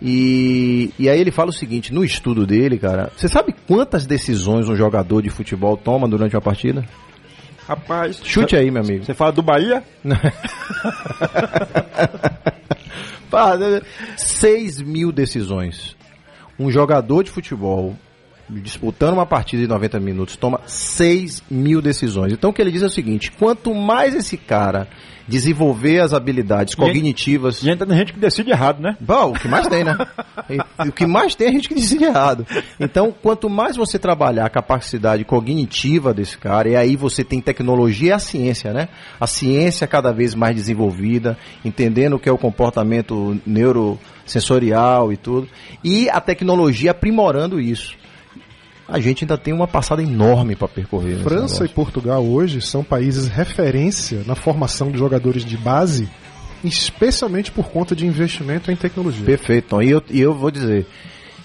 [0.00, 4.68] E, e aí ele fala o seguinte, no estudo dele, cara, você sabe quantas decisões
[4.68, 6.84] um jogador de futebol toma durante uma partida?
[7.68, 8.20] Rapaz.
[8.24, 9.04] Chute aí, meu amigo.
[9.04, 9.84] Você fala do Bahia?
[13.30, 13.56] Pá,
[14.16, 15.96] 6 mil decisões.
[16.58, 17.96] Um jogador de futebol
[18.60, 22.32] disputando uma partida de 90 minutos toma 6 mil decisões.
[22.32, 24.88] Então o que ele diz é o seguinte: quanto mais esse cara
[25.26, 27.62] desenvolver as habilidades cognitivas.
[27.62, 28.96] E ainda tem gente que decide errado, né?
[29.00, 29.96] Bom, o que mais tem, né?
[30.86, 32.46] O que mais tem é gente que decide errado.
[32.78, 38.08] Então, quanto mais você trabalhar a capacidade cognitiva desse cara, e aí você tem tecnologia
[38.08, 38.88] e a ciência, né?
[39.20, 45.48] A ciência cada vez mais desenvolvida, entendendo o que é o comportamento neurosensorial e tudo,
[45.84, 47.96] e a tecnologia aprimorando isso.
[48.88, 51.18] A gente ainda tem uma passada enorme para percorrer.
[51.18, 56.08] França e Portugal hoje são países referência na formação de jogadores de base,
[56.64, 59.24] especialmente por conta de investimento em tecnologia.
[59.24, 59.80] Perfeito.
[59.82, 60.86] E eu, e eu vou dizer,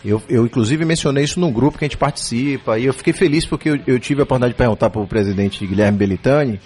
[0.04, 3.46] eu, eu inclusive mencionei isso num grupo que a gente participa, e eu fiquei feliz
[3.46, 6.60] porque eu, eu tive a oportunidade de perguntar para o presidente Guilherme Belitani,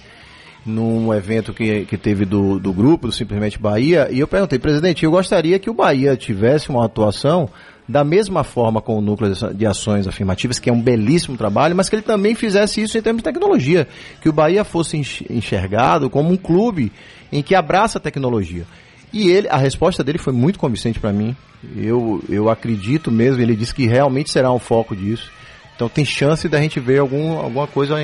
[0.66, 5.04] num evento que, que teve do, do grupo, do Simplesmente Bahia, e eu perguntei, presidente,
[5.04, 7.50] eu gostaria que o Bahia tivesse uma atuação
[7.92, 11.90] da mesma forma com o núcleo de- ações afirmativas, que é um belíssimo trabalho, mas
[11.90, 13.88] que ele também fizesse isso em termos de tecnologia,
[14.22, 16.92] que o Bahia fosse enx- enxergado como um clube
[17.32, 18.66] em que abraça a tecnologia.
[19.14, 21.36] E ele, a resposta dele foi muito convincente para mim.
[21.76, 25.30] Eu, eu acredito mesmo, ele disse que realmente será um foco disso.
[25.76, 27.98] Então tem chance da gente ver algum, alguma coisa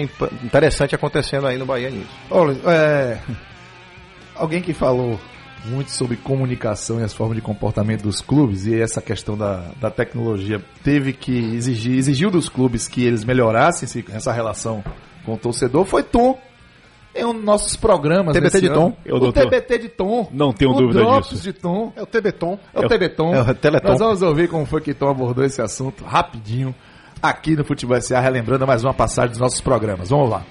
[0.44, 2.10] interessante acontecendo aí no Bahia nisso.
[2.30, 3.18] Olha, é,
[4.36, 5.20] alguém que falou
[5.66, 9.90] muito sobre comunicação e as formas de comportamento dos clubes e essa questão da, da
[9.92, 14.84] tecnologia teve que exigir, exigiu dos clubes que eles melhorassem esse- essa relação
[15.26, 16.40] com o torcedor foi Tom.
[17.16, 18.34] Em um dos nossos programas.
[18.36, 18.76] TBT de ano.
[18.76, 18.98] Tom.
[19.04, 20.30] Eu, O doutor, TBT de Tom.
[20.32, 21.42] Não tenho o dúvida Drops disso.
[21.42, 21.92] de Tom.
[21.96, 22.60] É o TB-Tom.
[22.76, 23.34] É o TB Tom.
[23.36, 23.88] é o Teleton.
[23.90, 26.76] Nós vamos ouvir como foi que Tom abordou esse assunto rapidinho
[27.20, 30.10] aqui no Futebol SA, relembrando mais uma passagem dos nossos programas.
[30.12, 30.46] Vamos lá.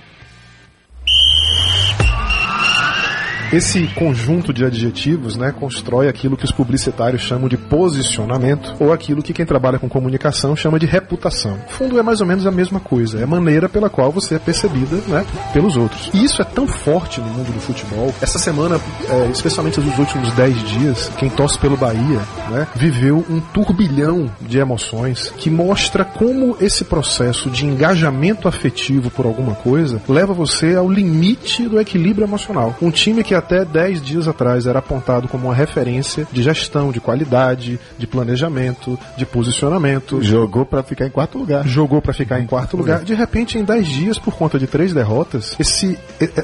[3.53, 9.23] Esse conjunto de adjetivos né, constrói aquilo que os publicitários chamam de posicionamento, ou aquilo
[9.23, 11.53] que quem trabalha com comunicação chama de reputação.
[11.53, 14.35] No fundo, é mais ou menos a mesma coisa, é a maneira pela qual você
[14.35, 16.11] é percebida né, pelos outros.
[16.13, 18.13] E isso é tão forte no mundo do futebol.
[18.21, 22.21] Essa semana, é, especialmente nos últimos 10 dias, quem torce pelo Bahia
[22.51, 29.25] né, viveu um turbilhão de emoções que mostra como esse processo de engajamento afetivo por
[29.25, 32.75] alguma coisa leva você ao limite do equilíbrio emocional.
[32.83, 37.01] Um time que até 10 dias atrás era apontado como uma referência de gestão, de
[37.01, 40.23] qualidade, de planejamento, de posicionamento.
[40.23, 41.67] Jogou pra ficar em quarto lugar.
[41.67, 43.03] Jogou para ficar em quarto lugar.
[43.05, 45.99] De repente, em 10 dias, por conta de três derrotas, esse,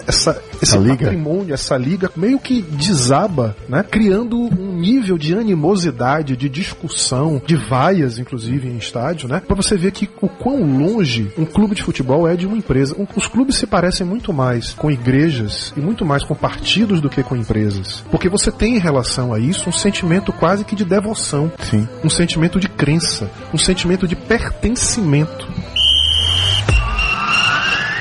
[0.06, 1.04] essa, esse Essa liga.
[1.06, 3.82] patrimônio, essa liga, meio que desaba, né?
[3.88, 9.40] Criando um nível de animosidade, de discussão, de vaias, inclusive, em estádio, né?
[9.46, 12.96] Pra você ver que o quão longe um clube de futebol é de uma empresa.
[13.16, 17.22] Os clubes se parecem muito mais com igrejas e muito mais com partidos do que
[17.22, 18.04] com empresas.
[18.10, 21.50] Porque você tem em relação a isso um sentimento quase que de devoção.
[21.58, 21.88] Sim.
[22.04, 25.48] Um sentimento de crença, um sentimento de pertencimento.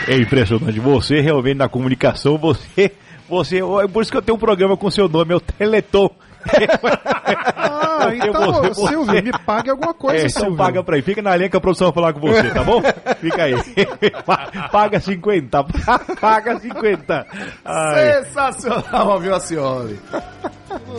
[0.08, 0.80] É impressionante.
[0.80, 2.92] Você realmente na comunicação, você.
[3.30, 3.60] Você.
[3.60, 6.10] É por isso que eu tenho um programa com seu nome, é o Teleton.
[8.08, 10.58] Ah, então, você- você- Silvio, me pague alguma coisa, É, então Silvio.
[10.58, 11.02] paga pra aí.
[11.02, 12.82] Fica na linha que a produção vai falar com você, tá bom?
[13.20, 13.56] Fica aí.
[14.72, 15.64] Paga 50.
[16.20, 17.28] Paga 50.
[17.66, 18.24] Ai.
[18.24, 20.00] Sensacional, viu, Acioli?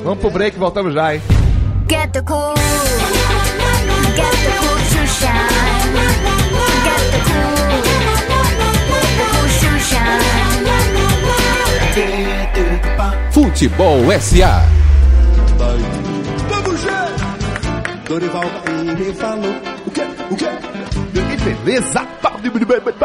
[0.03, 1.23] Vamos pro break, voltamos já, hein?
[1.89, 2.55] Get the cool.
[4.15, 5.33] Get the cool to shine.
[6.85, 7.83] Get the cool.
[8.89, 10.23] The cool to shine.
[13.33, 14.63] Futebol SA.
[18.07, 19.55] Dorival Caymmi falou.
[19.87, 20.03] O quê?
[20.31, 20.47] O quê?
[21.13, 22.07] Que beleza!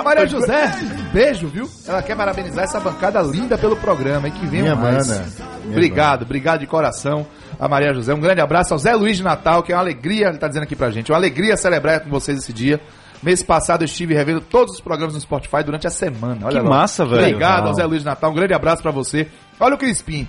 [0.03, 0.71] Maria José,
[1.13, 1.69] beijo, viu?
[1.87, 5.07] Ela quer parabenizar essa bancada linda pelo programa e que venha Minha mais.
[5.07, 5.25] mana,
[5.69, 7.25] Obrigado, obrigado de coração
[7.59, 8.13] a Maria José.
[8.13, 10.63] Um grande abraço ao Zé Luiz de Natal, que é uma alegria, ele tá dizendo
[10.63, 12.79] aqui pra gente, uma alegria celebrar com vocês esse dia.
[13.21, 16.37] Mês passado eu estive revendo todos os programas no Spotify durante a semana.
[16.45, 16.69] Olha Que lá.
[16.69, 17.17] massa, velho.
[17.21, 17.67] Obrigado Legal.
[17.69, 19.27] ao Zé Luiz de Natal, um grande abraço pra você.
[19.59, 20.27] Olha o Crispim.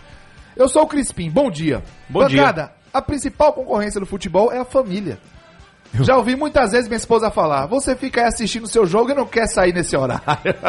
[0.56, 1.82] Eu sou o Crispim, bom dia.
[2.08, 2.70] Bom dia.
[2.92, 5.18] A principal concorrência do futebol é a família.
[6.02, 9.14] Já ouvi muitas vezes minha esposa falar: você fica aí assistindo o seu jogo e
[9.14, 10.20] não quer sair nesse horário.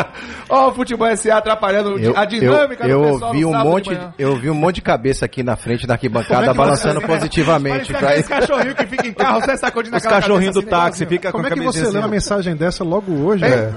[0.50, 3.90] Ó, o futebol SA atrapalhando Eu, a dinâmica eu, do eu pessoal ouvi um monte,
[3.96, 7.08] de eu vi um monte de cabeça aqui na frente da arquibancada é balançando você-
[7.08, 7.92] positivamente.
[7.92, 11.00] Pra aquele cachorrinho que fica em carro, você sacudindo Os aquela cachorrinhos do assim, táxi
[11.02, 11.08] negócio.
[11.18, 13.44] fica com Como a é que você lê assim, uma mensagem dessa logo hoje?
[13.44, 13.74] É.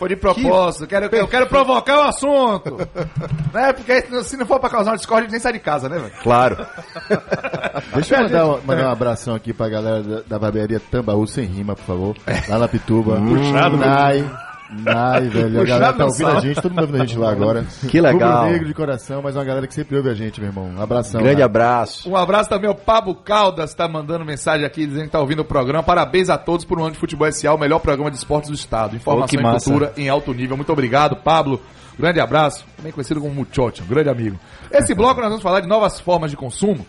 [0.00, 2.78] Foi de propósito, quero, eu quero provocar o assunto.
[3.52, 3.70] né?
[3.74, 5.98] Porque se não for pra causar uma discórdia, a gente nem sai de casa, né,
[5.98, 6.12] velho?
[6.22, 6.56] Claro.
[7.92, 11.44] Deixa eu mandar, um- mandar um abração aqui pra galera da, da barbearia Tambaú sem
[11.44, 12.16] rima, por favor.
[12.48, 13.20] Lá na Pituba.
[13.20, 14.24] Puxado, Nai.
[14.72, 15.60] Nai, velho.
[15.60, 17.64] A galera tá ouvindo a gente, todo mundo ouvindo a gente lá agora.
[17.88, 18.38] Que legal.
[18.38, 20.70] Rubro negro de coração, mas uma galera que sempre ouve a gente, meu irmão.
[20.76, 21.20] Um abração.
[21.20, 22.08] Grande abraço.
[22.08, 25.44] Um abraço também ao Pablo Caldas, tá mandando mensagem aqui dizendo que tá ouvindo o
[25.44, 25.82] programa.
[25.82, 28.54] Parabéns a todos por um ano de futebol SA, o melhor programa de esportes do
[28.54, 28.94] estado.
[28.96, 30.56] Informação Oh, e cultura em alto nível.
[30.56, 31.60] Muito obrigado, Pablo.
[31.98, 34.38] Grande abraço, também conhecido como Muchocho, um grande amigo.
[34.70, 36.86] Esse bloco nós vamos falar de novas formas de consumo.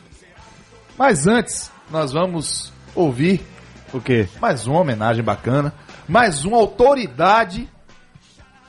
[0.97, 3.41] Mas antes, nós vamos ouvir
[3.93, 4.27] O quê?
[4.39, 5.73] mais uma homenagem bacana,
[6.11, 7.69] mais uma autoridade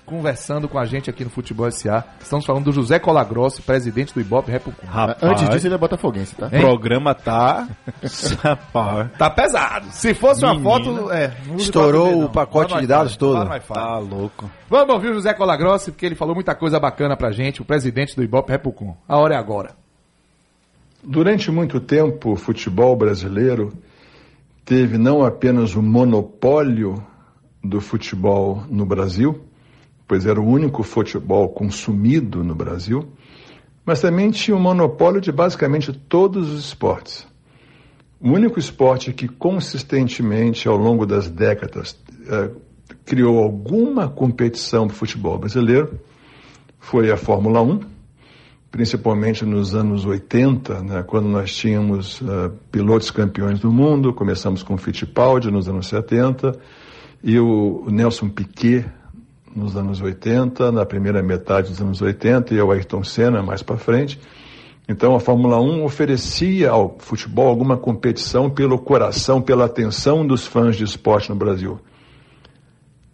[0.06, 2.04] conversando com a gente aqui no Futebol SA.
[2.20, 4.86] Estamos falando do José Colagrossi, presidente do Ibope Repucum.
[4.86, 6.46] Rapaz, Antes disso, ele é botafoguense, tá?
[6.46, 7.66] o programa tá...
[9.18, 9.86] Tá pesado.
[9.90, 10.70] Se fosse uma Menino.
[10.70, 11.36] foto, é.
[11.56, 12.30] Estourou o não.
[12.30, 13.44] pacote de dados todo.
[13.58, 14.48] tá louco.
[14.70, 18.14] Vamos ouvir o José Colagrossi, porque ele falou muita coisa bacana pra gente, o presidente
[18.14, 18.94] do Ibope Repucum.
[19.08, 19.74] A hora é agora.
[21.02, 23.72] Durante muito tempo, o futebol brasileiro
[24.64, 27.02] teve não apenas o monopólio
[27.62, 29.40] do futebol no Brasil,
[30.06, 33.08] pois era o único futebol consumido no Brasil,
[33.84, 37.26] mas também tinha o monopólio de basicamente todos os esportes.
[38.20, 41.98] O único esporte que consistentemente, ao longo das décadas,
[42.28, 42.50] eh,
[43.04, 45.98] criou alguma competição para o futebol brasileiro
[46.78, 47.80] foi a Fórmula 1,
[48.70, 54.74] principalmente nos anos 80, né, quando nós tínhamos eh, pilotos campeões do mundo, começamos com
[54.74, 56.58] o Fittipaldi nos anos 70
[57.22, 58.84] e o, Nelson Piquet
[59.54, 63.76] nos anos 80, na primeira metade dos anos 80 e o Ayrton Senna mais para
[63.76, 64.18] frente.
[64.88, 70.76] Então a Fórmula 1 oferecia ao futebol alguma competição pelo coração, pela atenção dos fãs
[70.76, 71.78] de esporte no Brasil.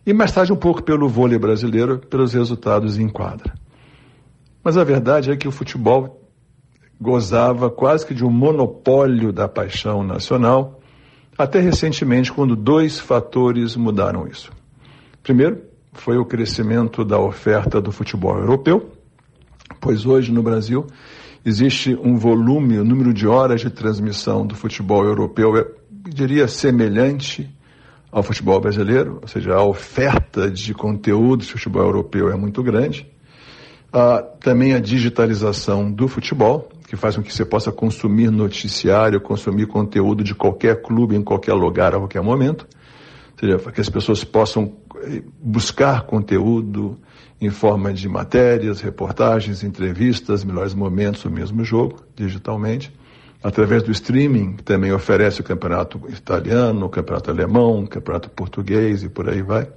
[0.06, 3.52] E mais tarde um pouco pelo vôlei brasileiro, pelos resultados em quadra.
[4.64, 6.22] Mas a verdade é que o futebol
[7.01, 10.78] gozava quase que de um monopólio da paixão nacional,
[11.39, 14.51] até recentemente, quando dois fatores mudaram isso.
[15.23, 15.62] Primeiro,
[15.93, 18.90] foi o crescimento da oferta do futebol europeu,
[19.81, 20.85] pois hoje no Brasil
[21.44, 26.12] existe um volume, o um número de horas de transmissão do futebol europeu, é, eu
[26.12, 27.48] diria, semelhante
[28.10, 33.06] ao futebol brasileiro, ou seja, a oferta de conteúdo de futebol europeu é muito grande.
[33.93, 39.66] Ah, também a digitalização do futebol, que faz com que você possa consumir noticiário, consumir
[39.66, 42.66] conteúdo de qualquer clube, em qualquer lugar, a qualquer momento.
[43.32, 46.98] Ou seja, que as pessoas possam eh, buscar conteúdo
[47.39, 52.90] em forma de matérias, reportagens, entrevistas, melhores momentos do mesmo jogo, digitalmente.
[53.43, 59.05] Através do streaming, que também oferece o campeonato italiano, o campeonato alemão, o campeonato português
[59.05, 59.69] e por aí vai.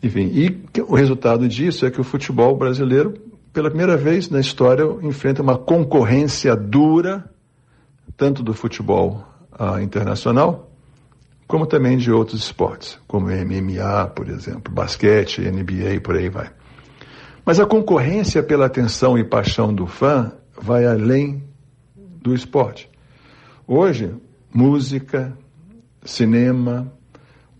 [0.00, 3.14] Enfim, e o resultado disso é que o futebol brasileiro,
[3.52, 7.30] pela primeira vez na história, enfrenta uma concorrência dura,
[8.16, 10.70] tanto do futebol ah, internacional,
[11.46, 16.50] como também de outros esportes, como MMA, por exemplo, basquete, NBA, por aí vai.
[17.44, 21.44] Mas a concorrência pela atenção e paixão do fã vai além
[21.94, 22.88] do esporte.
[23.66, 24.14] Hoje,
[24.54, 25.36] música,
[26.04, 26.90] cinema,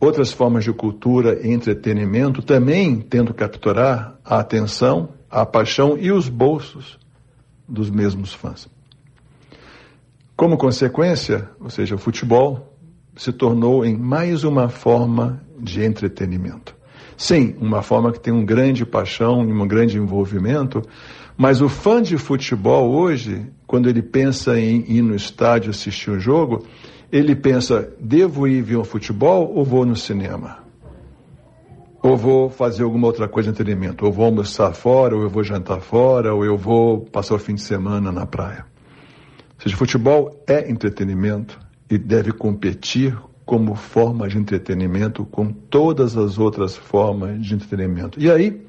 [0.00, 6.28] outras formas de cultura e entretenimento também tentam capturar a atenção, a paixão e os
[6.28, 6.98] bolsos
[7.66, 8.68] dos mesmos fãs.
[10.36, 12.76] Como consequência, ou seja, o futebol
[13.16, 16.76] se tornou em mais uma forma de entretenimento.
[17.16, 20.82] Sim, uma forma que tem um grande paixão e um grande envolvimento,
[21.36, 26.20] mas o fã de futebol hoje, quando ele pensa em ir no estádio assistir um
[26.20, 26.66] jogo,
[27.10, 30.61] ele pensa: devo ir ver um futebol ou vou no cinema?
[32.02, 34.04] Ou vou fazer alguma outra coisa de entretenimento?
[34.04, 37.54] Ou vou almoçar fora, ou eu vou jantar fora, ou eu vou passar o fim
[37.54, 38.66] de semana na praia.
[39.54, 46.38] Ou seja, futebol é entretenimento e deve competir como forma de entretenimento com todas as
[46.38, 48.20] outras formas de entretenimento.
[48.20, 48.60] E aí,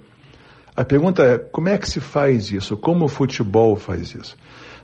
[0.75, 2.77] a pergunta é: como é que se faz isso?
[2.77, 4.37] Como o futebol faz isso?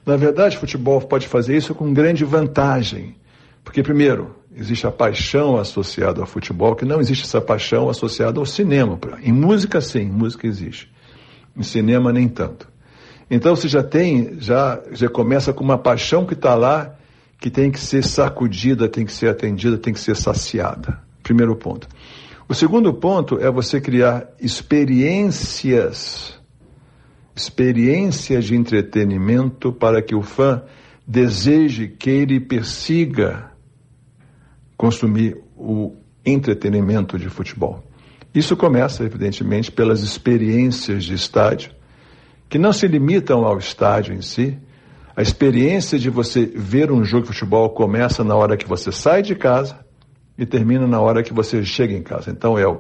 [0.04, 3.16] Na verdade, o futebol pode fazer isso com grande vantagem.
[3.70, 8.46] Porque, primeiro, existe a paixão associada ao futebol, que não existe essa paixão associada ao
[8.48, 9.00] cinema.
[9.22, 10.92] Em música, sim, música existe.
[11.56, 12.68] Em cinema, nem tanto.
[13.30, 16.96] Então, você já tem, já, já começa com uma paixão que está lá,
[17.40, 21.00] que tem que ser sacudida, tem que ser atendida, tem que ser saciada.
[21.22, 21.88] Primeiro ponto.
[22.48, 26.34] O segundo ponto é você criar experiências,
[27.36, 30.64] experiências de entretenimento para que o fã
[31.06, 33.49] deseje, queira e persiga
[34.80, 35.94] consumir o
[36.26, 37.84] entretenimento de futebol.
[38.34, 41.72] Isso começa, evidentemente, pelas experiências de estádio,
[42.48, 44.58] que não se limitam ao estádio em si.
[45.14, 49.22] A experiência de você ver um jogo de futebol começa na hora que você sai
[49.22, 49.78] de casa
[50.38, 52.32] e termina na hora que você chega em casa.
[52.32, 52.80] Então é o,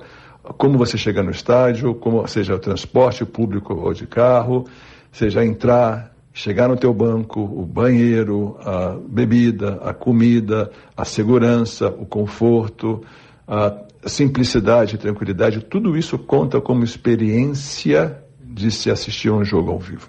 [0.58, 4.66] como você chega no estádio, como seja o transporte público ou de carro,
[5.12, 12.06] seja entrar, chegar no teu banco, o banheiro, a bebida, a comida, a segurança, o
[12.06, 13.02] conforto,
[13.48, 19.72] a simplicidade e tranquilidade, tudo isso conta como experiência de se assistir a um jogo
[19.72, 20.08] ao vivo.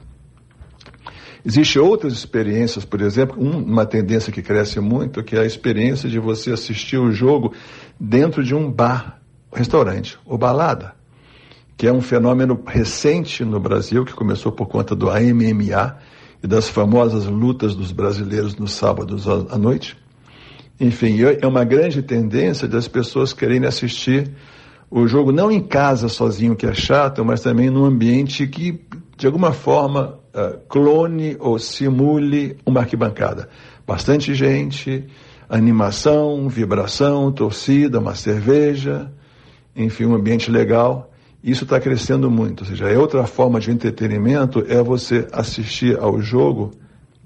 [1.45, 6.09] Existem outras experiências, por exemplo, um- uma tendência que cresce muito, que é a experiência
[6.09, 7.55] de você assistir o jogo
[7.99, 9.21] dentro de um bar,
[9.53, 10.95] restaurante ou balada,
[11.81, 15.97] que é um fenômeno recente no Brasil, que começou por conta do AMMA
[16.43, 19.97] e das famosas lutas dos brasileiros nos sábados à à noite.
[20.79, 24.31] Enfim, é é uma grande tendência das pessoas quererem assistir
[24.91, 28.79] o jogo não em casa sozinho, que é chato, mas também num ambiente que,
[29.17, 33.49] de alguma forma, eh, clone ou simule uma arquibancada.
[33.87, 35.07] Bastante gente,
[35.49, 39.11] animação, vibração, torcida, uma cerveja,
[39.75, 41.10] enfim, um ambiente legal.
[41.43, 42.61] Isso está crescendo muito.
[42.61, 46.73] Ou seja, é outra forma de entretenimento é você assistir ao jogo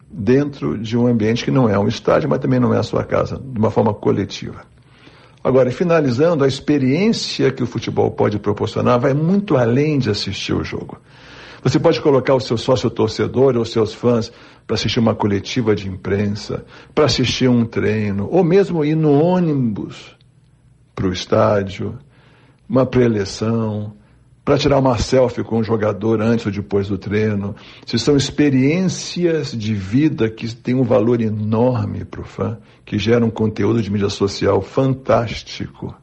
[0.09, 3.03] dentro de um ambiente que não é um estádio, mas também não é a sua
[3.05, 4.63] casa, de uma forma coletiva.
[5.43, 10.65] Agora, finalizando, a experiência que o futebol pode proporcionar vai muito além de assistir o
[10.65, 10.99] jogo.
[11.63, 14.31] Você pode colocar o seu sócio torcedor ou seus fãs
[14.67, 16.65] para assistir uma coletiva de imprensa,
[16.95, 20.17] para assistir um treino, ou mesmo ir no ônibus
[20.95, 21.99] para o estádio,
[22.69, 23.93] uma pré-eleição,
[24.45, 27.57] para tirar uma selfie com o jogador antes ou depois do treino.
[27.87, 33.29] Se são experiências de vida que têm um valor enorme para o fã, que geram
[33.29, 35.95] um conteúdo de mídia social fantástico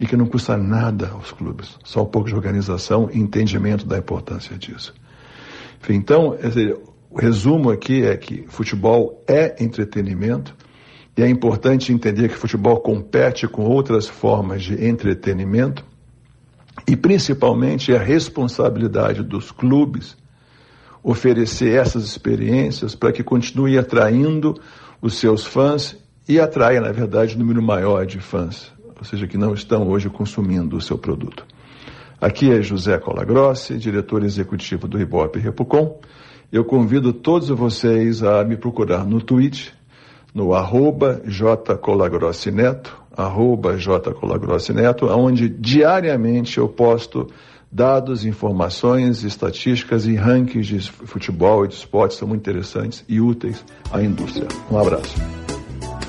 [0.00, 3.98] e que não custa nada aos clubes, só um pouco de organização e entendimento da
[3.98, 4.94] importância disso.
[5.82, 6.36] Enfim, então,
[7.10, 10.56] o resumo aqui é que futebol é entretenimento
[11.16, 15.84] e é importante entender que futebol compete com outras formas de entretenimento
[16.88, 20.16] e principalmente é a responsabilidade dos clubes
[21.02, 24.58] oferecer essas experiências para que continue atraindo
[25.00, 25.96] os seus fãs
[26.26, 30.08] e atraia, na verdade, um número maior de fãs, ou seja, que não estão hoje
[30.08, 31.46] consumindo o seu produto.
[32.18, 36.00] Aqui é José Colagrossi, diretor executivo do Ibope Repucom.
[36.50, 39.68] Eu convido todos vocês a me procurar no Twitch,
[40.38, 47.26] no arroba jcolagrossi neto, arroba jcolagrossi neto, onde diariamente eu posto
[47.70, 53.64] dados, informações, estatísticas e rankings de futebol e de esporte, são muito interessantes e úteis
[53.90, 54.46] à indústria.
[54.70, 55.16] Um abraço.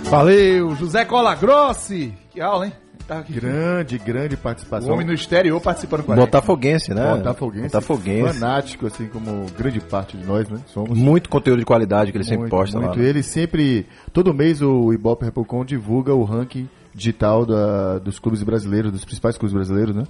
[0.04, 2.14] Valeu, José Colagrossi.
[2.30, 2.74] Que aula, hein?
[3.08, 3.22] Tá.
[3.28, 4.90] Grande, grande participação.
[4.90, 6.16] O homem no exterior participando com a.
[6.16, 7.16] Botafoguense, né?
[7.16, 7.64] Botafoguense.
[7.66, 8.34] Botafoguense.
[8.40, 10.60] Fanático, assim como grande parte de nós, né?
[10.68, 10.96] Somos.
[10.98, 13.00] Muito conteúdo de qualidade que ele sempre Muito, posta muito.
[13.00, 13.04] lá.
[13.04, 18.92] Ele sempre, todo mês o Ibope Repocon divulga o ranking digital da- dos clubes brasileiros,
[18.92, 20.04] dos principais clubes brasileiros, né?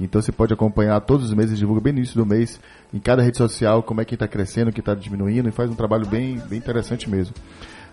[0.00, 2.60] Então você pode acompanhar todos os meses, divulga bem no início do mês,
[2.92, 5.70] em cada rede social, como é que está crescendo, o que está diminuindo, e faz
[5.70, 7.34] um trabalho bem, bem interessante mesmo.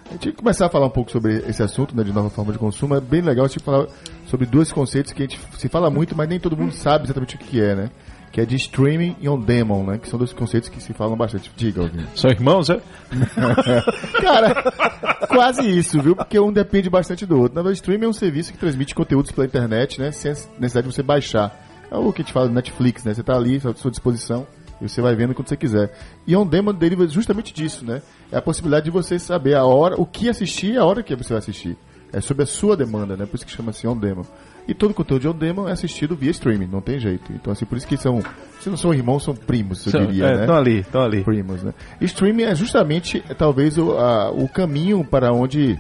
[0.09, 2.57] A gente começar a falar um pouco sobre esse assunto, né, de nova forma de
[2.57, 3.87] consumo, é bem legal a gente falar
[4.25, 7.35] sobre dois conceitos que a gente se fala muito, mas nem todo mundo sabe exatamente
[7.35, 7.91] o que é, né?
[8.31, 9.97] Que é de streaming e on demand, né?
[9.99, 11.51] Que são dois conceitos que se falam bastante.
[11.55, 12.05] Diga, Alvin.
[12.15, 12.81] São irmãos, é?
[14.21, 14.63] Cara,
[15.27, 16.15] quase isso, viu?
[16.15, 17.55] Porque um depende bastante do outro.
[17.55, 20.11] Na verdade, streaming é um serviço que transmite conteúdos pela internet, né?
[20.11, 21.55] Sem necessidade de você baixar.
[21.91, 23.13] É o que a gente fala do Netflix, né?
[23.13, 24.45] Você tá ali à sua disposição
[24.81, 25.91] e você vai vendo quando você quiser.
[26.25, 28.01] E on demand deriva justamente disso, né?
[28.31, 31.15] É a possibilidade de você saber a hora, o que assistir e a hora que
[31.15, 31.75] você vai assistir.
[32.11, 33.25] É sobre a sua demanda, né?
[33.25, 34.25] Por isso que chama-se on demand.
[34.67, 37.31] E todo conteúdo de on demand é assistido via streaming, não tem jeito.
[37.33, 38.21] Então, assim, por isso que são.
[38.61, 40.45] Se não são irmãos, são primos, eu São- diria, é, né?
[40.45, 41.23] tão ali, tão ali.
[41.23, 41.73] Primos, né?
[42.01, 45.79] Streaming é justamente, é, talvez, o, a- o caminho para onde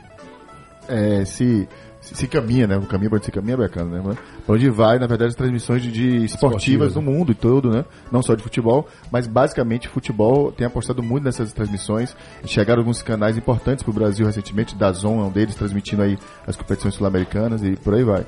[0.87, 1.67] é, se,
[2.15, 2.77] se, caminha, né?
[2.77, 4.17] O caminho onde se caminha é bacana, né?
[4.47, 7.85] Onde vai, na verdade, as transmissões de, de esportivas Esportivas, no mundo todo, né?
[8.11, 12.15] Não só de futebol, mas basicamente futebol tem apostado muito nessas transmissões.
[12.45, 16.17] Chegaram alguns canais importantes para o Brasil recentemente, da Zon é um deles, transmitindo aí
[16.45, 18.25] as competições sul-americanas e por aí vai.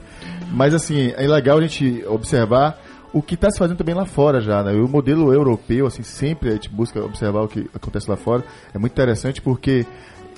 [0.51, 2.79] Mas assim, é legal a gente observar
[3.13, 4.71] o que está se fazendo também lá fora já, né?
[4.73, 8.43] O modelo europeu, assim, sempre a gente busca observar o que acontece lá fora.
[8.73, 9.85] É muito interessante porque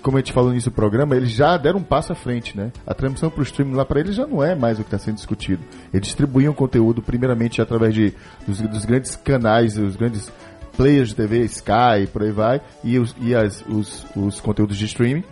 [0.04, 2.56] como a gente falou no início do programa, eles já deram um passo à frente,
[2.56, 2.72] né?
[2.86, 5.00] A transmissão para o streaming lá para eles já não é mais o que está
[5.00, 5.64] sendo discutido.
[5.94, 8.14] Eles distribuíam conteúdo primeiramente através de,
[8.46, 10.32] dos, dos grandes canais, os grandes
[10.76, 14.86] players de TV, Sky, por aí vai, e, os, e as, os, os conteúdos de
[14.86, 15.24] streaming.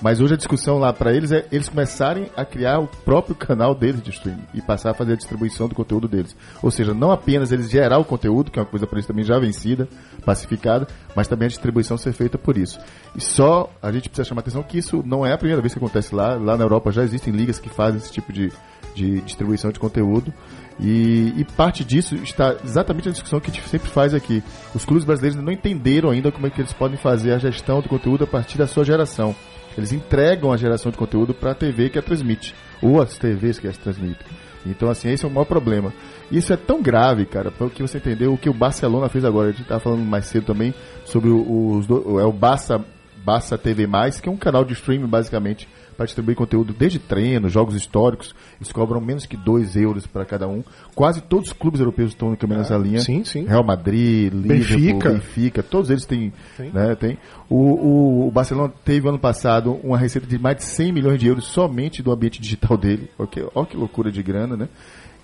[0.00, 3.74] Mas hoje a discussão lá para eles é eles começarem a criar o próprio canal
[3.74, 6.34] deles de streaming e passar a fazer a distribuição do conteúdo deles.
[6.62, 9.24] Ou seja, não apenas eles gerar o conteúdo, que é uma coisa por isso também
[9.24, 9.86] já vencida,
[10.24, 12.78] pacificada, mas também a distribuição ser feita por isso.
[13.14, 15.74] E só a gente precisa chamar a atenção que isso não é a primeira vez
[15.74, 16.34] que acontece lá.
[16.34, 18.50] Lá na Europa já existem ligas que fazem esse tipo de,
[18.94, 20.32] de distribuição de conteúdo.
[20.78, 24.42] E, e parte disso está exatamente na discussão que a gente sempre faz aqui.
[24.74, 27.88] Os clubes brasileiros não entenderam ainda como é que eles podem fazer a gestão do
[27.88, 29.36] conteúdo a partir da sua geração.
[29.76, 33.58] Eles entregam a geração de conteúdo para a TV que a transmite, ou as TVs
[33.58, 34.26] que as transmitem.
[34.66, 35.92] Então, assim, esse é o maior problema.
[36.30, 39.48] Isso é tão grave, cara, para que você entender o que o Barcelona fez agora.
[39.48, 40.74] A gente estava falando mais cedo também
[41.04, 42.84] sobre os é o Barça,
[43.24, 43.86] Barça TV+,
[44.22, 45.68] que é um canal de streaming, basicamente,
[46.00, 48.34] para distribuir conteúdo desde treinos, jogos históricos.
[48.58, 50.64] Eles cobram menos que 2 euros para cada um.
[50.94, 53.00] Quase todos os clubes europeus estão caminhando nessa linha.
[53.02, 53.44] sim, sim.
[53.44, 55.10] Real Madrid, Liverpool, Benfica.
[55.10, 56.32] Benfica, todos eles têm.
[56.56, 56.70] Sim.
[56.72, 57.18] Né, tem.
[57.50, 61.26] O, o, o Barcelona teve ano passado uma receita de mais de 100 milhões de
[61.26, 63.10] euros somente do ambiente digital dele.
[63.18, 64.68] Olha que, olha que loucura de grana, né?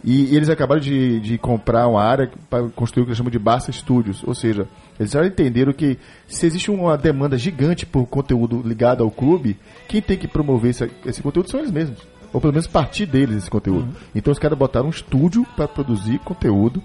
[0.05, 3.39] E, eles acabaram de, de comprar uma área para construir o que eles chamam de
[3.39, 4.23] Barça Studios.
[4.24, 4.66] Ou seja,
[4.98, 9.56] eles já entenderam que se existe uma demanda gigante por conteúdo ligado ao clube,
[9.89, 11.98] quem tem que promover esse, esse conteúdo são eles mesmos.
[12.32, 13.89] Ou pelo menos partir deles esse conteúdo.
[14.14, 16.82] Então os caras botaram um estúdio para produzir conteúdo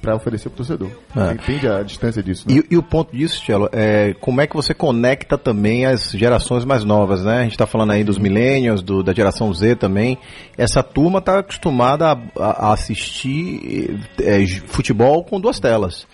[0.00, 0.90] para oferecer para o torcedor.
[1.14, 2.56] Você entende a distância disso, né?
[2.70, 6.64] E, e o ponto disso, Tchelo, é como é que você conecta também as gerações
[6.64, 7.38] mais novas, né?
[7.38, 10.16] A gente está falando aí dos millennials, do, da geração Z também.
[10.56, 12.18] Essa turma está acostumada a,
[12.68, 16.06] a- assistir é, futebol com duas telas.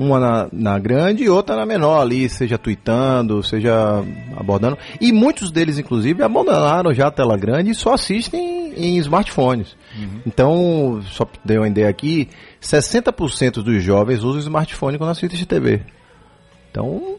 [0.00, 4.02] Uma na, na grande e outra na menor ali, seja tweetando, seja
[4.34, 4.78] abordando.
[4.98, 9.76] E muitos deles, inclusive, abandonaram já a tela grande e só assistem em smartphones.
[10.26, 12.28] Então, só dar uma ideia aqui,
[12.62, 15.82] 60% dos jovens usam smartphone quando assistem TV.
[16.70, 17.18] Então,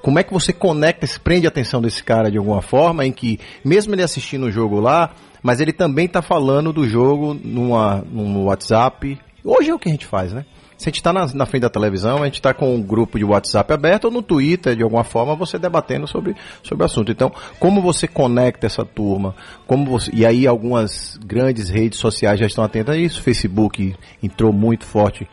[0.00, 3.12] como é que você conecta, se prende a atenção desse cara de alguma forma, em
[3.12, 5.10] que, mesmo ele assistindo o jogo lá,
[5.40, 9.18] mas ele também está falando do jogo numa, num WhatsApp.
[9.44, 10.44] Hoje é o que a gente faz, né?
[10.82, 13.16] Se a gente está na, na frente da televisão, a gente está com um grupo
[13.16, 17.12] de WhatsApp aberto ou no Twitter, de alguma forma, você debatendo sobre, sobre o assunto.
[17.12, 17.30] Então,
[17.60, 19.32] como você conecta essa turma?
[19.64, 23.22] Como você, e aí algumas grandes redes sociais já estão atentas a isso.
[23.22, 25.28] Facebook entrou muito forte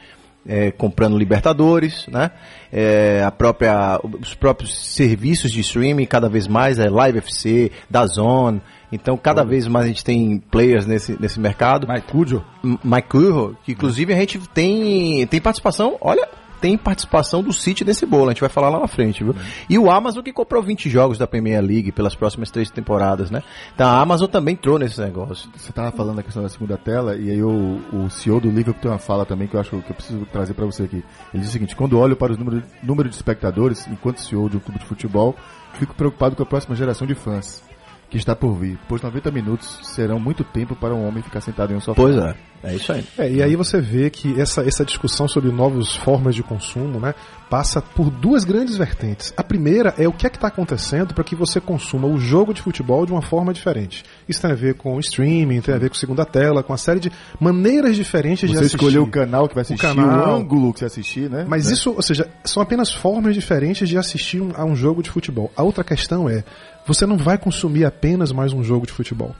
[0.48, 2.30] é, comprando Libertadores, né?
[2.72, 8.60] É, a própria, os próprios serviços de streaming cada vez mais é Live FC, Dazon.
[8.92, 11.88] Então cada vez mais a gente tem players nesse, nesse mercado.
[11.88, 12.44] MyCujo.
[12.84, 16.28] MyCujo, que inclusive a gente tem tem participação, olha,
[16.60, 19.36] tem participação do City nesse bolo, a gente vai falar lá na frente, viu?
[19.70, 23.42] E o Amazon que comprou 20 jogos da Premier League pelas próximas três temporadas, né?
[23.74, 25.50] Então a Amazon também entrou nesse negócio.
[25.56, 28.82] Você estava falando da questão da segunda tela, e aí o, o CEO do Liverpool
[28.82, 31.04] tem uma fala também que eu acho que eu preciso trazer para você aqui.
[31.34, 34.58] Ele diz o seguinte: quando olho para o número, número de espectadores, enquanto CEO de
[34.58, 35.36] um clube de futebol,
[35.74, 37.64] fico preocupado com a próxima geração de fãs
[38.10, 41.72] que está por vir, pois 90 minutos serão muito tempo para um homem ficar sentado
[41.72, 42.02] em um sofá.
[42.02, 43.06] Pois é, é isso aí.
[43.20, 47.14] É, e aí você vê que essa, essa discussão sobre novas formas de consumo, né,
[47.52, 49.32] passa por duas grandes vertentes.
[49.38, 52.52] A primeira é o que é que está acontecendo para que você consuma o jogo
[52.54, 54.04] de futebol de uma forma diferente.
[54.28, 57.00] Isso tem a ver com streaming, tem a ver com segunda tela, com uma série
[57.00, 58.78] de maneiras diferentes de Você assistir.
[58.78, 60.36] escolheu o canal que vai assistir, o, canal.
[60.36, 61.46] ângulo que você assistir, né?
[61.48, 61.74] Mas Né?
[61.74, 65.52] isso, ou seja, são apenas formas diferentes de assistir um- a um jogo de futebol.
[65.56, 66.44] A outra questão é,
[66.90, 69.36] você não vai consumir apenas mais um jogo de futebol.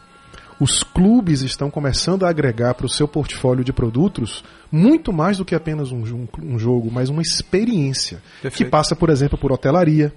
[0.60, 5.46] Os clubes estão começando a agregar para o seu portfólio de produtos muito mais do
[5.46, 8.22] que apenas um, jo- um jogo, mas uma experiência
[8.58, 10.14] que passa, por exemplo, por hotelaria,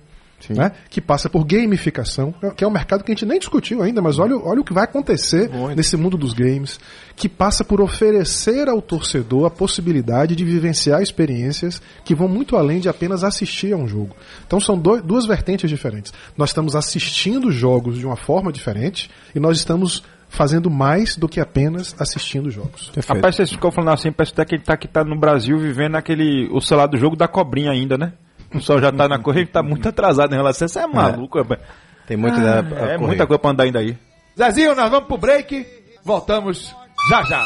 [0.50, 0.72] né?
[0.90, 4.18] que passa por gamificação, que é um mercado que a gente nem discutiu ainda, mas
[4.18, 6.78] olha, olha o que vai acontecer nesse mundo dos games,
[7.14, 12.80] que passa por oferecer ao torcedor a possibilidade de vivenciar experiências que vão muito além
[12.80, 14.16] de apenas assistir a um jogo.
[14.46, 16.12] Então são do- duas vertentes diferentes.
[16.36, 21.38] Nós estamos assistindo jogos de uma forma diferente e nós estamos fazendo mais do que
[21.40, 22.90] apenas assistindo jogos.
[23.16, 25.94] Rapaz, vocês ficam falando assim, parece até que ele tá aqui tá no Brasil vivendo
[25.96, 26.48] aquele.
[26.50, 28.14] o celular do jogo da cobrinha ainda, né?
[28.54, 30.78] O sol já tá na corrida, tá muito atrasado em relação a isso.
[30.78, 31.60] É maluco, rapaz.
[32.06, 32.98] Tem muito, Ah, né, É correr.
[32.98, 33.96] muita coisa pra andar ainda aí.
[34.36, 35.66] Zezinho, nós vamos pro break.
[36.04, 36.74] Voltamos
[37.10, 37.42] já já.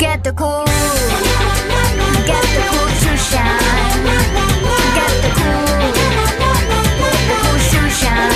[0.00, 0.64] Get the cool.
[2.26, 3.58] Get the cool to shine.
[4.94, 5.64] Get the cool.
[7.00, 8.34] The cool to shine.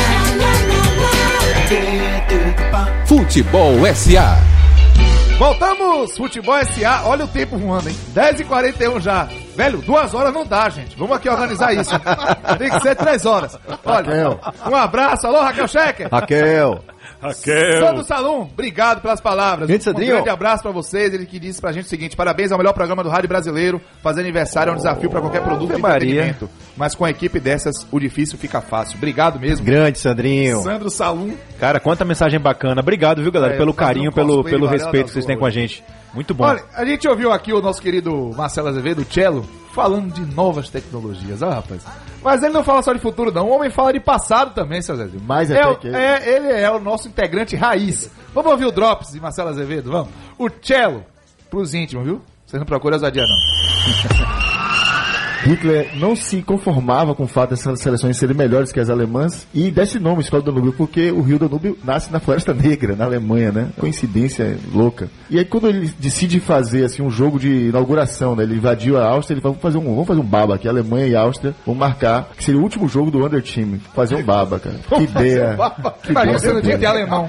[3.07, 4.39] Futebol SA.
[5.39, 6.17] Voltamos!
[6.17, 7.97] Futebol SA, olha o tempo voando, hein?
[8.15, 9.29] 10h41 já.
[9.59, 10.97] Velho, duas horas não dá, gente.
[10.97, 11.91] Vamos aqui organizar isso.
[12.57, 13.59] Tem que ser três horas.
[13.85, 14.39] Olha,
[14.71, 15.27] um abraço.
[15.27, 16.07] Alô, Raquel Checker.
[16.13, 16.79] Raquel.
[17.81, 19.69] Sandro Salum, obrigado pelas palavras.
[19.69, 20.13] Gente, um Sandrinho.
[20.15, 21.13] grande abraço pra vocês.
[21.13, 23.81] Ele que disse pra gente o seguinte: parabéns ao melhor programa do rádio brasileiro.
[24.01, 26.09] Fazer aniversário é um desafio pra qualquer produto de Maria.
[26.11, 26.49] entretenimento.
[26.77, 28.97] Mas com a equipe dessas, o difícil fica fácil.
[28.99, 29.67] Obrigado mesmo.
[29.67, 30.63] Grande, Sandrinho.
[30.63, 31.35] Sandro Salum.
[31.59, 32.81] Cara, quanta mensagem bacana.
[32.81, 35.83] Obrigado, viu, galera, É, pelo carinho, pelo, pelo respeito que vocês têm com a gente.
[36.15, 36.45] Muito bom.
[36.45, 40.69] Olha, a gente ouviu aqui o nosso querido Marcelo Azevedo, o Cello, falando de novas
[40.71, 41.83] tecnologias, ó, rapaz.
[42.23, 43.47] Mas ele não fala só de futuro, não.
[43.49, 45.23] O homem fala de passado também, seu Zezinho.
[45.23, 45.97] Mais é, o- que ele.
[45.97, 48.11] é, ele é o nosso integrante raiz.
[48.35, 50.09] Vamos ouvir o Drops de Marcelo Azevedo, vamos?
[50.39, 51.05] O Cello,
[51.51, 52.23] pros íntimos, viu?
[52.47, 54.39] Vocês não procuram ousadia, não.
[55.45, 59.71] Hitler não se conformava com o fato dessas seleções serem melhores que as alemãs e
[59.71, 63.53] desse nome Escola do Danúbio, porque o Rio Danúbio nasce na Floresta Negra, na Alemanha,
[63.53, 63.69] né?
[63.79, 65.09] Coincidência louca.
[65.31, 68.43] E aí quando ele decide fazer assim um jogo de inauguração, né?
[68.43, 71.07] Ele invadiu a Áustria, ele falou, vamos fazer um, vamos fazer um baba aqui, Alemanha
[71.07, 74.59] e Áustria, vamos marcar, que seria o último jogo do Under Team, fazer um baba,
[74.59, 74.77] cara.
[74.89, 75.57] Que ideia.
[76.03, 77.29] Que Imagina no dia de alemão.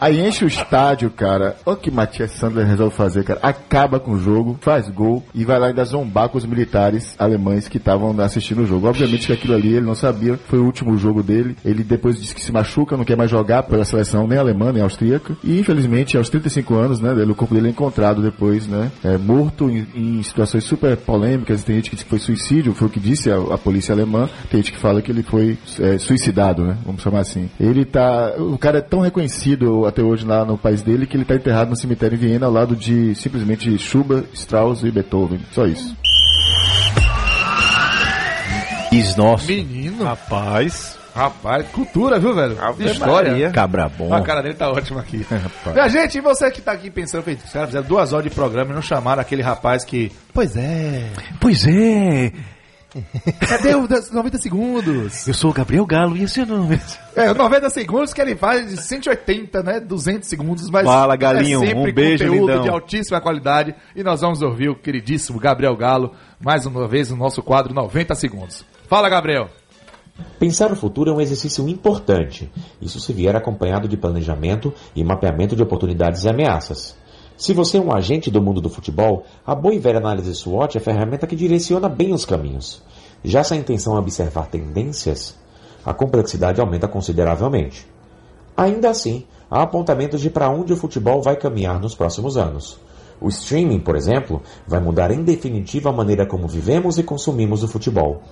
[0.00, 1.56] Aí enche o estádio, cara.
[1.64, 3.40] Olha o que Matias Sandler resolve fazer, cara.
[3.42, 7.35] Acaba com o jogo, faz gol e vai lá ainda zombar com os militares alemães
[7.68, 8.86] que estavam assistindo o jogo.
[8.88, 11.56] Obviamente que aquilo ali ele não sabia, foi o último jogo dele.
[11.64, 14.82] Ele depois disse que se machuca, não quer mais jogar pela seleção nem alemã nem
[14.82, 15.36] austríaca.
[15.42, 19.70] E infelizmente, aos 35 anos, né, o corpo dele é encontrado depois, né, é, morto
[19.70, 21.64] em, em situações super polêmicas.
[21.64, 24.28] Tem gente que diz que foi suicídio, foi o que disse a, a polícia alemã.
[24.50, 27.48] Tem gente que fala que ele foi é, suicidado, né, vamos chamar assim.
[27.58, 31.24] Ele tá, o cara é tão reconhecido até hoje lá no país dele que ele
[31.24, 35.40] tá enterrado no cemitério em Viena ao lado de simplesmente Schubert, Strauss e Beethoven.
[35.52, 35.96] Só isso.
[38.98, 39.46] Is nosso.
[39.48, 40.04] Menino.
[40.04, 40.96] Rapaz.
[41.14, 42.58] Rapaz, cultura, viu, velho?
[42.80, 43.50] História.
[43.50, 44.12] Cabra bom.
[44.12, 45.26] A cara dele tá ótima aqui.
[45.72, 48.30] Minha gente, e você que tá aqui pensando, fez, os caras fizeram duas horas de
[48.34, 50.12] programa e não chamaram aquele rapaz que.
[50.34, 51.10] Pois é.
[51.40, 52.32] Pois é.
[53.46, 55.26] Cadê os 90 segundos?
[55.28, 56.80] Eu sou o Gabriel Galo e esse é o nome.
[57.14, 59.80] É, 90 segundos que ele faz de 180, né?
[59.80, 61.62] 200 segundos, mas Fala, Galinho.
[61.62, 62.62] é sempre Um beijo, conteúdo lindão.
[62.62, 63.74] de altíssima qualidade.
[63.94, 68.14] E nós vamos ouvir o queridíssimo Gabriel Galo, mais uma vez no nosso quadro 90
[68.14, 68.64] segundos.
[68.88, 69.48] Fala, Gabriel.
[70.38, 72.48] Pensar o futuro é um exercício importante.
[72.80, 76.96] Isso se vier acompanhado de planejamento e mapeamento de oportunidades e ameaças.
[77.36, 80.78] Se você é um agente do mundo do futebol, a boa e velha análise SWOT
[80.78, 82.80] é a ferramenta que direciona bem os caminhos.
[83.24, 85.36] Já se a intenção é observar tendências,
[85.84, 87.88] a complexidade aumenta consideravelmente.
[88.56, 92.78] Ainda assim, há apontamentos de para onde o futebol vai caminhar nos próximos anos.
[93.20, 97.68] O streaming, por exemplo, vai mudar em definitivo a maneira como vivemos e consumimos o
[97.68, 98.22] futebol.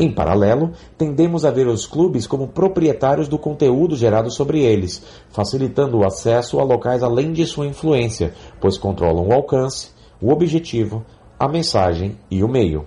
[0.00, 5.98] Em paralelo, tendemos a ver os clubes como proprietários do conteúdo gerado sobre eles, facilitando
[5.98, 9.90] o acesso a locais além de sua influência, pois controlam o alcance,
[10.22, 11.04] o objetivo,
[11.36, 12.86] a mensagem e o meio.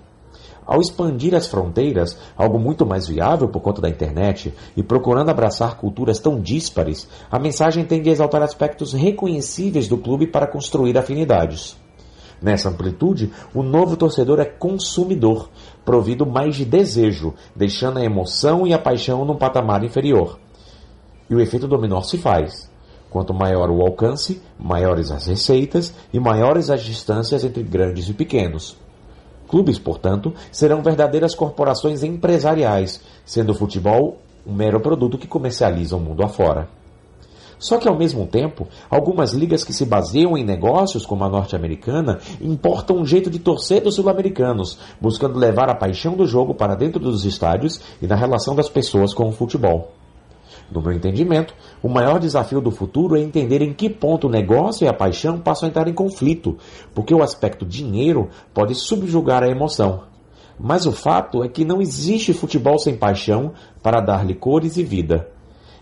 [0.66, 5.76] Ao expandir as fronteiras, algo muito mais viável por conta da internet, e procurando abraçar
[5.76, 11.81] culturas tão díspares, a mensagem tende a exaltar aspectos reconhecíveis do clube para construir afinidades.
[12.42, 15.50] Nessa amplitude, o novo torcedor é consumidor,
[15.86, 20.40] provido mais de desejo, deixando a emoção e a paixão num patamar inferior.
[21.30, 22.70] E o efeito dominó se faz.
[23.12, 28.76] Quanto maior o alcance, maiores as receitas e maiores as distâncias entre grandes e pequenos.
[29.48, 36.00] Clubes, portanto, serão verdadeiras corporações empresariais, sendo o futebol um mero produto que comercializa o
[36.00, 36.68] mundo afora.
[37.62, 42.20] Só que, ao mesmo tempo, algumas ligas que se baseiam em negócios, como a norte-americana,
[42.42, 47.00] importam um jeito de torcer dos sul-americanos, buscando levar a paixão do jogo para dentro
[47.00, 49.92] dos estádios e na relação das pessoas com o futebol.
[50.72, 54.84] No meu entendimento, o maior desafio do futuro é entender em que ponto o negócio
[54.84, 56.58] e a paixão passam a entrar em conflito,
[56.96, 60.02] porque o aspecto dinheiro pode subjugar a emoção.
[60.60, 63.52] Mas o fato é que não existe futebol sem paixão
[63.84, 65.28] para dar-lhe cores e vida.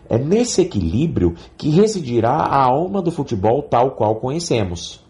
[0.10, 5.06] É nesse equilíbrio que residirá a alma do futebol tal qual conhecemos.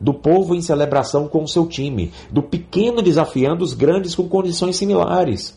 [0.00, 4.74] Do povo em celebração com o seu time, do pequeno desafiando os grandes com condições
[4.74, 5.56] similares.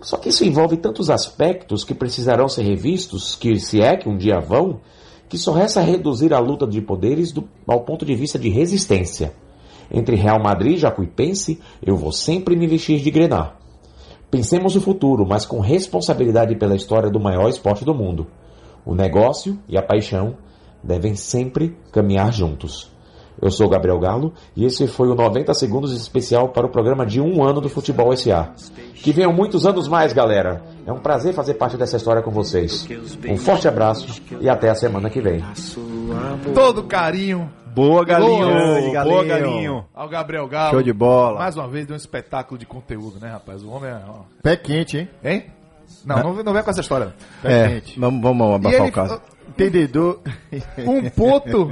[0.00, 4.16] Só que isso envolve tantos aspectos que precisarão ser revistos, que se é que um
[4.16, 4.80] dia vão,
[5.28, 9.34] que só resta reduzir a luta de poderes do, ao ponto de vista de resistência.
[9.90, 13.58] Entre Real Madrid e Jacuipense, eu vou sempre me vestir de grenar.
[14.30, 18.26] Pensemos no futuro, mas com responsabilidade pela história do maior esporte do mundo.
[18.84, 20.36] O negócio e a paixão
[20.82, 22.90] devem sempre caminhar juntos.
[23.40, 27.20] Eu sou Gabriel Galo e esse foi o 90 Segundos especial para o programa de
[27.20, 28.52] um ano do Futebol SA.
[28.94, 30.62] Que venham muitos anos mais, galera.
[30.86, 32.88] É um prazer fazer parte dessa história com vocês.
[33.28, 35.44] Um forte abraço e até a semana que vem.
[36.54, 38.46] Todo carinho Boa, Galinho.
[38.48, 39.84] Grande, Boa, Galinho.
[39.94, 40.70] Ao Gabriel Galo.
[40.70, 41.38] Show de bola.
[41.38, 43.62] Mais uma vez, deu um espetáculo de conteúdo, né, rapaz?
[43.62, 44.00] O homem é.
[44.08, 44.20] ó.
[44.42, 45.08] Pé quente, hein?
[45.22, 45.44] Hein?
[46.04, 47.14] Não, não, não vem com essa história.
[47.42, 48.00] Pé É, quente.
[48.00, 49.20] vamos, vamos E abafar ele- o caso.
[49.48, 50.20] Entendedor.
[50.78, 51.70] Um ponto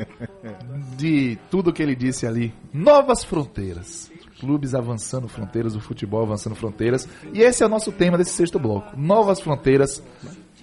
[0.96, 2.52] de tudo que ele disse ali.
[2.72, 4.10] Novas fronteiras.
[4.40, 7.08] Clubes avançando fronteiras, o futebol avançando fronteiras.
[7.32, 8.92] E esse é o nosso tema desse sexto bloco.
[8.96, 10.02] Novas fronteiras,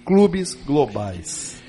[0.04, 1.61] clubes globais.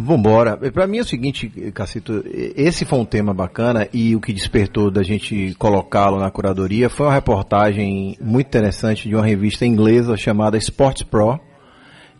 [0.00, 0.56] Vambora.
[0.56, 4.92] Pra mim é o seguinte, Cacito, esse foi um tema bacana e o que despertou
[4.92, 10.56] da gente colocá-lo na curadoria foi uma reportagem muito interessante de uma revista inglesa chamada
[10.56, 11.40] Sports Pro,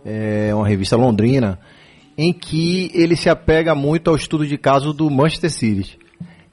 [0.04, 1.60] é uma revista londrina,
[2.16, 5.98] em que ele se apega muito ao estudo de caso do Manchester City.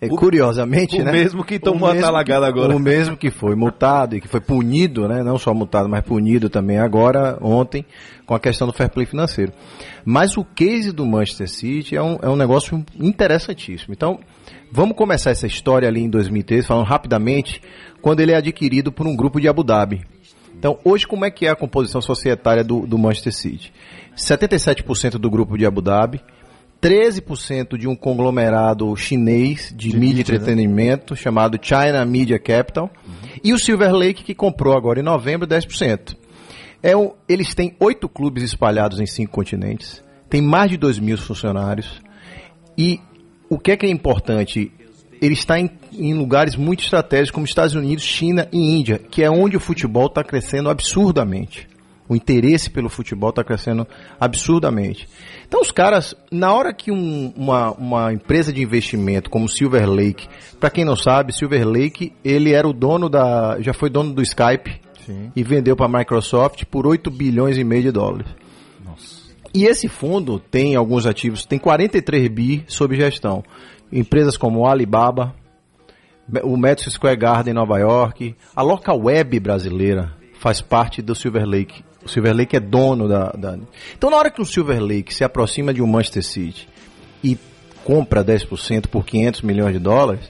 [0.02, 1.12] É, curiosamente, o né?
[1.12, 2.76] mesmo que tomou O a talagada agora.
[2.76, 5.24] O mesmo que foi multado e que foi punido, né?
[5.24, 7.86] Não só multado, mas punido também agora, ontem,
[8.26, 9.54] com a questão do fair play financeiro.
[10.04, 13.94] Mas o case do Manchester City é um, é um negócio interessantíssimo.
[13.94, 14.20] Então,
[14.72, 17.62] vamos começar essa história ali em 2013, falando rapidamente,
[18.02, 20.06] quando ele é adquirido por um grupo de Abu Dhabi.
[20.58, 23.74] Então, hoje, como é que é a composição societária do, do Manchester City?
[24.16, 26.22] 77% do grupo de Abu Dhabi,
[26.86, 32.91] 13% de um conglomerado chinês de, mídia e entretenimento chamado China Media Capital
[33.44, 36.16] e o Silver Lake que comprou agora em novembro 10%.
[36.84, 41.18] É um, eles têm oito clubes espalhados em cinco continentes, tem mais de 2 mil
[41.18, 42.03] funcionários
[42.78, 42.99] e
[43.49, 44.72] o que é que é importante?
[45.20, 49.32] Ele está em, em lugares muito estratégicos como Estados Unidos, China e Índia, que é
[49.32, 51.68] onde o futebol está crescendo absurdamente.
[52.07, 53.88] O interesse pelo futebol está crescendo
[54.19, 55.07] absurdamente.
[55.48, 60.27] Então os caras, na hora que um- uma, uma empresa de investimento como Silver Lake,
[60.60, 64.22] para quem não sabe, Silver Lake, ele era o dono da, já foi dono do
[64.22, 65.32] Skype Sim.
[65.36, 68.27] e vendeu para a Microsoft por 8 bilhões e meio de dólares.
[69.53, 73.44] E esse fundo tem alguns ativos, tem 43 bi sob gestão.
[73.91, 75.34] Empresas como Alibaba,
[76.44, 81.45] o Madison Square Garden em Nova York, a Local Web brasileira faz parte do Silver
[81.45, 81.84] Lake.
[82.06, 83.57] O Silver Lake é dono da, da...
[83.98, 86.69] Então na hora que o Silver Lake se aproxima de um Manchester City
[87.23, 87.38] e
[87.84, 90.30] compra 10% por 500 milhões de dólares,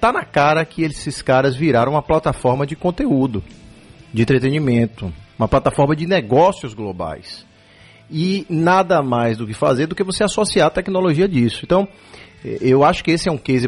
[0.00, 3.42] tá na cara que esses caras viraram uma plataforma de conteúdo,
[4.12, 7.46] de entretenimento, uma plataforma de negócios globais
[8.10, 11.60] e nada mais do que fazer do que você associar a tecnologia disso.
[11.64, 11.88] Então,
[12.60, 13.66] eu acho que esse é um case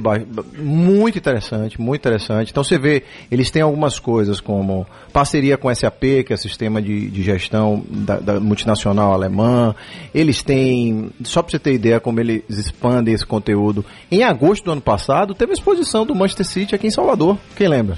[0.58, 2.50] muito interessante, muito interessante.
[2.50, 7.08] Então você vê, eles têm algumas coisas como parceria com SAP, que é sistema de,
[7.08, 9.74] de gestão da, da multinacional alemã.
[10.14, 13.82] Eles têm, só para você ter ideia como eles expandem esse conteúdo.
[14.10, 17.38] Em agosto do ano passado, teve a exposição do Manchester City aqui em Salvador.
[17.56, 17.96] Quem lembra?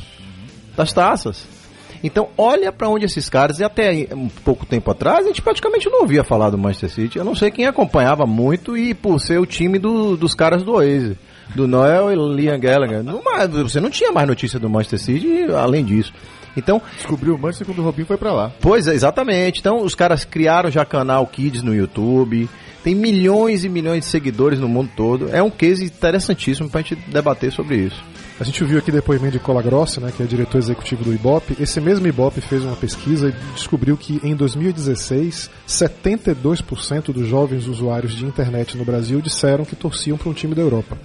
[0.77, 1.58] Das taças.
[2.03, 5.89] Então, olha para onde esses caras, e até um pouco tempo atrás, a gente praticamente
[5.91, 7.19] não ouvia falar do Manchester City.
[7.19, 10.73] Eu não sei quem acompanhava muito e por ser o time do- dos caras do
[10.75, 11.17] Oasis,
[11.55, 13.03] do Noel e Liam Gallagher.
[13.03, 13.21] Não
[13.65, 16.13] você não tinha mais notícia do Manchester City além disso.
[16.57, 18.51] Então, Descobriu o Manchester quando o Robinho foi pra lá.
[18.61, 19.61] Pois é, exatamente.
[19.61, 22.49] Então, os caras criaram já canal Kids no YouTube.
[22.83, 25.29] Tem milhões e milhões de seguidores no mundo todo.
[25.33, 28.03] É um case interessantíssimo pra gente debater sobre isso.
[28.41, 31.57] A gente viu aqui depoimento de Cola Grossi, né, que é diretor executivo do Ibope.
[31.59, 38.13] Esse mesmo Ibope fez uma pesquisa e descobriu que em 2016, 72% dos jovens usuários
[38.13, 40.97] de internet no Brasil disseram que torciam para um time da Europa.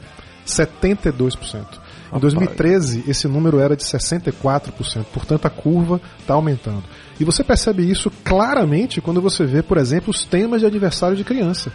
[0.46, 1.66] 72%.
[2.14, 6.84] Em 2013, esse número era de 64%, portanto a curva está aumentando.
[7.20, 11.24] E você percebe isso claramente quando você vê, por exemplo, os temas de aniversário de
[11.24, 11.72] criança.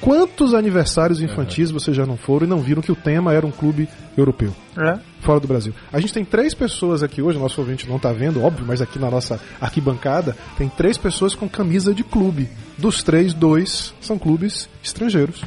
[0.00, 3.50] Quantos aniversários infantis vocês já não foram e não viram que o tema era um
[3.50, 4.52] clube europeu?
[5.20, 5.74] Fora do Brasil.
[5.92, 8.98] A gente tem três pessoas aqui hoje, nosso ouvinte não está vendo, óbvio, mas aqui
[8.98, 12.48] na nossa arquibancada tem três pessoas com camisa de clube.
[12.78, 15.42] Dos três, dois são clubes estrangeiros.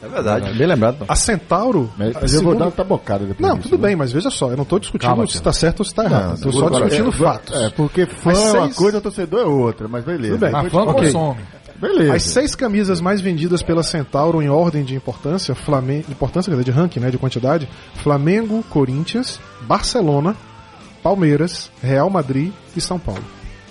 [0.00, 1.04] É verdade, bem lembrado.
[1.08, 1.90] A Centauro.
[1.98, 3.88] Mas a eu vou dar uma tabocada depois Não, disso, tudo né?
[3.88, 6.04] bem, mas veja só, eu não estou discutindo Calma, se está certo ou se está
[6.04, 6.34] errado.
[6.34, 7.56] Estou só discutindo é, fatos.
[7.60, 10.34] É, porque fã é uma seis- coisa, torcedor é outra, mas beleza.
[10.34, 10.54] Tudo bem.
[10.54, 11.06] A fã Ok.
[11.12, 11.40] consome.
[11.80, 12.14] Beleza.
[12.14, 16.72] As seis camisas mais vendidas pela Centauro em ordem de importância, Flamengo, importância quer dizer,
[16.72, 20.36] de ranking, né, de quantidade, Flamengo, Corinthians, Barcelona,
[21.02, 23.22] Palmeiras, Real Madrid e São Paulo.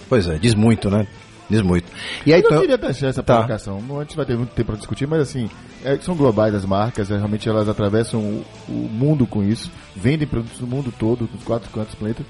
[0.07, 1.05] Pois é, diz muito, né?
[1.49, 1.85] Diz muito.
[2.25, 3.35] E aí, eu então- queria deixar essa Tá.
[3.35, 3.81] provocação.
[3.81, 5.49] Não, A gente vai ter muito tempo para discutir, mas assim,
[5.83, 10.27] é, são globais as marcas, é, realmente elas atravessam o, o mundo com isso, vendem
[10.27, 12.23] produtos no mundo todo, dos quatro cantos do planeta,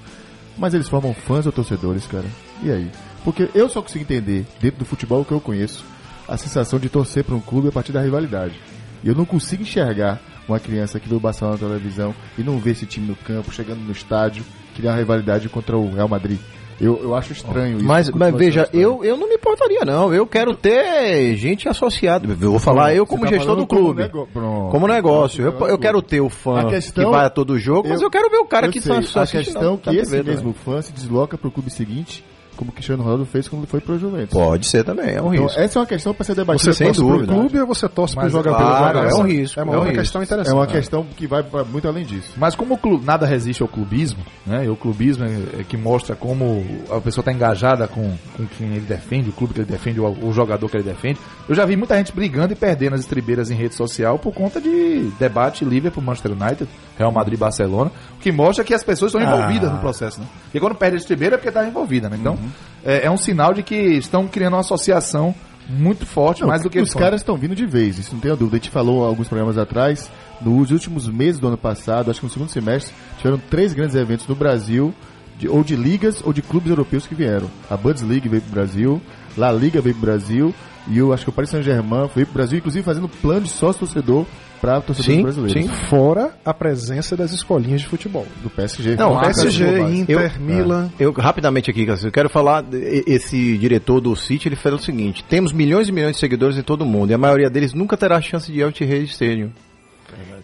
[0.57, 2.25] mas eles formam fãs ou torcedores, cara.
[2.63, 2.91] E aí?
[3.27, 5.83] Porque eu só consigo entender, dentro do futebol que eu conheço,
[6.25, 8.57] a sensação de torcer para um clube a partir da rivalidade.
[9.03, 12.57] E eu não consigo enxergar uma criança que vê o Barcelona na televisão e não
[12.57, 16.39] vê esse time no campo, chegando no estádio, criar uma rivalidade contra o Real Madrid.
[16.79, 17.85] Eu, eu acho estranho isso.
[17.85, 18.81] Mas, mas veja, estranho.
[18.81, 20.13] eu, eu não me importaria, não.
[20.13, 22.25] Eu quero ter gente associada.
[22.29, 24.07] Eu vou falar eu como tá gestor do clube.
[24.07, 24.27] Como, nego...
[24.31, 24.71] Pronto.
[24.71, 25.43] Como negócio.
[25.43, 28.29] Eu, eu quero ter o fã questão- que vai a todo jogo, mas eu quero
[28.29, 30.53] ver o cara eu que sei, tá A questão na- que na esse TV mesmo
[30.53, 32.23] fã se desloca pro clube seguinte,
[32.57, 34.31] como o Cristiano Ronaldo fez quando ele foi pro Juventus.
[34.38, 35.59] Pode ser também, é um Então, risco.
[35.61, 36.73] essa é uma questão para ser debatida.
[36.73, 37.31] Você sem dúvida.
[37.34, 38.57] clube ou você torce pro Mas, jogador?
[38.57, 39.11] claro, jogar?
[39.11, 39.97] é um risco, É uma é um risco.
[39.99, 40.53] questão interessante.
[40.53, 42.34] É uma questão que vai muito além disso.
[42.35, 44.65] Mas como o clube, nada resiste ao clubismo, né?
[44.65, 48.67] E o clubismo é, é que mostra como a pessoa está engajada com, com quem
[48.71, 51.19] ele defende, o clube que ele defende, o, o jogador que ele defende.
[51.47, 54.59] Eu já vi muita gente brigando e perdendo as estribeiras em rede social por conta
[54.59, 56.67] de debate Liverpool, Manchester United,
[56.98, 59.74] Real Madrid e Barcelona, o que mostra que as pessoas estão envolvidas Ah.
[59.74, 60.28] no processo, né?
[60.44, 62.18] Porque quando perde a estribeira é porque está envolvida, né?
[62.19, 62.38] Então,
[62.84, 65.34] é, é um sinal de que estão criando uma associação
[65.69, 68.32] muito forte, Não, mais do que os caras estão vindo de vez, isso não tem
[68.32, 68.56] dúvida.
[68.56, 70.10] A gente falou alguns programas atrás,
[70.41, 74.26] nos últimos meses do ano passado, acho que no segundo semestre, tiveram três grandes eventos
[74.28, 74.94] no Brasil,
[75.38, 77.48] de- ou de ligas ou de clubes europeus que vieram.
[77.69, 79.02] A Bundesliga veio pro Brasil,
[79.38, 80.56] La Liga veio pro Brasil,
[80.89, 84.26] e eu acho que o Paris Saint-Germain veio pro Brasil, inclusive fazendo plano de sócio-torcedor
[84.61, 85.64] para torcedores Sim, brasileiros.
[85.64, 85.68] sim.
[85.88, 88.26] Fora a presença das escolinhas de futebol.
[88.41, 88.95] Do PSG.
[88.95, 89.80] Não, PSG.
[89.81, 90.89] Inter, Eu- Milan.
[90.99, 92.65] Eu, rapidamente aqui, Cássio, eu quero falar,
[93.05, 96.64] esse diretor do City, ele falou o seguinte, temos milhões e milhões de seguidores em
[96.64, 99.49] todo o mundo, e a maioria deles nunca terá chance de ir ao T-Rede Stadium.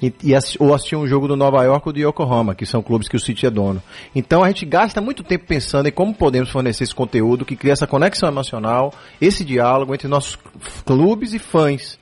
[0.01, 3.07] E, e ou assistir um jogo do Nova York ou do Yokohama, que são clubes
[3.07, 3.81] que o City é dono.
[4.15, 7.73] Então a gente gasta muito tempo pensando em como podemos fornecer esse conteúdo que cria
[7.73, 10.37] essa conexão emocional, esse diálogo entre nossos
[10.85, 11.97] clubes e fãs.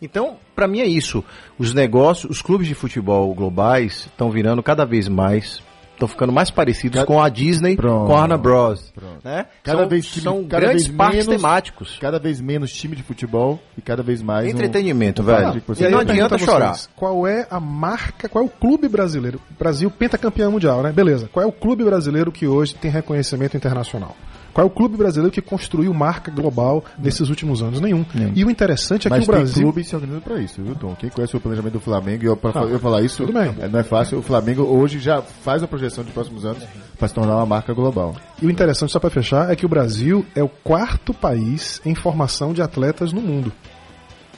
[0.00, 1.24] Então, para mim é isso.
[1.56, 5.62] Os negócios, os clubes de futebol globais estão virando cada vez mais,
[5.92, 8.92] estão ficando mais parecidos com a Disney, com a Warner Bros.
[9.22, 9.46] Né?
[9.62, 11.98] Cada são, vez time- são cada grandes vez parques menos- temáticos.
[12.00, 15.62] Cada vez menos time de futebol e cada vez mais Entretenimento, um velho.
[15.78, 16.76] E não adianta a vocês, chorar.
[16.96, 19.40] Qual é a marca, qual é o clube brasileiro?
[19.58, 20.90] Brasil pentacampeão mundial, né?
[20.92, 21.28] Beleza.
[21.32, 24.16] Qual é o clube brasileiro que hoje tem reconhecimento internacional?
[24.52, 27.80] Qual é o clube brasileiro que construiu marca global nesses últimos anos?
[27.80, 28.04] Nenhum.
[28.34, 29.62] E o interessante é Mas que o tem Brasil.
[29.62, 30.94] clube se organizando pra isso, viu, Tom?
[30.94, 33.54] Quem conhece o planejamento do Flamengo, e eu, pra Não, eu falar isso, tudo bem.
[33.60, 34.18] é, não é fácil.
[34.18, 36.62] O Flamengo hoje já faz a projeção de próximos anos
[36.98, 38.14] para se tornar uma marca global.
[38.40, 41.94] E o interessante, só para fechar, é que o Brasil é o quarto país em
[41.94, 43.50] formação de atletas no mundo.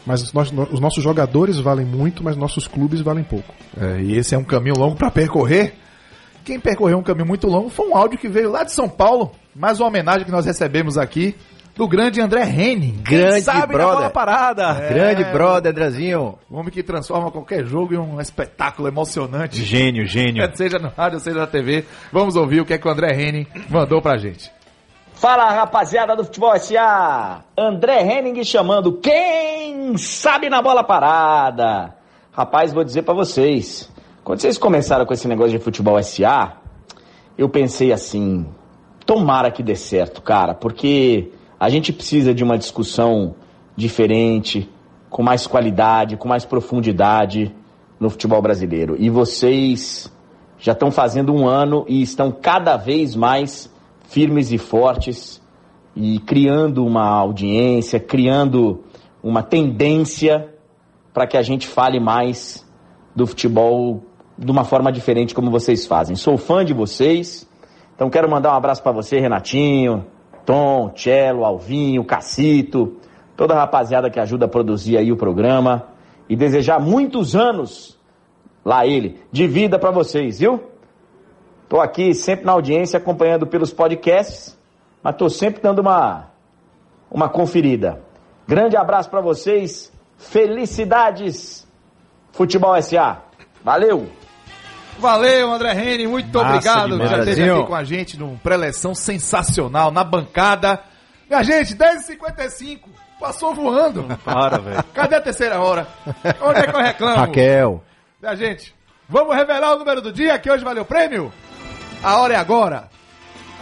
[0.06, 3.54] Mas os nossos, os nossos jogadores valem muito, mas nossos clubes valem pouco.
[3.80, 5.74] É, e esse é um caminho longo para percorrer.
[6.44, 9.32] Quem percorreu um caminho muito longo foi um áudio que veio lá de São Paulo.
[9.54, 11.34] Mais uma homenagem que nós recebemos aqui
[11.76, 13.02] do grande André Henning.
[13.04, 13.94] Quem Grande sabe na brother.
[13.96, 14.62] bola parada.
[14.80, 16.38] É, Grande brother, Andrezinho.
[16.50, 19.62] O homem que transforma qualquer jogo em um espetáculo emocionante.
[19.64, 20.48] Gênio, gênio.
[20.54, 21.84] Seja no rádio, seja na TV.
[22.12, 24.50] Vamos ouvir o que, é que o André Henning mandou pra gente.
[25.14, 31.94] Fala rapaziada do Futebol SA, André Henning chamando quem sabe na bola parada.
[32.32, 33.88] Rapaz, vou dizer pra vocês,
[34.24, 36.56] quando vocês começaram com esse negócio de Futebol SA,
[37.36, 38.46] eu pensei assim,
[39.04, 41.30] tomara que dê certo, cara, porque
[41.60, 43.34] a gente precisa de uma discussão
[43.76, 44.66] diferente,
[45.10, 47.54] com mais qualidade, com mais profundidade
[48.00, 48.96] no futebol brasileiro.
[48.98, 50.10] E vocês
[50.58, 53.70] já estão fazendo um ano e estão cada vez mais
[54.08, 55.38] firmes e fortes
[55.94, 58.84] e criando uma audiência, criando
[59.22, 60.48] uma tendência
[61.12, 62.66] para que a gente fale mais
[63.14, 64.02] do futebol
[64.36, 66.16] de uma forma diferente como vocês fazem.
[66.16, 67.48] Sou fã de vocês,
[67.94, 70.04] então quero mandar um abraço para você, Renatinho,
[70.44, 72.96] Tom, Cello, Alvinho, Cacito,
[73.36, 75.86] toda a rapaziada que ajuda a produzir aí o programa
[76.28, 77.98] e desejar muitos anos
[78.64, 80.62] lá ele de vida para vocês, viu?
[81.68, 84.58] Tô aqui sempre na audiência acompanhando pelos podcasts,
[85.02, 86.30] mas tô sempre dando uma
[87.10, 88.02] uma conferida.
[88.46, 89.92] Grande abraço para vocês.
[90.16, 91.64] Felicidades
[92.32, 93.22] Futebol SA.
[93.62, 94.23] Valeu.
[94.98, 96.90] Valeu, André Henning, muito Massa obrigado.
[96.90, 97.10] demais.
[97.10, 100.80] Já esteve aqui com a gente num pré-eleção sensacional na bancada.
[101.28, 102.80] Minha gente, 10h55,
[103.18, 104.06] passou voando.
[104.24, 104.84] Para, velho.
[104.94, 105.86] Cadê a terceira hora?
[106.40, 107.16] Onde é que eu reclamo?
[107.16, 107.84] Raquel.
[108.22, 108.74] Minha gente,
[109.08, 111.32] vamos revelar o número do dia que hoje valeu o prêmio?
[112.02, 112.88] A hora é agora.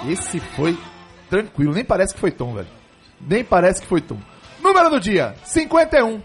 [0.09, 0.77] Esse foi
[1.31, 2.69] tranquilo, nem parece que foi Tom, velho.
[3.21, 4.19] Nem parece que foi Tom.
[4.61, 6.21] Número do dia, 51.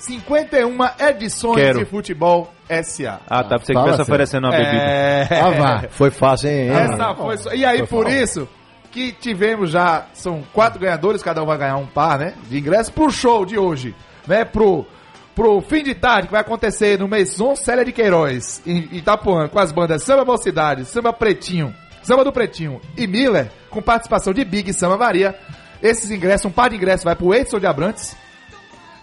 [0.00, 1.78] 51 edições Quero.
[1.80, 2.52] de futebol
[2.82, 3.20] SA.
[3.28, 3.58] Ah, tá.
[3.58, 4.00] Você que sério.
[4.02, 4.82] oferecendo uma bebida.
[4.82, 5.28] É...
[5.40, 5.84] Ah, vá.
[5.92, 6.68] Foi fácil, hein?
[6.68, 6.70] hein?
[6.70, 8.48] Essa foi só- E aí, por isso
[8.90, 12.34] que tivemos já, são quatro ganhadores, cada um vai ganhar um par, né?
[12.48, 13.94] De ingresso pro show de hoje,
[14.26, 14.44] né?
[14.44, 14.86] Pro,
[15.34, 19.58] pro fim de tarde que vai acontecer no Maison Célia de Queiroz, em Itapuã, com
[19.58, 24.70] as bandas Samba Mocidade, Samba Pretinho, Samba do Pretinho e Miller, com participação de Big
[24.70, 25.36] e Samba Maria.
[25.82, 28.16] Esses ingressos, um par de ingressos vai pro Edson de Abrantes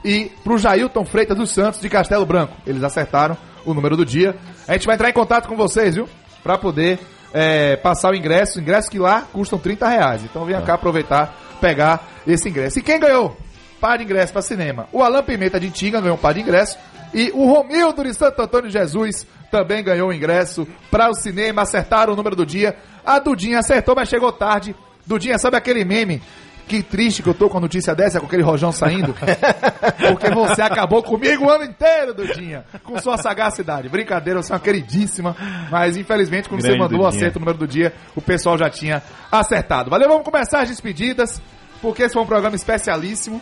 [0.03, 2.53] e pro Jailton Freitas dos Santos de Castelo Branco.
[2.65, 4.35] Eles acertaram o número do dia.
[4.67, 6.07] A gente vai entrar em contato com vocês, viu?
[6.43, 6.99] Pra poder
[7.33, 10.23] é, passar o ingresso, ingresso que lá custam 30 reais.
[10.23, 12.79] Então venha cá aproveitar, pegar esse ingresso.
[12.79, 13.37] E quem ganhou?
[13.79, 14.87] Par de ingresso para cinema.
[14.91, 16.77] O Alan Pimenta de Tinga ganhou um par de ingresso.
[17.13, 21.61] E o Romildo de Santo Antônio de Jesus também ganhou o ingresso para o cinema.
[21.61, 22.75] Acertaram o número do dia.
[23.05, 24.75] A Dudinha acertou, mas chegou tarde.
[25.05, 26.21] Dudinha, sabe aquele meme?
[26.67, 29.15] Que triste que eu tô com a notícia dessa, com aquele rojão saindo.
[30.09, 32.65] Porque você acabou comigo o ano inteiro, Dudinha.
[32.83, 33.87] Com sua sagacidade.
[33.87, 35.35] Brincadeira, você é uma queridíssima.
[35.71, 38.69] Mas infelizmente, quando você Grande mandou o acerto o número do dia, o pessoal já
[38.69, 39.89] tinha acertado.
[39.89, 41.41] Valeu, vamos começar as despedidas.
[41.81, 43.41] Porque esse foi um programa especialíssimo.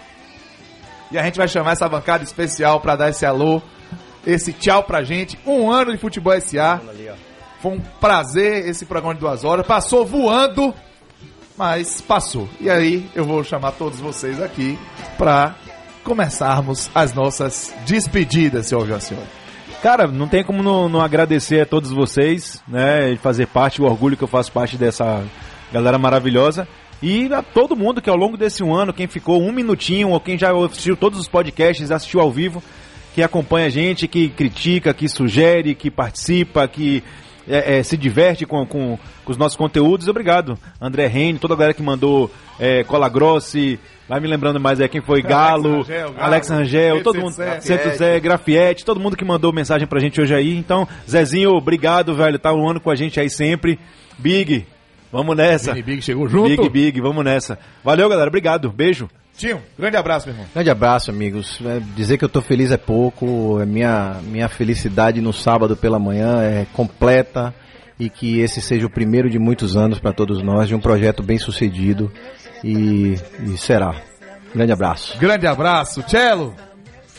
[1.11, 3.61] E a gente vai chamar essa bancada especial pra dar esse alô,
[4.25, 5.39] esse tchau pra gente.
[5.45, 6.81] Um ano de Futebol SA.
[7.59, 9.65] Foi um prazer esse programa de duas horas.
[9.65, 10.73] Passou voando,
[11.57, 12.47] mas passou.
[12.59, 14.77] E aí eu vou chamar todos vocês aqui
[15.17, 15.55] pra
[16.03, 19.23] começarmos as nossas despedidas, senhor Joacione.
[19.81, 23.11] Cara, não tem como não, não agradecer a todos vocês, né?
[23.11, 25.23] E fazer parte, o orgulho que eu faço parte dessa
[25.71, 26.67] galera maravilhosa.
[27.01, 30.19] E a todo mundo que ao longo desse um ano, quem ficou um minutinho, ou
[30.19, 32.63] quem já assistiu todos os podcasts, assistiu ao vivo,
[33.13, 37.03] que acompanha a gente, que critica, que sugere, que participa, que
[37.47, 40.07] é, é, se diverte com, com, com os nossos conteúdos.
[40.07, 44.79] Obrigado, André Reine, toda a galera que mandou é, Cola Grossi, vai me lembrando mais
[44.79, 49.17] aí quem foi Galo, Rangel, Galo, Alex Rangel, todo mundo, Santo Zé, Grafiete, todo mundo
[49.17, 50.57] que mandou mensagem pra gente hoje aí.
[50.57, 53.79] Então, Zezinho, obrigado, velho, tá um ano com a gente aí sempre.
[54.17, 54.65] Big,
[55.11, 55.71] vamos nessa.
[55.73, 56.49] Mini Big chegou junto.
[56.49, 57.59] Big, Big, vamos nessa.
[57.83, 59.09] Valeu, galera, obrigado, beijo.
[59.37, 60.49] Tinho, grande abraço, meu irmão.
[60.53, 61.59] Grande abraço, amigos.
[61.65, 63.59] É, dizer que eu tô feliz é pouco.
[63.61, 67.53] É minha, minha felicidade no sábado pela manhã é completa
[67.99, 71.23] e que esse seja o primeiro de muitos anos para todos nós, de um projeto
[71.23, 72.11] bem sucedido
[72.63, 73.95] e, e será.
[74.53, 75.17] Grande abraço.
[75.17, 76.55] Grande abraço, Cello.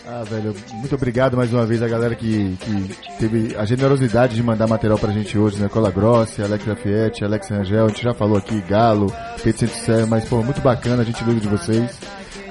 [0.09, 4.43] Ah, velho, muito obrigado mais uma vez a galera que, que teve a generosidade de
[4.43, 5.69] mandar material pra gente hoje, né?
[5.69, 10.25] Cola Grossi, Alex Lafayette, Alex Rangel, a gente já falou aqui, Galo, Centro Sério, mas,
[10.25, 11.99] pô, muito bacana, a gente viu de vocês.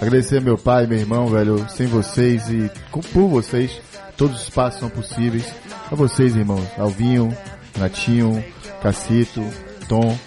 [0.02, 3.80] Agradecer meu pai, meu irmão, velho, sem vocês e por vocês,
[4.18, 5.49] todos os passos são possíveis.
[5.90, 7.30] A vocês, irmãos, Alvinho,
[7.77, 8.44] Natinho,
[8.84, 9.41] Cacito,
[9.88, 10.18] Tom,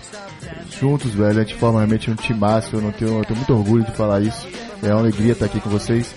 [0.81, 3.85] juntos, velho, a gente forma realmente um timaço, eu, não tenho, eu tenho muito orgulho
[3.85, 4.49] de falar isso.
[4.83, 6.15] É uma alegria estar aqui com vocês.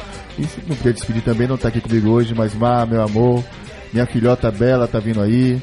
[0.67, 3.43] Não queria despedir também, não tá aqui comigo hoje, mas Má, meu amor,
[3.91, 5.59] minha filhota Bela tá vindo aí,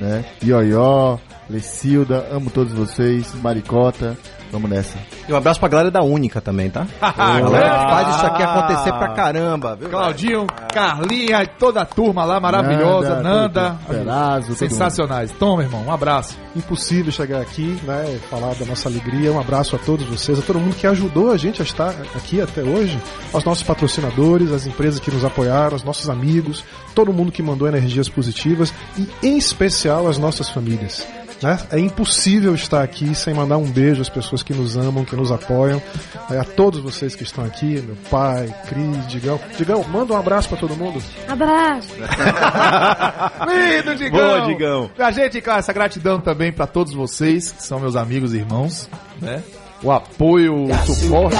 [0.00, 0.24] né?
[0.42, 1.18] Ioió,
[1.50, 4.16] Lecilda, amo todos vocês, Maricota,
[4.50, 4.96] vamos nessa.
[5.28, 6.86] E um abraço pra galera da Única também, tá?
[7.00, 9.88] A galera que faz isso aqui acontecer pra caramba, viu?
[9.88, 15.32] Claudinho, Carlinha, toda a turma lá maravilhosa, Nanda, Nanda, Perazzo, sensacionais.
[15.32, 16.36] Toma, irmão, um abraço.
[16.54, 19.32] Impossível chegar aqui, né, falar da nossa alegria.
[19.32, 22.40] Um abraço a todos vocês, a todo mundo que ajudou a gente a estar aqui
[22.40, 22.98] até hoje,
[23.32, 26.64] aos nossos patrocinadores, as empresas que nos apoiaram, aos nossos amigos,
[26.94, 31.06] todo mundo que mandou energias positivas e em especial as nossas famílias.
[31.42, 31.58] Né?
[31.70, 35.32] É impossível estar aqui sem mandar um beijo às pessoas que nos amam, que nos
[35.32, 35.82] apoiam,
[36.30, 39.40] É, a todos vocês que estão aqui, meu pai, Cris, Digão.
[39.56, 41.02] Digão, manda um abraço pra todo mundo.
[41.28, 41.88] Abraço.
[43.48, 44.18] Lindo, Digão!
[44.18, 44.90] Boa, Digão.
[44.98, 48.88] A gente, cara, essa gratidão também pra todos vocês, que são meus amigos e irmãos,
[49.20, 49.42] né?
[49.82, 51.36] O apoio, o suporte,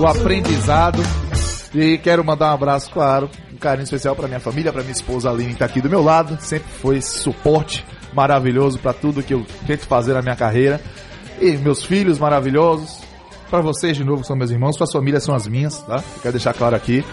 [0.00, 1.02] o aprendizado.
[1.74, 5.28] E quero mandar um abraço, claro, um carinho especial pra minha família, pra minha esposa
[5.28, 6.38] Aline, que tá aqui do meu lado.
[6.40, 10.80] Sempre foi suporte maravilhoso pra tudo que eu tento fazer na minha carreira.
[11.40, 13.02] E meus filhos maravilhosos.
[13.50, 14.76] Pra vocês, de novo, que são meus irmãos.
[14.76, 16.02] Suas famílias são as minhas, tá?
[16.22, 17.04] Quero deixar claro aqui.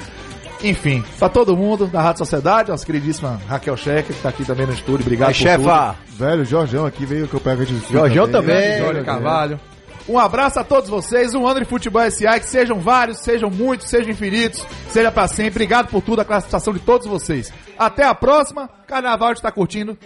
[0.64, 4.68] Enfim, pra todo mundo da Rádio Sociedade, nossa queridíssima Raquel Schecker, que tá aqui também
[4.68, 5.02] no estúdio.
[5.02, 5.96] Obrigado Aí, por chefa.
[6.10, 7.92] Velho, Jorjão aqui veio que eu pego a gente.
[7.92, 8.78] Jorjão também.
[8.78, 9.60] Jorge Carvalho.
[10.08, 13.88] Um abraço a todos vocês, um ano de futebol SA, que sejam vários, sejam muitos,
[13.88, 15.52] sejam infinitos, seja pra sempre.
[15.52, 17.52] Obrigado por tudo, a classificação de todos vocês.
[17.78, 18.70] Até a próxima.
[18.88, 19.98] Carnaval está curtindo.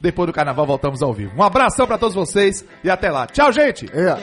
[0.00, 1.32] Depois do carnaval voltamos ao vivo.
[1.36, 3.26] Um abração pra todos vocês e até lá.
[3.26, 3.86] Tchau, gente.
[3.92, 4.16] É.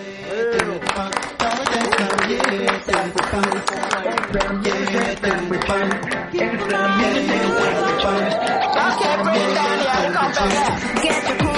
[11.03, 11.52] Get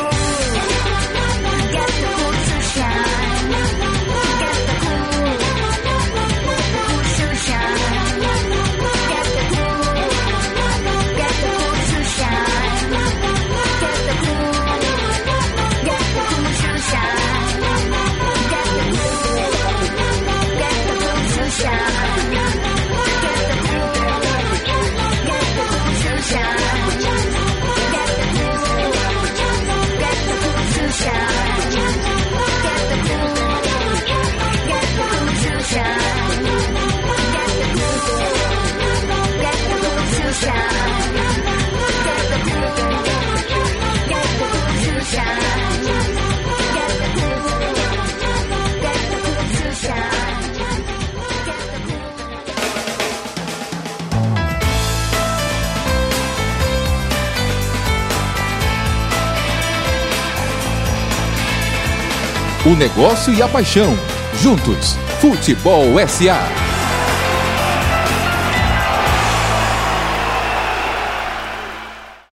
[62.65, 63.95] O negócio e a paixão.
[64.41, 66.64] Juntos, Futebol SA.